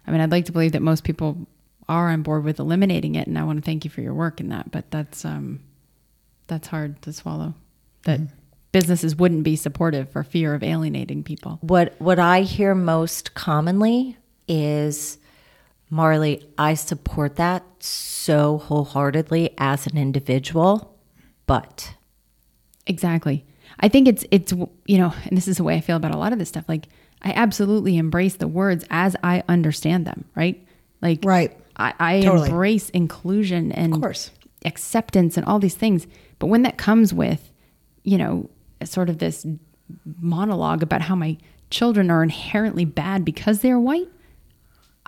I 0.06 0.12
mean, 0.12 0.22
I'd 0.22 0.32
like 0.32 0.46
to 0.46 0.52
believe 0.52 0.74
that 0.74 0.82
most 0.82 1.04
people 1.04 1.48
are 1.90 2.10
on 2.10 2.22
board 2.22 2.44
with 2.44 2.60
eliminating 2.60 3.16
it, 3.16 3.28
and 3.28 3.38
I 3.38 3.44
want 3.44 3.58
to 3.58 3.66
thank 3.66 3.84
you 3.84 3.90
for 3.90 4.02
your 4.02 4.14
work 4.14 4.40
in 4.40 4.50
that. 4.50 4.72
But 4.72 4.92
that's 4.92 5.26
um, 5.26 5.62
that's 6.48 6.68
hard 6.68 7.02
to 7.02 7.14
swallow. 7.14 7.56
That 8.04 8.20
businesses 8.72 9.16
wouldn't 9.16 9.44
be 9.44 9.56
supportive 9.56 10.10
for 10.10 10.24
fear 10.24 10.54
of 10.54 10.64
alienating 10.64 11.24
people. 11.24 11.58
what 11.62 11.96
what 12.00 12.20
I 12.20 12.42
hear 12.42 12.76
most 12.76 13.34
commonly 13.34 14.18
is, 14.48 15.18
Marley, 15.90 16.46
I 16.58 16.74
support 16.74 17.36
that 17.38 17.64
so 17.80 18.58
wholeheartedly 18.60 19.54
as 19.58 19.88
an 19.88 19.98
individual, 19.98 20.98
but 21.46 21.94
Exactly. 22.86 23.46
I 23.80 23.90
think 23.90 24.08
it's 24.08 24.26
it's 24.32 24.54
you 24.86 24.98
know, 24.98 25.14
and 25.26 25.38
this 25.38 25.48
is 25.48 25.58
the 25.58 25.64
way 25.64 25.76
I 25.76 25.82
feel 25.82 25.98
about 25.98 26.14
a 26.14 26.18
lot 26.18 26.34
of 26.34 26.40
this 26.40 26.50
stuff. 26.50 26.66
Like 26.68 26.88
I 27.22 27.32
absolutely 27.34 27.98
embrace 27.98 28.36
the 28.36 28.48
words 28.48 28.86
as 28.90 29.16
I 29.24 29.44
understand 29.48 30.06
them, 30.08 30.26
right? 30.36 30.66
Like 31.02 31.20
Right. 31.24 31.58
I, 31.76 31.94
I 32.00 32.22
Totally. 32.22 32.50
embrace 32.50 32.90
inclusion 32.92 33.72
and 33.72 33.94
Of 33.96 34.02
course. 34.02 34.32
acceptance 34.66 35.38
and 35.38 35.46
all 35.46 35.60
these 35.60 35.76
things. 35.76 36.08
But 36.40 36.48
when 36.48 36.64
that 36.64 36.78
comes 36.78 37.14
with, 37.14 37.52
you 38.04 38.18
know, 38.18 38.50
sort 38.86 39.10
of 39.10 39.18
this 39.18 39.46
monologue 40.20 40.84
about 40.84 41.02
how 41.02 41.16
my 41.16 41.38
children 41.70 42.12
are 42.12 42.24
inherently 42.24 42.86
bad 42.86 43.26
because 43.26 43.60
they're 43.60 43.80
white, 43.80 44.10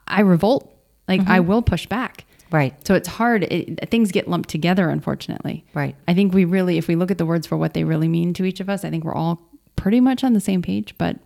I 0.07 0.21
revolt. 0.21 0.73
Like 1.07 1.21
I 1.21 1.39
mm-hmm. 1.39 1.47
will 1.47 1.61
push 1.61 1.85
back. 1.85 2.25
Right. 2.51 2.75
So 2.87 2.95
it's 2.95 3.07
hard. 3.07 3.43
It, 3.43 3.89
things 3.89 4.11
get 4.11 4.27
lumped 4.27 4.49
together, 4.49 4.89
unfortunately. 4.89 5.65
Right. 5.73 5.95
I 6.07 6.13
think 6.13 6.33
we 6.33 6.45
really, 6.45 6.77
if 6.77 6.87
we 6.87 6.95
look 6.95 7.11
at 7.11 7.17
the 7.17 7.25
words 7.25 7.45
for 7.45 7.57
what 7.57 7.73
they 7.73 7.83
really 7.83 8.07
mean 8.07 8.33
to 8.35 8.45
each 8.45 8.59
of 8.59 8.69
us, 8.69 8.83
I 8.83 8.89
think 8.89 9.03
we're 9.03 9.13
all 9.15 9.39
pretty 9.75 9.99
much 9.99 10.23
on 10.23 10.33
the 10.33 10.39
same 10.39 10.61
page. 10.61 10.95
But 10.97 11.17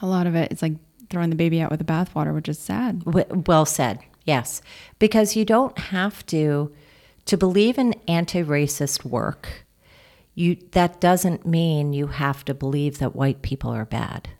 a 0.00 0.06
lot 0.06 0.26
of 0.26 0.34
it, 0.34 0.50
it's 0.50 0.62
like 0.62 0.74
throwing 1.10 1.30
the 1.30 1.36
baby 1.36 1.60
out 1.60 1.70
with 1.70 1.80
the 1.80 1.84
bathwater, 1.84 2.34
which 2.34 2.48
is 2.48 2.58
sad. 2.58 3.02
Well 3.46 3.66
said. 3.66 3.98
Yes, 4.24 4.62
because 4.98 5.36
you 5.36 5.44
don't 5.44 5.76
have 5.78 6.24
to 6.26 6.72
to 7.26 7.36
believe 7.36 7.78
in 7.78 7.94
anti-racist 8.08 9.04
work. 9.04 9.66
You 10.34 10.56
that 10.72 11.00
doesn't 11.00 11.46
mean 11.46 11.92
you 11.92 12.08
have 12.08 12.44
to 12.46 12.54
believe 12.54 12.98
that 12.98 13.16
white 13.16 13.42
people 13.42 13.70
are 13.70 13.84
bad. 13.84 14.30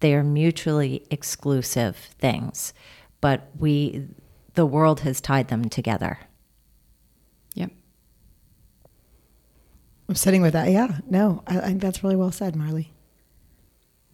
They 0.00 0.14
are 0.14 0.24
mutually 0.24 1.06
exclusive 1.10 1.96
things, 1.96 2.74
but 3.20 3.48
we 3.58 4.06
the 4.54 4.66
world 4.66 5.00
has 5.00 5.20
tied 5.20 5.48
them 5.48 5.68
together. 5.68 6.18
Yep. 7.54 7.70
I'm 10.08 10.14
sitting 10.14 10.42
with 10.42 10.52
that. 10.52 10.70
Yeah. 10.70 10.98
No, 11.08 11.42
I, 11.46 11.58
I 11.58 11.66
think 11.66 11.82
that's 11.82 12.02
really 12.02 12.16
well 12.16 12.32
said, 12.32 12.54
Marley. 12.54 12.92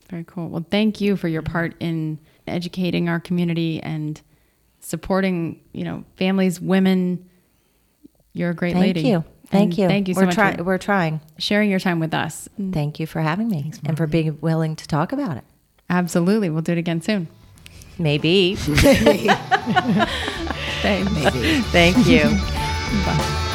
Very 0.09 0.25
cool. 0.25 0.49
Well, 0.49 0.67
thank 0.71 1.01
you 1.01 1.17
for 1.17 1.29
your 1.29 1.43
part 1.43 1.75
in 1.79 2.19
educating 2.47 3.09
our 3.09 3.21
community 3.21 3.81
and 3.81 4.21
supporting, 4.81 5.61
you 5.73 5.85
know, 5.85 6.05
families, 6.17 6.61
women. 6.61 7.29
You're 8.33 8.51
a 8.51 8.55
great 8.55 8.73
Thank 8.73 8.97
lady. 8.97 9.09
you. 9.09 9.25
Thank 9.51 9.71
And 9.73 9.79
you. 9.79 9.89
Thank 9.89 10.09
you 10.09 10.15
so 10.15 10.21
we're 10.21 10.27
much 10.27 10.35
try- 10.35 10.57
for 10.57 10.63
we're 10.65 10.79
trying. 10.79 11.21
sharing 11.39 11.71
your 11.71 11.81
time 11.81 11.99
with 12.01 12.15
us. 12.15 12.49
Thank 12.73 13.01
you 13.01 13.07
for 13.07 13.21
having 13.21 13.49
me 13.49 13.73
and 13.85 13.97
for 13.97 14.07
being 14.07 14.39
willing 14.41 14.77
to 14.77 14.87
talk 14.87 15.13
about 15.13 15.37
it. 15.37 15.45
Absolutely. 15.89 16.51
We'll 16.51 16.63
do 16.63 16.73
it 16.73 16.79
again 16.79 17.03
soon. 17.03 17.27
Maybe. 17.99 18.55
Thanks. 20.83 21.11
Thank 21.73 22.07
you. 22.07 22.23
Bye. 23.05 23.47